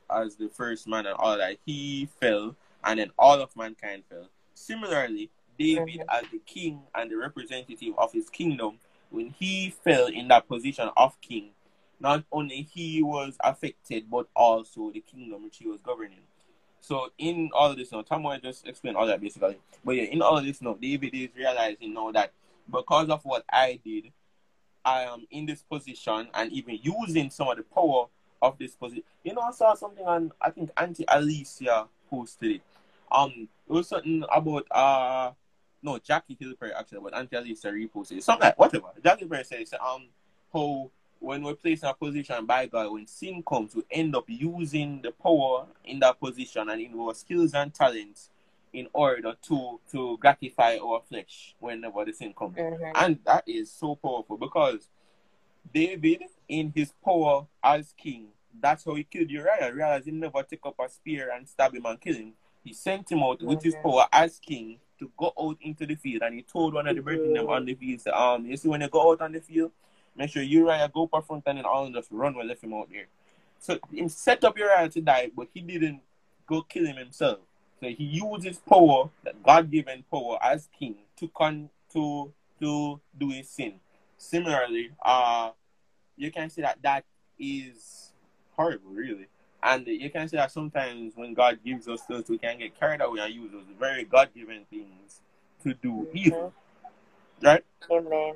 as 0.10 0.36
the 0.36 0.50
first 0.50 0.88
man 0.88 1.08
and 1.08 1.16
all 1.18 1.36
that, 1.38 1.58
he 1.66 2.08
fell, 2.22 2.56
and 2.84 3.00
then 3.00 3.10
all 3.18 3.42
of 3.42 3.56
mankind 3.56 4.04
fell. 4.08 4.30
Similarly, 4.54 5.32
David 5.60 6.02
as 6.10 6.24
the 6.32 6.40
king 6.46 6.82
and 6.96 7.12
the 7.12 7.16
representative 7.16 7.94
of 7.98 8.12
his 8.14 8.30
kingdom, 8.30 8.80
when 9.10 9.34
he 9.38 9.74
fell 9.84 10.08
in 10.08 10.28
that 10.30 10.48
position 10.48 10.90
of 10.98 11.20
king, 11.22 11.50
not 12.00 12.24
only 12.32 12.68
he 12.74 13.04
was 13.04 13.36
affected, 13.42 14.10
but 14.10 14.28
also 14.36 14.92
the 14.92 15.02
kingdom 15.02 15.44
which 15.44 15.58
he 15.58 15.68
was 15.68 15.82
governing. 15.82 16.20
So 16.80 17.12
in 17.18 17.50
all 17.54 17.72
of 17.72 17.78
this 17.78 17.92
now, 17.92 18.04
will 18.10 18.40
just 18.40 18.66
explain 18.68 18.96
all 18.96 19.06
that 19.08 19.22
basically. 19.22 19.58
But 19.84 19.96
yeah, 19.96 20.04
in 20.04 20.22
all 20.22 20.38
of 20.38 20.46
this 20.46 20.62
now, 20.62 20.76
David 20.76 21.14
is 21.14 21.30
realizing 21.36 21.94
now 21.94 22.12
that 22.12 22.32
because 22.72 23.10
of 23.10 23.24
what 23.26 23.44
I 23.52 23.80
did, 23.84 24.12
I 24.86 25.04
am 25.04 25.28
in 25.30 25.46
this 25.46 25.62
position 25.62 26.30
and 26.34 26.52
even 26.52 26.80
using 26.82 27.30
some 27.30 27.50
of 27.50 27.58
the 27.58 27.64
power 27.64 28.06
of 28.42 28.58
this 28.58 28.76
position. 28.76 29.04
You 29.24 29.34
know, 29.34 29.42
I 29.42 29.52
saw 29.52 29.74
something 29.74 30.06
on 30.06 30.32
I 30.42 30.52
think 30.52 30.72
Auntie 30.78 31.06
Alicia 31.08 31.88
posted 32.10 32.52
it. 32.52 32.62
Um, 33.12 33.50
it 33.68 33.74
was 33.74 33.90
something 33.90 34.24
about 34.34 34.66
uh 34.72 35.32
no 35.82 35.98
Jackie 36.00 36.38
Hill 36.40 36.54
Perry 36.60 36.74
actually, 36.74 37.00
but 37.02 37.16
Auntie 37.16 37.36
Alicia 37.36 37.68
reposted. 37.68 38.22
Something 38.22 38.46
like 38.48 38.60
whatever. 38.60 38.88
Jackie 39.04 39.22
Hill 39.22 39.30
Perry 39.30 39.44
says 39.44 39.74
um 39.74 40.06
how 40.54 40.90
when 41.20 41.44
we're 41.44 41.54
placed 41.56 41.84
in 41.84 41.90
a 41.90 41.94
position 41.94 42.46
by 42.46 42.66
God, 42.66 42.94
when 42.94 43.06
sin 43.06 43.44
comes, 43.48 43.76
we 43.76 43.84
end 43.92 44.16
up 44.16 44.24
using 44.28 45.02
the 45.02 45.12
power 45.12 45.66
in 45.84 46.00
that 46.00 46.18
position 46.20 46.70
and 46.70 46.80
in 46.82 46.98
our 46.98 47.14
skills 47.14 47.54
and 47.54 47.74
talents 47.74 48.30
in 48.72 48.88
order 48.94 49.34
to 49.42 49.80
to 49.92 50.18
gratify 50.20 50.78
our 50.78 51.02
flesh 51.02 51.56
whenever 51.60 52.06
the 52.06 52.14
sin 52.14 52.34
comes. 52.34 52.56
Mhm. 52.56 52.92
And 52.96 53.20
that 53.26 53.44
is 53.48 53.72
so 53.72 53.96
powerful 53.96 54.38
because 54.38 54.88
David, 55.74 56.24
in 56.48 56.72
his 56.74 56.92
power 57.04 57.46
as 57.64 57.94
king, 57.98 58.30
that's 58.60 58.86
how 58.86 58.96
he 58.96 59.04
killed 59.04 59.30
Uriah. 59.30 59.68
Uriah 59.68 60.02
he 60.04 60.12
never 60.12 60.42
took 60.44 60.66
up 60.66 60.80
a 60.80 60.90
spear 60.90 61.32
and 61.32 61.48
stab 61.48 61.76
him 61.76 61.86
and 61.86 62.00
kill 62.00 62.16
him. 62.16 62.34
He 62.64 62.74
sent 62.74 63.12
him 63.12 63.24
out 63.24 63.42
with 63.42 63.62
his 63.64 63.76
Mhm. 63.76 63.82
power 63.84 64.08
as 64.12 64.40
king 64.40 64.80
to 65.00 65.12
go 65.18 65.34
out 65.40 65.58
into 65.62 65.86
the 65.86 65.96
field. 65.96 66.24
And 66.24 66.36
he 66.36 66.44
told 66.44 66.74
one 66.74 66.88
of 66.88 66.96
the 66.96 67.02
brethren 67.02 67.34
them 67.34 67.50
on 67.50 67.66
the 67.66 67.74
field, 67.76 68.02
say, 68.02 68.12
um, 68.12 68.46
you 68.46 68.58
see, 68.58 68.68
when 68.68 68.82
you 68.82 68.90
go 68.90 69.12
out 69.12 69.22
on 69.22 69.32
the 69.32 69.40
field, 69.40 69.72
make 70.16 70.30
sure 70.30 70.44
Uriah 70.44 70.90
go 70.94 71.10
up 71.12 71.26
front 71.26 71.44
and 71.46 71.58
then 71.58 71.66
all 71.66 71.90
just 71.90 72.10
run 72.12 72.36
and 72.38 72.48
left 72.48 72.64
him 72.64 72.74
out 72.74 72.90
there. 72.92 73.08
So 73.60 73.80
he 73.92 74.08
set 74.10 74.44
up 74.44 74.58
Uriah 74.58 74.90
to 74.90 75.02
die, 75.02 75.32
but 75.36 75.48
he 75.54 75.62
didn't 75.62 76.02
go 76.48 76.62
kill 76.62 76.86
him 76.86 76.98
himself. 76.98 77.40
So 77.82 77.88
he 77.88 78.04
used 78.04 78.46
his 78.46 78.58
power, 78.58 79.10
that 79.24 79.42
God 79.44 79.72
given 79.72 80.04
power 80.12 80.38
as 80.42 80.68
king, 80.78 80.96
to 81.18 81.30
con 81.30 81.70
to 81.94 82.32
to 82.60 83.00
do 83.18 83.30
his 83.30 83.50
sin. 83.50 83.74
Similarly, 84.18 84.92
uh 85.04 85.52
you 86.18 86.32
can 86.32 86.50
see 86.50 86.62
that 86.62 86.82
that 86.82 87.06
is 87.40 88.12
horrible, 88.52 88.92
really. 88.92 89.28
And 89.62 89.86
you 89.88 90.10
can 90.10 90.28
see 90.28 90.38
that 90.38 90.52
sometimes 90.52 91.14
when 91.16 91.34
God 91.34 91.60
gives 91.64 91.88
us 91.88 92.02
things, 92.04 92.30
we 92.30 92.38
can 92.38 92.58
get 92.60 92.80
carried 92.80 93.02
away 93.02 93.20
and 93.22 93.34
use 93.34 93.52
those 93.52 93.66
very 93.78 94.06
God 94.06 94.30
given 94.34 94.66
things 94.70 95.22
to 95.64 95.74
do 95.74 96.08
evil. 96.14 96.54
Right? 97.42 97.64
Amen. 97.92 98.36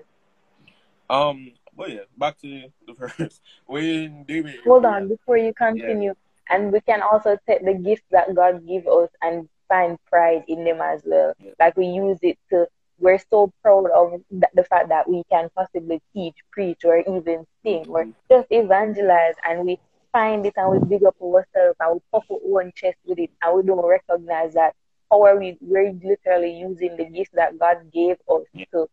Um, 1.09 1.51
but 1.75 1.91
yeah, 1.91 1.99
back 2.17 2.39
to 2.41 2.63
the 2.87 2.93
verse. 3.17 3.41
When 3.65 4.23
David 4.23 4.55
Hold 4.65 4.85
on 4.85 5.07
before 5.07 5.37
you 5.37 5.53
continue. 5.53 6.13
And 6.49 6.73
we 6.73 6.81
can 6.81 7.01
also 7.01 7.37
take 7.47 7.63
the 7.63 7.73
gifts 7.73 8.03
that 8.11 8.35
God 8.35 8.67
give 8.67 8.85
us 8.87 9.09
and 9.21 9.47
find 9.69 9.97
pride 10.09 10.43
in 10.47 10.65
them 10.65 10.81
as 10.81 11.01
well. 11.05 11.33
Yeah. 11.39 11.51
Like 11.59 11.77
we 11.77 11.85
use 11.87 12.19
it 12.21 12.37
to 12.49 12.67
we're 12.99 13.19
so 13.29 13.51
proud 13.61 13.89
of 13.91 14.21
th- 14.29 14.43
the 14.53 14.63
fact 14.63 14.89
that 14.89 15.09
we 15.09 15.23
can 15.29 15.49
possibly 15.55 16.01
teach, 16.13 16.35
preach, 16.51 16.85
or 16.85 16.99
even 16.99 17.45
sing, 17.63 17.85
or 17.89 18.05
Mhm. 18.05 18.13
just 18.29 18.47
evangelize, 18.51 19.35
and 19.43 19.65
we 19.65 19.79
find 20.13 20.45
it 20.45 20.53
and 20.55 20.71
we 20.71 20.87
big 20.87 21.03
up 21.03 21.15
ourselves 21.21 21.75
and 21.79 21.95
we 21.95 21.99
puff 22.11 22.23
our 22.31 22.61
own 22.61 22.71
chest 22.75 22.97
with 23.05 23.19
it, 23.19 23.31
and 23.41 23.57
we 23.57 23.63
don't 23.63 23.85
recognize 23.85 24.53
that 24.53 24.73
how 25.11 25.23
are 25.23 25.37
we? 25.37 25.57
We're 25.59 25.93
literally 26.03 26.57
using 26.57 26.95
the 26.95 27.05
gifts 27.05 27.31
that 27.33 27.59
God 27.59 27.91
gave 27.91 28.17
us 28.29 28.43
Yeah. 28.53 28.65
to 28.73 28.87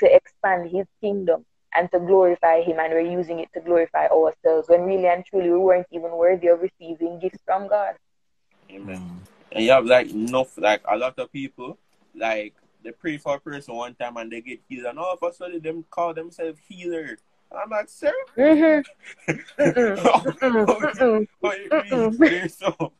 to 0.00 0.14
expand 0.14 0.70
His 0.70 0.86
kingdom 1.00 1.46
and 1.74 1.90
to 1.92 2.00
glorify 2.00 2.62
Him, 2.62 2.78
and 2.80 2.92
we're 2.92 3.00
using 3.00 3.38
it 3.38 3.48
to 3.54 3.60
glorify 3.60 4.06
ourselves 4.08 4.68
when 4.68 4.82
really 4.82 5.06
and 5.06 5.24
truly 5.24 5.50
we 5.50 5.58
weren't 5.58 5.86
even 5.92 6.10
worthy 6.10 6.48
of 6.48 6.60
receiving 6.60 7.18
gifts 7.20 7.38
from 7.44 7.68
God. 7.68 7.94
Amen. 8.70 9.22
And 9.52 9.64
you 9.64 9.70
have 9.70 9.86
like 9.86 10.10
enough, 10.10 10.58
like 10.58 10.82
a 10.88 10.96
lot 10.96 11.18
of 11.18 11.32
people, 11.32 11.78
like 12.14 12.54
they 12.82 12.92
pray 12.92 13.18
for 13.18 13.36
a 13.36 13.40
person 13.40 13.74
one 13.74 13.94
time 13.94 14.16
and 14.16 14.30
they 14.30 14.40
get 14.40 14.60
healed, 14.68 14.86
and 14.86 14.98
all 14.98 15.12
of 15.20 15.22
a 15.28 15.32
sudden 15.32 15.60
them 15.60 15.84
call 15.90 16.14
themselves 16.14 16.58
healer. 16.68 17.18
And 17.50 17.60
I'm 17.60 17.70
like, 17.70 17.88
sir, 17.88 18.12
Mm-hmm. 18.36 19.32
Mm-mm. 19.60 20.26
Mm-mm. 20.38 21.26
what 21.40 21.58
it 21.58 22.18
means 22.18 22.58
so 22.58 22.92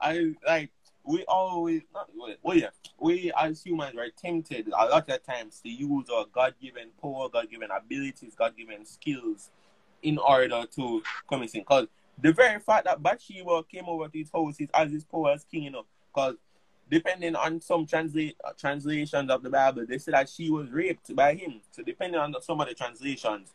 I 0.00 0.34
like 0.46 0.70
we 1.04 1.24
always 1.26 1.82
not 1.94 2.10
well 2.42 2.56
yeah 2.56 2.68
we 3.00 3.32
as 3.38 3.62
humans 3.62 3.96
are 3.96 4.10
tempted 4.16 4.68
a 4.68 4.70
lot 4.70 5.08
of 5.08 5.22
times 5.24 5.60
to 5.60 5.68
use 5.68 6.08
our 6.10 6.26
God 6.32 6.54
given 6.60 6.88
power, 7.00 7.28
God 7.28 7.50
given 7.50 7.70
abilities, 7.70 8.34
God 8.36 8.56
given 8.56 8.84
skills 8.84 9.50
in 10.02 10.18
order 10.18 10.64
to 10.76 11.02
come 11.28 11.42
and 11.42 11.50
sing. 11.50 11.62
Because 11.62 11.86
the 12.20 12.32
very 12.32 12.58
fact 12.60 12.84
that 12.84 13.02
Bathsheba 13.02 13.62
came 13.64 13.84
over 13.86 14.08
to 14.08 14.18
his 14.18 14.30
house 14.32 14.56
is 14.60 14.68
as 14.74 14.90
his 14.92 15.04
power 15.04 15.32
as 15.32 15.44
king, 15.44 15.64
you 15.64 15.70
know. 15.70 15.84
Because 16.12 16.34
depending 16.90 17.36
on 17.36 17.60
some 17.60 17.86
translate 17.86 18.36
uh, 18.44 18.52
translations 18.58 19.30
of 19.30 19.42
the 19.42 19.50
Bible, 19.50 19.84
they 19.86 19.98
say 19.98 20.12
that 20.12 20.28
she 20.28 20.50
was 20.50 20.70
raped 20.70 21.14
by 21.14 21.34
him. 21.34 21.60
So 21.70 21.82
depending 21.82 22.20
on 22.20 22.32
the, 22.32 22.40
some 22.40 22.60
of 22.60 22.68
the 22.68 22.74
translations, 22.74 23.52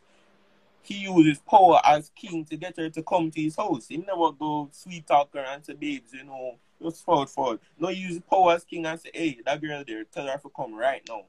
he 0.82 0.98
uses 0.98 1.26
his 1.26 1.38
power 1.38 1.80
as 1.84 2.10
king 2.14 2.44
to 2.46 2.56
get 2.56 2.76
her 2.76 2.90
to 2.90 3.02
come 3.02 3.30
to 3.30 3.40
his 3.42 3.56
house. 3.56 3.88
He 3.88 3.96
never 3.96 4.32
go 4.32 4.68
sweet 4.72 5.06
talk 5.06 5.32
her 5.34 5.40
and 5.40 5.64
say, 5.64 5.72
babes, 5.74 6.12
you 6.12 6.24
know, 6.24 6.56
just 6.82 7.04
forward, 7.04 7.30
forward. 7.30 7.60
No, 7.78 7.88
he 7.88 8.00
use 8.00 8.14
his 8.14 8.22
power 8.28 8.52
as 8.52 8.64
king 8.64 8.84
and 8.84 9.00
say, 9.00 9.10
hey, 9.14 9.38
that 9.46 9.60
girl 9.62 9.82
there, 9.86 10.04
tell 10.04 10.26
her 10.26 10.36
to 10.38 10.50
come 10.54 10.74
right 10.74 11.02
now. 11.08 11.22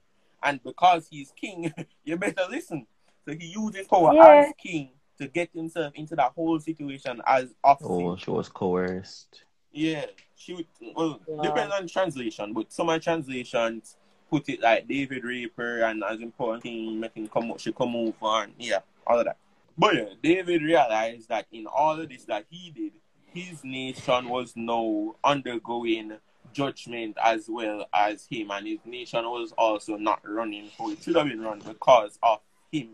And 0.43 0.61
because 0.63 1.07
he's 1.09 1.31
king, 1.31 1.73
you 2.03 2.17
better 2.17 2.41
listen. 2.49 2.85
So 3.25 3.33
he 3.33 3.47
uses 3.47 3.77
his 3.77 3.87
power 3.87 4.13
Yeah. 4.13 4.39
as 4.41 4.53
king 4.61 4.89
to 5.17 5.27
get 5.29 5.49
himself 5.55 5.93
into 5.95 6.15
that 6.17 6.33
whole 6.35 6.59
situation 6.59 7.21
as 7.25 7.53
of 7.63 7.77
Oh, 7.81 8.17
she 8.17 8.29
was 8.29 8.49
coerced. 8.49 9.43
yeah, 9.71 10.05
she 10.35 10.53
would. 10.53 10.67
Well, 10.95 11.19
Wow. 11.27 11.43
depends 11.43 11.73
on 11.73 11.87
translation, 11.87 12.53
but 12.53 12.71
some 12.71 12.89
of 12.89 13.01
translations 13.01 13.97
put 14.29 14.49
it 14.49 14.61
like 14.61 14.87
David 14.87 15.23
Raper 15.23 15.81
and 15.83 16.03
as 16.03 16.19
important 16.21 16.63
thing 16.63 16.99
making 16.99 17.27
come 17.27 17.53
she 17.57 17.71
come 17.71 17.95
over 17.95 18.43
and 18.43 18.53
yeah, 18.57 18.79
all 19.07 19.19
of 19.19 19.25
that. 19.25 19.37
But 19.77 19.95
yeah, 19.95 20.05
David 20.21 20.61
realized 20.61 21.29
that 21.29 21.47
in 21.51 21.67
all 21.67 21.99
of 21.99 22.09
this 22.09 22.25
that 22.25 22.45
he 22.49 22.71
did, 22.71 22.93
his 23.33 23.63
nation 23.63 24.29
was 24.29 24.53
now 24.55 25.15
undergoing 25.23 26.13
judgment 26.53 27.17
as 27.23 27.47
well 27.49 27.85
as 27.93 28.25
him, 28.29 28.51
and 28.51 28.65
his 28.67 28.79
nation 28.85 29.25
was 29.25 29.51
also 29.57 29.97
not 29.97 30.21
running 30.23 30.69
for 30.77 30.91
it 30.91 31.03
should 31.03 31.15
have 31.15 31.27
been 31.27 31.41
run 31.41 31.59
because 31.59 32.17
of 32.23 32.39
him 32.71 32.89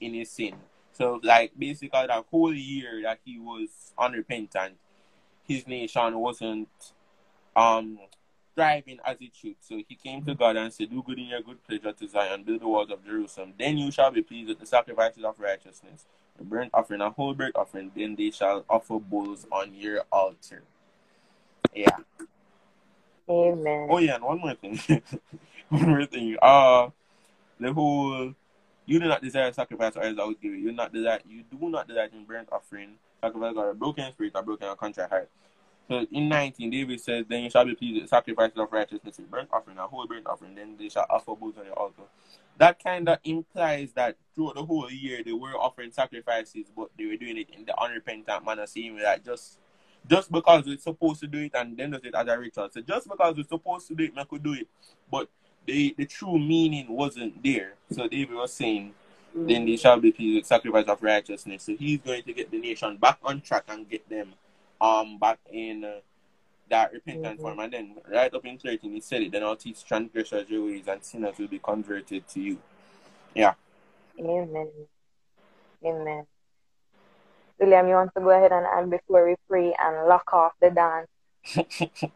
in 0.00 0.14
his 0.14 0.30
sin. 0.30 0.54
So 0.92 1.20
like 1.22 1.52
basically 1.58 2.06
that 2.06 2.24
whole 2.30 2.52
year 2.52 3.00
that 3.04 3.20
he 3.24 3.38
was 3.38 3.92
unrepentant, 3.98 4.74
his 5.48 5.66
nation 5.66 6.18
wasn't 6.18 6.68
um 7.56 7.98
thriving 8.54 8.98
as 9.04 9.16
it 9.20 9.30
should. 9.40 9.54
So 9.60 9.80
he 9.88 9.94
came 9.94 10.24
to 10.24 10.34
God 10.34 10.56
and 10.56 10.72
said, 10.72 10.90
Do 10.90 11.02
good 11.02 11.18
in 11.18 11.26
your 11.26 11.42
good 11.42 11.62
pleasure 11.64 11.92
to 11.92 12.08
Zion, 12.08 12.42
build 12.42 12.60
the 12.60 12.68
walls 12.68 12.90
of 12.90 13.04
Jerusalem. 13.04 13.54
Then 13.58 13.78
you 13.78 13.90
shall 13.92 14.10
be 14.10 14.22
pleased 14.22 14.48
with 14.48 14.58
the 14.58 14.66
sacrifices 14.66 15.22
of 15.24 15.38
righteousness, 15.38 16.06
the 16.36 16.44
burnt 16.44 16.70
offering, 16.74 17.00
a 17.00 17.10
whole 17.10 17.34
burnt 17.34 17.54
offering, 17.54 17.92
then 17.94 18.16
they 18.16 18.32
shall 18.32 18.64
offer 18.68 18.98
bulls 18.98 19.46
on 19.52 19.74
your 19.74 20.02
altar. 20.10 20.64
Yeah. 21.72 21.96
Amen. 23.28 23.88
Oh 23.90 23.98
yeah, 23.98 24.16
and 24.16 24.24
one 24.24 24.40
more 24.40 24.54
thing. 24.54 24.80
one 25.68 25.88
more 25.88 26.06
thing. 26.06 26.36
Uh 26.42 26.88
the 27.60 27.72
whole 27.72 28.34
you 28.86 28.98
do 28.98 29.06
not 29.06 29.22
desire 29.22 29.52
sacrifice 29.52 29.96
or 29.96 30.02
else 30.02 30.18
I 30.18 30.24
would 30.24 30.40
give 30.40 30.52
you. 30.52 30.58
You 30.58 30.72
not 30.72 30.92
desire 30.92 31.20
you 31.28 31.44
do 31.44 31.68
not 31.68 31.86
desire 31.86 32.08
in 32.12 32.24
burnt 32.24 32.48
offering, 32.50 32.94
sacrifice 33.20 33.54
or 33.56 33.70
a 33.70 33.74
broken 33.74 34.10
spirit 34.12 34.32
or 34.34 34.42
broken 34.42 34.68
or 34.68 34.76
contrite 34.76 35.10
heart. 35.10 35.30
So 35.88 36.06
in 36.12 36.28
19, 36.28 36.70
David 36.70 37.00
says, 37.00 37.24
Then 37.28 37.44
you 37.44 37.50
shall 37.50 37.64
be 37.64 37.74
pleased 37.74 38.00
with 38.00 38.10
sacrifices 38.10 38.58
of 38.58 38.72
righteousness, 38.72 39.18
with 39.18 39.30
burnt 39.30 39.48
offering, 39.52 39.78
a 39.78 39.86
whole 39.86 40.06
burnt 40.06 40.26
offering, 40.26 40.54
then 40.54 40.76
they 40.78 40.88
shall 40.90 41.06
offer 41.08 41.34
bulls 41.34 41.54
on 41.58 41.64
your 41.66 41.78
altar. 41.78 42.02
That 42.58 42.82
kind 42.82 43.08
of 43.08 43.18
implies 43.24 43.92
that 43.94 44.16
throughout 44.34 44.56
the 44.56 44.64
whole 44.64 44.90
year 44.90 45.22
they 45.24 45.32
were 45.32 45.54
offering 45.56 45.92
sacrifices, 45.92 46.66
but 46.76 46.90
they 46.98 47.06
were 47.06 47.16
doing 47.16 47.38
it 47.38 47.48
in 47.56 47.64
the 47.64 47.80
unrepentant 47.80 48.44
manner, 48.44 48.66
seeing 48.66 48.96
that 48.98 49.24
just 49.24 49.58
just 50.08 50.32
because 50.32 50.64
we're 50.66 50.78
supposed 50.78 51.20
to 51.20 51.26
do 51.26 51.38
it 51.38 51.52
and 51.54 51.76
then 51.76 51.90
does 51.90 52.00
it 52.04 52.14
as 52.14 52.26
a 52.26 52.38
ritual. 52.38 52.68
So 52.72 52.80
just 52.80 53.08
because 53.08 53.36
we're 53.36 53.44
supposed 53.44 53.88
to 53.88 53.94
do 53.94 54.04
it, 54.04 54.14
we 54.16 54.24
could 54.24 54.42
do 54.42 54.54
it. 54.54 54.68
But 55.10 55.28
the 55.66 55.94
the 55.96 56.06
true 56.06 56.38
meaning 56.38 56.88
wasn't 56.88 57.42
there. 57.42 57.74
So 57.92 58.08
David 58.08 58.34
was 58.36 58.52
saying, 58.52 58.94
then 59.34 59.66
they 59.66 59.76
shall 59.76 59.98
be 60.00 60.12
pleased 60.12 60.34
with 60.36 60.44
the 60.44 60.48
sacrifice 60.48 60.86
of 60.86 61.02
righteousness. 61.02 61.64
So 61.64 61.76
he's 61.76 62.00
going 62.00 62.22
to 62.24 62.32
get 62.32 62.50
the 62.50 62.58
nation 62.60 62.96
back 62.96 63.18
on 63.24 63.40
track 63.40 63.64
and 63.68 63.88
get 63.88 64.08
them 64.08 64.34
um 64.80 65.18
back 65.18 65.38
in 65.52 65.84
uh, 65.84 66.00
that 66.70 66.92
repentant 66.92 67.38
Mhm. 67.38 67.42
form. 67.42 67.58
And 67.60 67.72
then 67.72 67.96
right 68.10 68.32
up 68.32 68.44
in 68.44 68.58
13, 68.58 68.92
he 68.92 69.00
said 69.00 69.22
it, 69.22 69.32
then 69.32 69.42
I'll 69.42 69.56
teach 69.56 69.84
transgressors 69.84 70.48
your 70.48 70.64
ways 70.66 70.86
and 70.88 71.02
sinners 71.02 71.38
will 71.38 71.48
be 71.48 71.58
converted 71.58 72.28
to 72.28 72.40
you. 72.40 72.58
Yeah. 73.34 73.54
Amen. 74.20 74.70
Amen. 75.84 76.26
William, 77.58 77.88
you 77.88 77.94
want 77.94 78.10
to 78.16 78.20
go 78.22 78.30
ahead 78.30 78.52
and 78.52 78.66
add 78.66 78.90
before 78.90 79.26
we 79.28 79.36
pray 79.48 79.74
and 79.78 80.08
lock 80.08 80.32
off 80.32 80.52
the 80.60 80.70
dance? 80.70 81.08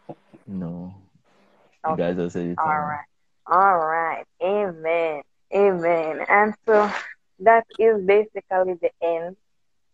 No. 0.46 0.94
You 1.88 1.96
guys 1.96 2.16
have 2.16 2.32
said 2.32 2.46
it. 2.46 2.58
All 2.58 2.66
all. 2.66 2.72
right. 2.72 3.06
All 3.46 3.78
right. 3.78 4.24
Amen. 4.42 5.22
Amen. 5.55 6.20
And 6.28 6.55
so 6.66 6.90
that 7.40 7.66
is 7.78 8.05
basically 8.07 8.74
the 8.80 8.90
end 9.03 9.36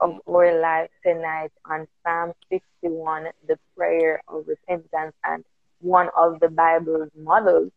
of 0.00 0.20
our 0.28 0.60
life 0.60 0.90
tonight 1.04 1.50
on 1.68 1.86
Psalm 2.04 2.32
61, 2.50 3.26
the 3.46 3.58
prayer 3.76 4.20
of 4.28 4.46
repentance 4.46 5.14
and 5.24 5.44
one 5.80 6.08
of 6.16 6.40
the 6.40 6.48
Bible's 6.48 7.10
models 7.16 7.72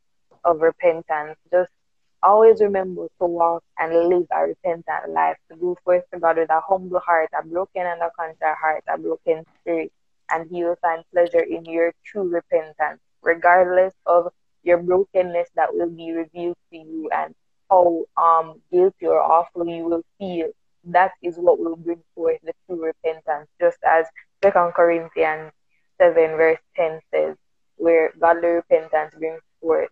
of 0.45 0.61
repentance. 0.61 1.37
Just 1.51 1.69
always 2.23 2.61
remember 2.61 3.07
to 3.19 3.25
walk 3.25 3.63
and 3.79 3.93
live 4.09 4.27
a 4.31 4.41
repentant 4.47 5.09
life, 5.09 5.37
to 5.49 5.57
go 5.57 5.77
forth 5.83 6.03
to 6.13 6.19
God 6.19 6.37
with 6.37 6.51
a 6.51 6.61
humble 6.67 6.99
heart, 6.99 7.29
a 7.39 7.45
broken 7.45 7.83
and 7.85 8.01
a 8.01 8.11
contrite 8.17 8.57
heart, 8.57 8.83
a 8.87 8.97
broken 8.97 9.43
spirit, 9.61 9.91
and 10.29 10.49
He 10.51 10.63
will 10.63 10.77
find 10.81 11.03
pleasure 11.11 11.41
in 11.41 11.65
your 11.65 11.93
true 12.05 12.29
repentance, 12.29 13.01
regardless 13.23 13.93
of 14.05 14.31
your 14.63 14.77
brokenness 14.77 15.49
that 15.55 15.73
will 15.73 15.89
be 15.89 16.11
revealed 16.11 16.57
to 16.71 16.77
you 16.77 17.09
and 17.11 17.33
how 17.71 18.05
um 18.17 18.61
guilty 18.71 19.07
or 19.07 19.21
awful 19.21 19.67
you 19.67 19.85
will 19.85 20.03
feel. 20.19 20.49
That 20.85 21.13
is 21.23 21.37
what 21.37 21.59
will 21.59 21.77
bring 21.77 22.03
forth 22.15 22.39
the 22.43 22.53
true 22.67 22.85
repentance, 22.85 23.49
just 23.61 23.79
as 23.87 24.07
Second 24.43 24.73
Corinthians 24.75 25.51
seven 25.99 26.37
verse 26.37 26.59
ten 26.75 26.99
says, 27.13 27.37
where 27.77 28.13
godly 28.19 28.49
repentance 28.49 29.13
brings 29.17 29.41
forth 29.61 29.89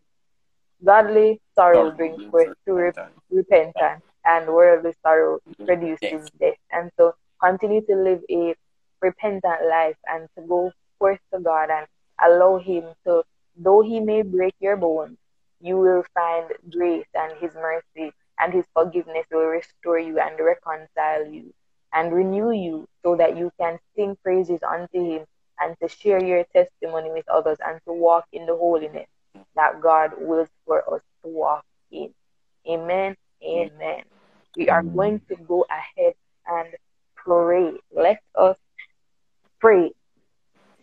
godly 0.86 1.40
sorrow 1.56 1.92
brings 1.92 2.22
forth 2.32 2.50
true 2.66 2.76
rep- 2.76 2.98
repentance, 3.32 4.04
and 4.26 4.48
worldly 4.48 4.94
sorrow 5.04 5.40
produces 5.66 6.30
death. 6.40 6.58
And 6.72 6.92
so 6.98 7.14
continue 7.44 7.82
to 7.88 7.96
live 7.96 8.22
a 8.32 8.56
repentant 9.02 9.62
life 9.70 9.98
and 10.08 10.28
to 10.36 10.42
go 10.48 10.72
forth 11.00 11.20
to 11.34 11.40
God 11.40 11.70
and 11.72 11.88
allow 12.26 12.58
Him 12.58 12.84
to, 13.06 13.24
though 13.58 13.82
He 13.82 14.00
may 14.00 14.22
break 14.24 14.56
your 14.60 14.78
bones, 14.78 15.18
you 15.62 15.78
will 15.78 16.04
find 16.14 16.52
grace 16.72 17.08
and 17.14 17.38
His 17.40 17.54
mercy 17.56 18.14
and 18.40 18.54
his 18.54 18.66
forgiveness 18.74 19.26
will 19.32 19.48
restore 19.48 20.00
you 20.00 20.20
and 20.20 20.40
reconcile 20.40 21.28
you 21.28 21.54
and 21.94 22.14
renew 22.14 22.52
you 22.52 22.88
so 23.04 23.16
that 23.16 23.38
you 23.38 23.52
can 23.60 23.78
sing 23.96 24.16
praises 24.24 24.62
unto 24.64 25.04
him 25.04 25.26
and 25.60 25.76
to 25.82 25.90
share 25.90 26.24
your 26.24 26.46
testimony 26.56 27.12
with 27.12 27.28
others 27.30 27.58
and 27.66 27.80
to 27.86 27.94
walk 27.94 28.26
in 28.32 28.46
the 28.46 28.56
holiness 28.56 29.08
that 29.56 29.82
God 29.82 30.12
wills 30.18 30.50
for 30.66 30.82
us 30.94 31.02
to 31.24 31.30
walk 31.30 31.66
in. 31.92 32.14
Amen. 32.68 33.16
Amen. 33.44 34.04
We 34.56 34.70
are 34.70 34.84
going 34.84 35.22
to 35.30 35.36
go 35.48 35.66
ahead 35.70 36.14
and 36.48 36.68
pray. 37.16 37.74
Let 37.96 38.20
us 38.36 38.58
pray. 39.60 39.92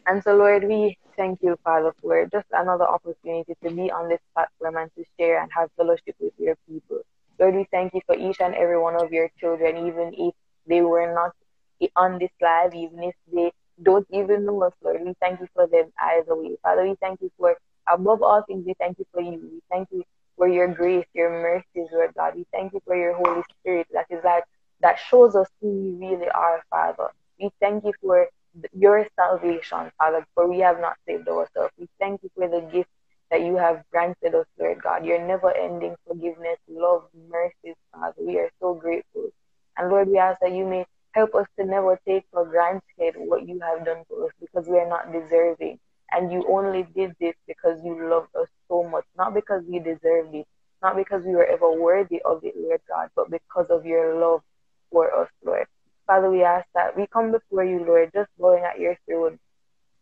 And 0.07 0.22
so, 0.22 0.37
Lord, 0.37 0.64
we 0.64 0.99
thank 1.17 1.43
you, 1.43 1.57
Father, 1.64 1.93
for 2.01 2.27
just 2.27 2.47
another 2.53 2.85
opportunity 2.85 3.55
to 3.64 3.71
be 3.71 3.91
on 3.91 4.09
this 4.09 4.21
platform 4.35 4.77
and 4.77 4.91
to 4.97 5.05
share 5.19 5.41
and 5.43 5.51
have 5.55 5.71
fellowship 5.77 6.17
with 6.21 6.33
your 6.39 6.57
people. 6.69 7.01
Lord, 7.39 7.55
we 7.55 7.67
thank 7.71 7.95
you 7.95 8.01
for 8.07 8.17
each 8.17 8.41
and 8.41 8.55
every 8.55 8.79
one 8.79 8.97
of 9.03 9.12
your 9.12 9.31
children, 9.39 9.87
even 9.87 10.14
if 10.17 10.35
they 10.67 10.81
were 10.83 11.12
not 11.14 11.33
on 11.97 12.19
this 12.19 12.31
live, 12.41 12.75
even 12.75 13.03
if 13.03 13.14
they 13.33 13.53
don't 13.83 14.07
even 14.11 14.47
know 14.47 14.62
us, 14.62 14.73
Lord. 14.83 15.03
We 15.05 15.14
thank 15.21 15.41
you 15.41 15.49
for 15.55 15.67
them 15.67 15.93
either 16.01 16.35
way. 16.35 16.57
Father, 16.62 16.85
we 16.85 16.97
thank 17.01 17.21
you 17.21 17.31
for, 17.39 17.57
above 17.89 18.23
all 18.23 18.43
things, 18.47 18.64
we 18.67 18.75
thank 18.79 18.99
you 18.99 19.07
for 19.12 19.21
you. 19.21 19.33
We 19.53 19.61
thank 19.71 19.89
you 19.93 20.05
for 20.37 20.49
your 20.49 20.69
grace, 20.69 21.07
your 21.14 21.31
mercies, 21.31 21.91
Lord 21.93 22.12
God. 22.17 22.35
We 22.37 22.47
thank 22.53 22.73
you 22.73 22.81
for 22.87 22.97
your 22.97 23.14
Holy 23.14 23.43
Spirit 23.61 23.87
that 23.93 24.07
is 24.11 24.23
that, 24.23 24.45
that 24.81 24.99
shows 24.99 25.37
us 25.37 25.49
who 25.61 25.69
we 25.69 26.07
really 26.07 26.29
are, 26.29 26.62
Father. 26.71 27.11
We 27.41 27.51
thank 27.61 27.85
you 27.85 27.93
for 28.01 28.27
your 28.73 29.07
salvation, 29.17 29.91
Father, 29.99 30.27
for 30.35 30.49
we 30.49 30.61
have 30.61 30.81
not 30.81 30.97
saved 31.07 31.29
ourselves. 31.29 31.73
We 31.79 31.89
thank 32.01 32.23
you 32.23 32.31
for 32.35 32.49
the 32.49 32.63
gift 32.73 32.91
that 33.31 33.43
you 33.43 33.57
have 33.57 33.83
granted 33.93 34.35
us, 34.35 34.47
Lord 34.59 34.83
God. 34.83 35.05
Your 35.05 35.25
never 35.27 35.53
ending 35.57 35.97
forgiveness, 36.07 36.59
love, 36.69 37.05
mercies, 37.31 37.77
Father. 37.93 38.15
We 38.21 38.39
are 38.39 38.51
so 38.61 38.75
grateful. 38.75 39.31
And 39.77 39.91
Lord, 39.91 40.09
we 40.09 40.19
ask 40.19 40.41
that 40.41 40.53
you 40.53 40.67
may 40.67 40.87
help 41.13 41.35
us 41.35 41.47
to 41.59 41.67
never 41.67 41.99
take 42.07 42.25
for 42.33 42.47
granted 42.47 43.15
what 43.17 43.49
you 43.49 43.61
have 43.61 43.85
done 43.85 44.05
for 44.09 44.27
us 44.27 44.33
because 44.41 44.69
we 44.69 44.79
are 44.79 44.89
not 44.89 45.13
deserving. 45.13 45.79
And 46.13 46.33
you 46.33 46.47
only 46.49 46.87
did 46.95 47.15
this 47.21 47.35
because 47.49 47.81
you 47.85 48.09
loved 48.09 48.35
us 48.37 48.49
so 48.69 48.85
much, 48.85 49.05
not 49.19 49.35
because 49.35 49.65
we 49.69 49.79
deserved 49.81 50.35
it, 50.35 50.47
not 50.83 50.97
because 50.97 51.25
we 51.25 51.33
were 51.35 51.47
ever 51.47 51.73
worthy 51.73 52.23
of 52.25 52.45
it, 52.45 52.55
Lord 52.57 52.81
God, 52.89 53.11
but 53.17 53.31
because 53.31 53.67
of 53.71 53.85
your 53.87 54.21
love 54.21 54.43
for 54.93 55.13
us, 55.23 55.29
Lord. 55.45 55.67
Father, 56.07 56.31
we 56.31 56.45
ask 56.45 56.67
that 56.75 56.97
we 56.97 57.07
come 57.09 57.33
before 57.33 57.65
you, 57.65 57.85
Lord, 57.85 58.11
just 58.15 58.31
bowing 58.39 58.65
at 58.65 58.81
your 58.81 58.97
throne 59.09 59.39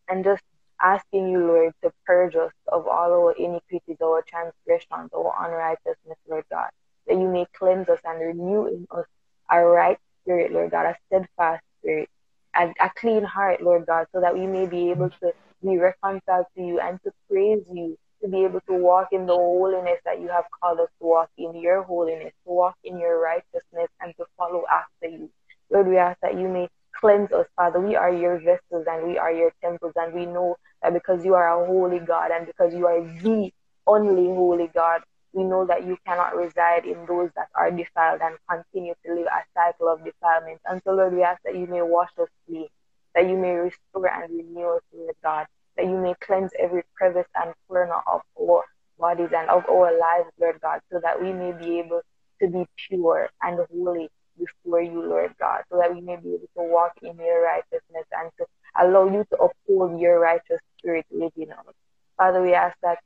and 0.08 0.24
just 0.24 0.42
asking 0.80 1.30
you, 1.30 1.46
Lord, 1.46 1.72
to 1.82 1.92
purge 2.06 2.34
us 2.36 2.52
of 2.68 2.86
all 2.88 3.12
our 3.12 3.32
iniquities, 3.32 3.96
our 4.02 4.22
transgressions, 4.28 5.10
our 5.14 5.34
unrighteousness, 5.46 6.18
Lord 6.28 6.44
God, 6.50 6.70
that 7.06 7.14
you 7.16 7.28
may 7.28 7.46
cleanse 7.58 7.88
us 7.88 8.00
and 8.04 8.20
renew 8.20 8.66
in 8.66 8.86
us 8.90 9.06
a 9.50 9.60
right 9.64 9.98
spirit, 10.22 10.52
Lord 10.52 10.72
God, 10.72 10.86
a 10.86 10.96
steadfast 11.06 11.62
spirit, 11.80 12.08
and 12.54 12.74
a 12.80 12.90
clean 12.96 13.24
heart, 13.24 13.62
Lord 13.62 13.86
God, 13.86 14.06
so 14.12 14.20
that 14.20 14.34
we 14.34 14.46
may 14.46 14.66
be 14.66 14.90
able 14.90 15.10
to 15.22 15.32
be 15.62 15.78
reconciled 15.78 16.46
to 16.56 16.62
you 16.62 16.80
and 16.80 17.00
to 17.04 17.12
praise 17.30 17.62
you, 17.72 17.96
to 18.22 18.28
be 18.28 18.44
able 18.44 18.60
to 18.68 18.74
walk 18.74 19.08
in 19.12 19.26
the 19.26 19.34
holiness 19.34 19.98
that 20.04 20.20
you 20.20 20.28
have 20.28 20.44
called 20.60 20.80
us 20.80 20.88
to 21.00 21.06
walk 21.06 21.30
in 21.38 21.56
your 21.56 21.82
holiness, 21.82 22.32
to 22.46 22.52
walk 22.52 22.76
in 22.84 22.98
your 22.98 23.20
righteousness, 23.20 23.88
and 24.00 24.14
to 24.18 24.26
follow 24.36 24.64
after 24.70 25.08
you. 25.08 25.30
Lord, 25.74 25.88
we 25.88 25.98
ask 25.98 26.20
that 26.22 26.38
you 26.38 26.48
may 26.48 26.68
cleanse 27.00 27.32
us, 27.32 27.46
Father. 27.56 27.80
We 27.80 27.96
are 27.96 28.14
your 28.14 28.38
vessels 28.38 28.86
and 28.88 29.08
we 29.08 29.18
are 29.18 29.32
your 29.32 29.52
temples, 29.60 29.92
and 29.96 30.14
we 30.14 30.24
know 30.24 30.56
that 30.82 30.94
because 30.94 31.24
you 31.24 31.34
are 31.34 31.60
a 31.60 31.66
holy 31.66 31.98
God 31.98 32.30
and 32.30 32.46
because 32.46 32.72
you 32.72 32.86
are 32.86 33.00
the 33.02 33.52
only 33.84 34.26
holy 34.26 34.70
God, 34.72 35.02
we 35.32 35.42
know 35.42 35.66
that 35.66 35.84
you 35.84 35.98
cannot 36.06 36.36
reside 36.36 36.84
in 36.84 37.04
those 37.08 37.30
that 37.34 37.48
are 37.56 37.72
defiled 37.72 38.20
and 38.22 38.36
continue 38.48 38.94
to 39.04 39.14
live 39.14 39.26
a 39.26 39.42
cycle 39.52 39.88
of 39.88 40.04
defilement. 40.04 40.60
And 40.64 40.80
so, 40.84 40.92
Lord, 40.92 41.12
we 41.12 41.24
ask 41.24 41.42
that 41.44 41.56
you 41.56 41.66
may 41.66 41.82
wash 41.82 42.10
us 42.22 42.28
clean, 42.46 42.68
that 43.16 43.28
you 43.28 43.36
may 43.36 43.54
restore 43.54 44.06
and 44.06 44.32
renew 44.32 44.76
us, 44.76 44.82
Lord 44.92 45.16
God, 45.24 45.46
that 45.76 45.86
you 45.86 45.98
may 45.98 46.14
cleanse 46.24 46.52
every 46.56 46.84
crevice 46.96 47.26
and 47.34 47.52
corner 47.66 48.00
of 48.06 48.20
our 48.40 48.62
bodies 48.96 49.30
and 49.36 49.50
of 49.50 49.64
our 49.68 49.98
lives, 49.98 50.30
Lord 50.40 50.60
God, 50.62 50.80
so 50.92 51.00
that 51.02 51.20
we 51.20 51.32
may 51.32 51.50
be 51.50 51.80
able 51.80 52.02
to 52.40 52.48
be 52.48 52.64
pure 52.88 53.28
and 53.42 53.58
holy 53.72 54.08
before 54.38 54.82
you, 54.82 55.02
Lord 55.02 55.34
God, 55.40 55.62
so 55.70 55.78
that 55.78 55.94
we 55.94 56.00
may 56.00 56.16
be 56.16 56.30
able 56.30 56.48
to 56.56 56.62
walk 56.72 56.92
in 57.02 57.16
your 57.16 57.42
righteousness 57.42 58.06
and 58.12 58.30
to 58.38 58.46
allow 58.80 59.06
you 59.06 59.24
to 59.30 59.36
uphold 59.36 60.00
your 60.00 60.20
righteous 60.20 60.60
spirit 60.78 61.06
within 61.10 61.52
us. 61.52 61.74
Father, 62.16 62.42
we 62.42 62.54
ask 62.54 62.76
that 62.82 62.98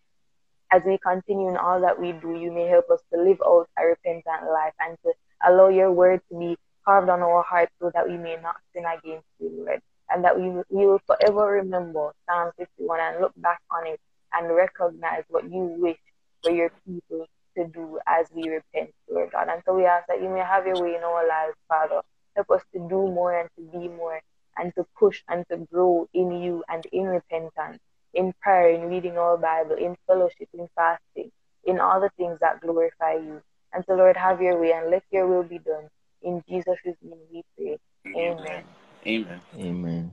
as 0.73 0.83
we 0.85 0.99
continue 0.99 1.49
in 1.49 1.57
all 1.57 1.81
that 1.81 1.99
we 1.99 2.13
do, 2.13 2.35
you 2.35 2.53
may 2.53 2.67
help 2.67 2.91
us 2.91 3.01
to 3.13 3.21
live 3.21 3.41
out 3.47 3.69
a 3.79 3.87
repentant 3.87 4.51
life 4.53 4.75
and 4.81 4.97
to 5.05 5.13
allow 5.47 5.69
your 5.69 5.93
word 5.93 6.21
to 6.31 6.39
be 6.39 6.57
carved 6.85 7.09
on 7.09 7.21
our 7.23 7.43
hearts 7.43 7.73
so 7.81 7.91
that 7.95 8.09
we 8.09 8.17
may 8.17 8.37
not 8.43 8.57
sin 8.75 8.85
against 8.85 9.27
you, 9.41 9.51
Lord. 9.67 9.81
And 10.11 10.25
that 10.25 10.39
we, 10.39 10.49
we 10.71 10.87
will 10.87 11.01
forever 11.07 11.53
remember 11.53 12.13
Psalm 12.27 12.51
51 12.59 13.01
and 13.01 13.21
look 13.21 13.33
back 13.37 13.61
on 13.71 13.87
it 13.87 14.01
and 14.35 14.55
recognize 14.55 15.25
what 15.29 15.45
you 15.45 15.77
wish 15.79 15.99
for 16.43 16.51
your 16.51 16.71
people 16.87 17.27
to 17.59 17.67
do 17.67 17.99
as 18.07 18.27
we 18.35 18.49
repent, 18.49 18.91
Lord 19.11 19.33
God. 19.33 19.49
And 19.51 19.63
so 19.67 19.75
we 19.75 19.85
ask 19.85 20.07
that 20.09 20.23
you 20.23 20.29
may 20.29 20.41
have 20.41 20.67
your 20.67 20.83
way 20.83 20.95
in 20.95 21.03
our 21.03 21.27
lives, 21.27 21.57
Father. 21.69 22.01
Help 22.37 22.51
us 22.51 22.63
to 22.73 22.79
do 22.79 23.09
more 23.11 23.39
and 23.39 23.49
to 23.57 23.79
be 23.79 23.89
more 23.89 24.21
and 24.57 24.73
to 24.77 24.87
push 24.99 25.23
and 25.29 25.45
to 25.51 25.59
grow 25.73 26.09
in 26.15 26.31
you 26.43 26.65
and 26.69 26.87
in 26.93 27.05
repentance, 27.07 27.79
in 28.15 28.33
prayer, 28.41 28.71
in 28.71 28.89
reading 28.89 29.19
our 29.19 29.37
Bible, 29.37 29.77
in 29.77 29.97
fellowship, 30.07 30.49
in 30.55 30.69
fasting, 30.75 31.31
in 31.65 31.81
all 31.81 32.01
the 32.01 32.11
things 32.17 32.39
that 32.41 32.61
glorify 32.61 33.15
you. 33.15 33.43
And 33.73 33.85
so, 33.87 33.95
Lord, 33.95 34.17
have 34.17 34.41
your 34.41 34.59
way 34.61 34.73
and 34.73 34.91
let 34.91 35.05
your 35.11 35.27
will 35.27 35.43
be 35.43 35.59
done. 35.59 35.89
In 36.23 36.43
Jesus' 36.49 36.79
name 37.03 37.19
we 37.33 37.45
pray. 37.57 37.79
Amen. 38.17 38.65
Amen. 39.07 39.41
Amen. 39.59 40.13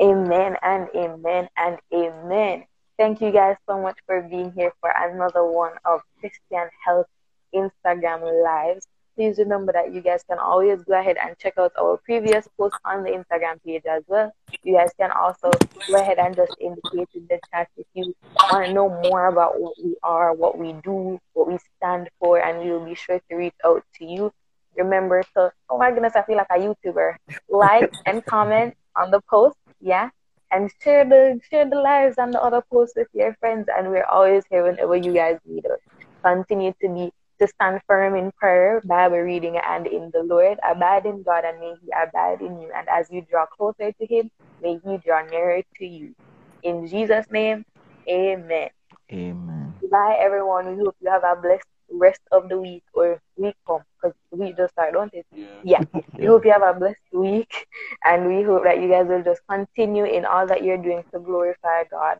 Amen 0.00 0.56
and 0.62 0.88
amen 0.94 1.48
and 1.56 1.78
amen. 1.92 2.64
Thank 3.00 3.22
you 3.22 3.32
guys 3.32 3.56
so 3.66 3.80
much 3.80 3.96
for 4.04 4.20
being 4.20 4.52
here 4.52 4.74
for 4.78 4.92
another 4.94 5.42
one 5.42 5.72
of 5.86 6.02
Christian 6.20 6.68
Health 6.84 7.06
Instagram 7.54 8.44
Lives. 8.44 8.86
Please 9.16 9.38
remember 9.38 9.72
that 9.72 9.94
you 9.94 10.02
guys 10.02 10.22
can 10.28 10.38
always 10.38 10.84
go 10.84 11.00
ahead 11.00 11.16
and 11.16 11.34
check 11.38 11.54
out 11.56 11.72
our 11.80 11.96
previous 12.04 12.46
posts 12.58 12.78
on 12.84 13.02
the 13.02 13.08
Instagram 13.08 13.56
page 13.64 13.84
as 13.88 14.02
well. 14.06 14.30
You 14.64 14.76
guys 14.76 14.90
can 15.00 15.10
also 15.12 15.50
go 15.88 15.94
ahead 15.94 16.18
and 16.18 16.36
just 16.36 16.54
indicate 16.60 17.08
in 17.14 17.26
the 17.30 17.40
chat 17.50 17.68
if 17.78 17.86
you 17.94 18.14
want 18.52 18.66
to 18.66 18.72
know 18.74 18.90
more 18.90 19.28
about 19.28 19.58
what 19.58 19.82
we 19.82 19.96
are, 20.02 20.34
what 20.34 20.58
we 20.58 20.74
do, 20.84 21.18
what 21.32 21.48
we 21.48 21.56
stand 21.78 22.10
for, 22.18 22.44
and 22.44 22.62
we 22.62 22.70
will 22.70 22.84
be 22.84 22.94
sure 22.94 23.18
to 23.30 23.34
reach 23.34 23.56
out 23.64 23.82
to 23.94 24.04
you. 24.04 24.30
Remember 24.76 25.22
to, 25.36 25.50
oh 25.70 25.78
my 25.78 25.90
goodness, 25.90 26.16
I 26.16 26.22
feel 26.24 26.36
like 26.36 26.48
a 26.50 26.58
YouTuber. 26.58 27.16
Like 27.48 27.90
and 28.04 28.22
comment 28.26 28.76
on 28.94 29.10
the 29.10 29.22
post, 29.22 29.56
yeah, 29.80 30.10
and 30.50 30.70
share 30.82 31.04
the 31.04 31.40
share 31.50 31.68
the 31.68 31.76
lives 31.80 32.16
and 32.18 32.32
the 32.34 32.42
other 32.42 32.62
posts 32.70 32.94
with 32.96 33.08
your 33.14 33.34
friends. 33.40 33.66
And 33.76 33.90
we're 33.90 34.04
always 34.04 34.44
here 34.50 34.64
whenever 34.64 34.96
you 34.96 35.12
guys 35.14 35.38
need 35.46 35.66
us. 35.66 35.78
Continue 36.24 36.72
to 36.82 36.88
be 36.88 37.10
to 37.40 37.48
stand 37.48 37.80
firm 37.86 38.14
in 38.16 38.32
prayer, 38.32 38.80
Bible 38.84 39.18
reading, 39.18 39.58
and 39.66 39.86
in 39.86 40.10
the 40.12 40.22
Lord. 40.22 40.58
Abide 40.68 41.06
in 41.06 41.22
God, 41.22 41.44
and 41.44 41.58
may 41.60 41.74
He 41.82 41.88
abide 41.92 42.40
in 42.40 42.60
you. 42.60 42.70
And 42.74 42.88
as 42.88 43.08
you 43.10 43.22
draw 43.30 43.46
closer 43.46 43.92
to 43.92 44.06
Him, 44.06 44.30
may 44.60 44.78
He 44.84 44.98
draw 44.98 45.22
nearer 45.22 45.62
to 45.78 45.86
you. 45.86 46.14
In 46.62 46.86
Jesus' 46.86 47.26
name, 47.30 47.64
Amen. 48.08 48.70
Amen. 49.12 49.74
Bye, 49.90 50.16
everyone. 50.20 50.76
We 50.76 50.84
hope 50.84 50.96
you 51.00 51.10
have 51.10 51.24
a 51.24 51.40
blessed 51.40 51.66
rest 51.92 52.20
of 52.32 52.48
the 52.48 52.58
week 52.58 52.84
or 52.94 53.20
week 53.36 53.56
come 53.66 53.82
because 54.00 54.16
we 54.30 54.52
just 54.52 54.72
started, 54.72 54.92
don't 54.92 55.14
it? 55.14 55.26
Yeah. 55.62 55.82
We 56.18 56.26
hope 56.26 56.44
you 56.44 56.52
have 56.52 56.62
a 56.62 56.78
blessed 56.78 56.98
week, 57.12 57.66
and 58.04 58.26
we 58.26 58.42
hope 58.42 58.64
that 58.64 58.80
you 58.80 58.88
guys 58.88 59.06
will 59.08 59.22
just 59.22 59.40
continue 59.48 60.04
in 60.04 60.24
all 60.24 60.46
that 60.46 60.62
you're 60.62 60.76
doing 60.76 61.02
to 61.14 61.20
glorify 61.20 61.84
God. 61.90 62.18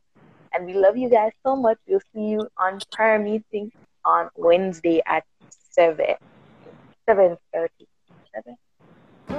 And 0.55 0.67
we 0.67 0.75
love 0.75 0.97
you 0.97 1.09
guys 1.09 1.33
so 1.45 1.55
much. 1.57 1.79
We'll 1.87 2.01
see 2.13 2.29
you 2.29 2.49
on 2.59 2.81
prayer 2.93 3.19
meeting 3.19 3.71
on 4.05 4.31
Wednesday 4.37 5.03
at 5.07 5.25
seven, 5.71 6.17
seven 7.07 7.37
thirty, 7.53 7.87
seven, 8.35 8.57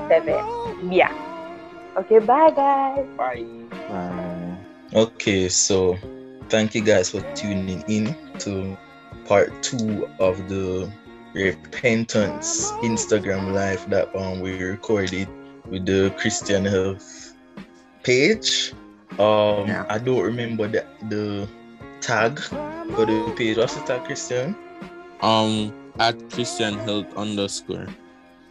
seven. 0.07 0.91
Yeah. 0.91 1.11
Okay. 1.97 2.19
Bye, 2.19 2.51
guys. 2.51 3.05
Bye. 3.17 3.45
Bye. 3.89 4.57
Okay, 4.93 5.47
so 5.47 5.97
thank 6.49 6.75
you 6.75 6.81
guys 6.81 7.09
for 7.11 7.21
tuning 7.33 7.83
in 7.87 8.15
to 8.39 8.77
part 9.31 9.47
two 9.63 10.03
of 10.19 10.35
the 10.51 10.91
repentance 11.31 12.75
Instagram 12.83 13.55
live 13.55 13.79
that 13.87 14.11
um 14.11 14.43
we 14.43 14.59
recorded 14.59 15.23
with 15.71 15.87
the 15.87 16.11
Christian 16.19 16.67
Health 16.67 17.31
page. 18.03 18.75
Um 19.15 19.71
Yeah. 19.71 19.87
I 19.87 20.03
don't 20.03 20.19
remember 20.19 20.67
the 20.67 20.83
the 21.07 21.47
tag 22.03 22.43
for 22.43 23.07
the 23.07 23.31
page. 23.39 23.55
What's 23.55 23.79
the 23.79 23.87
tag, 23.87 24.03
Christian? 24.03 24.51
Um, 25.23 25.71
at 25.95 26.19
Christian 26.35 26.75
Health 26.83 27.07
underscore. 27.15 27.87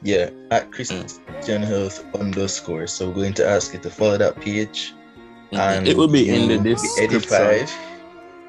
Yeah, 0.00 0.30
at 0.48 0.72
Christian 0.72 1.60
Health 1.60 2.00
underscore. 2.16 2.86
So 2.86 3.12
we're 3.12 3.28
going 3.28 3.36
to 3.36 3.44
ask 3.44 3.74
you 3.74 3.80
to 3.84 3.90
follow 3.90 4.16
that 4.16 4.40
page. 4.40 4.94
And 5.52 5.84
it 5.84 5.92
will 5.92 6.08
be 6.08 6.30
in 6.30 6.48
the 6.48 6.54
you'll 6.54 6.72
description. 6.72 7.04
edified. 7.04 7.68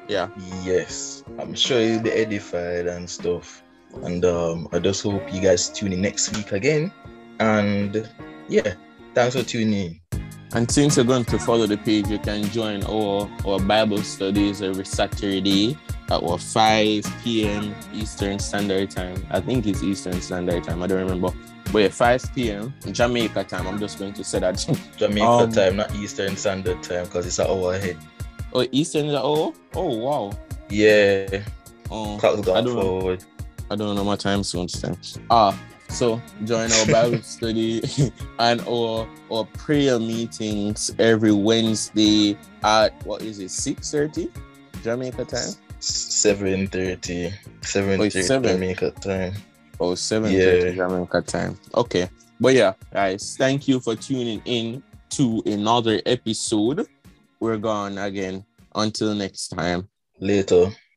Yeah. 0.08 0.32
Yes, 0.64 1.21
I'm 1.38 1.54
sure 1.54 1.80
you'll 1.80 2.02
be 2.02 2.10
edified 2.10 2.86
and 2.86 3.08
stuff. 3.08 3.62
And 4.02 4.24
um, 4.24 4.68
I 4.72 4.78
just 4.78 5.02
hope 5.02 5.32
you 5.32 5.40
guys 5.40 5.68
tune 5.68 5.92
in 5.92 6.00
next 6.00 6.34
week 6.36 6.52
again. 6.52 6.92
And 7.40 8.08
yeah, 8.48 8.74
thanks 9.14 9.36
for 9.36 9.42
tuning 9.42 10.00
in. 10.12 10.20
And 10.54 10.70
since 10.70 10.96
you're 10.96 11.06
going 11.06 11.24
to 11.26 11.38
follow 11.38 11.66
the 11.66 11.78
page, 11.78 12.08
you 12.08 12.18
can 12.18 12.44
join 12.44 12.84
our, 12.84 13.28
our 13.46 13.58
Bible 13.58 14.02
studies 14.02 14.60
every 14.60 14.84
Saturday 14.84 15.78
at 16.10 16.22
what 16.22 16.40
5 16.42 17.04
p.m. 17.24 17.74
Eastern 17.94 18.38
Standard 18.38 18.90
Time. 18.90 19.26
I 19.30 19.40
think 19.40 19.66
it's 19.66 19.82
Eastern 19.82 20.20
Standard 20.20 20.62
Time. 20.64 20.82
I 20.82 20.86
don't 20.86 20.98
remember. 20.98 21.30
But 21.72 21.78
yeah, 21.78 21.88
5 21.88 22.34
p.m. 22.34 22.74
Jamaica 22.90 23.44
time. 23.44 23.66
I'm 23.66 23.78
just 23.78 23.98
going 23.98 24.12
to 24.12 24.22
say 24.24 24.40
that. 24.40 24.56
Jamaica 24.98 25.26
Um, 25.26 25.52
time, 25.52 25.76
not 25.76 25.94
Eastern 25.94 26.36
Standard 26.36 26.82
Time, 26.82 27.04
because 27.06 27.26
it's 27.26 27.38
an 27.38 27.46
hour 27.46 27.74
ahead. 27.74 27.96
oh, 28.52 28.66
Eastern 28.72 29.06
is 29.06 29.14
oh 29.16 29.54
oh 29.74 29.96
wow. 29.96 30.32
Yeah, 30.72 31.42
Oh, 31.90 32.16
clock's 32.18 32.40
I 32.40 32.42
gone 32.42 32.64
don't 32.64 32.74
know. 32.76 32.82
forward. 32.82 33.24
I 33.70 33.76
don't 33.76 33.94
know 33.96 34.04
my 34.04 34.16
time 34.16 34.42
zones 34.42 34.80
then. 34.80 34.96
Ah, 35.30 35.58
so 35.88 36.20
join 36.44 36.72
our 36.72 36.86
Bible 36.86 37.22
study 37.22 37.82
and 38.38 38.60
our 38.62 39.06
our 39.30 39.44
prayer 39.52 39.98
meetings 39.98 40.90
every 40.98 41.32
Wednesday 41.32 42.36
at 42.64 42.90
what 43.04 43.20
is 43.22 43.38
it, 43.38 43.50
six 43.50 43.90
thirty 43.90 44.30
Jamaica 44.82 45.24
time? 45.26 45.52
7.30. 45.80 47.32
7.30 47.60 48.22
seven. 48.22 48.48
Jamaica 48.52 48.90
time. 49.00 49.34
or 49.78 49.96
7 49.96 50.30
Yeah. 50.32 50.70
Jamaica 50.72 51.22
time. 51.22 51.58
Okay. 51.74 52.08
But 52.40 52.54
yeah, 52.54 52.72
guys, 52.92 53.36
thank 53.36 53.66
you 53.68 53.80
for 53.80 53.94
tuning 53.96 54.40
in 54.44 54.82
to 55.10 55.42
another 55.46 56.00
episode. 56.06 56.86
We're 57.40 57.58
gone 57.58 57.98
again. 57.98 58.44
Until 58.74 59.14
next 59.14 59.48
time. 59.48 59.88
Later. 60.22 60.72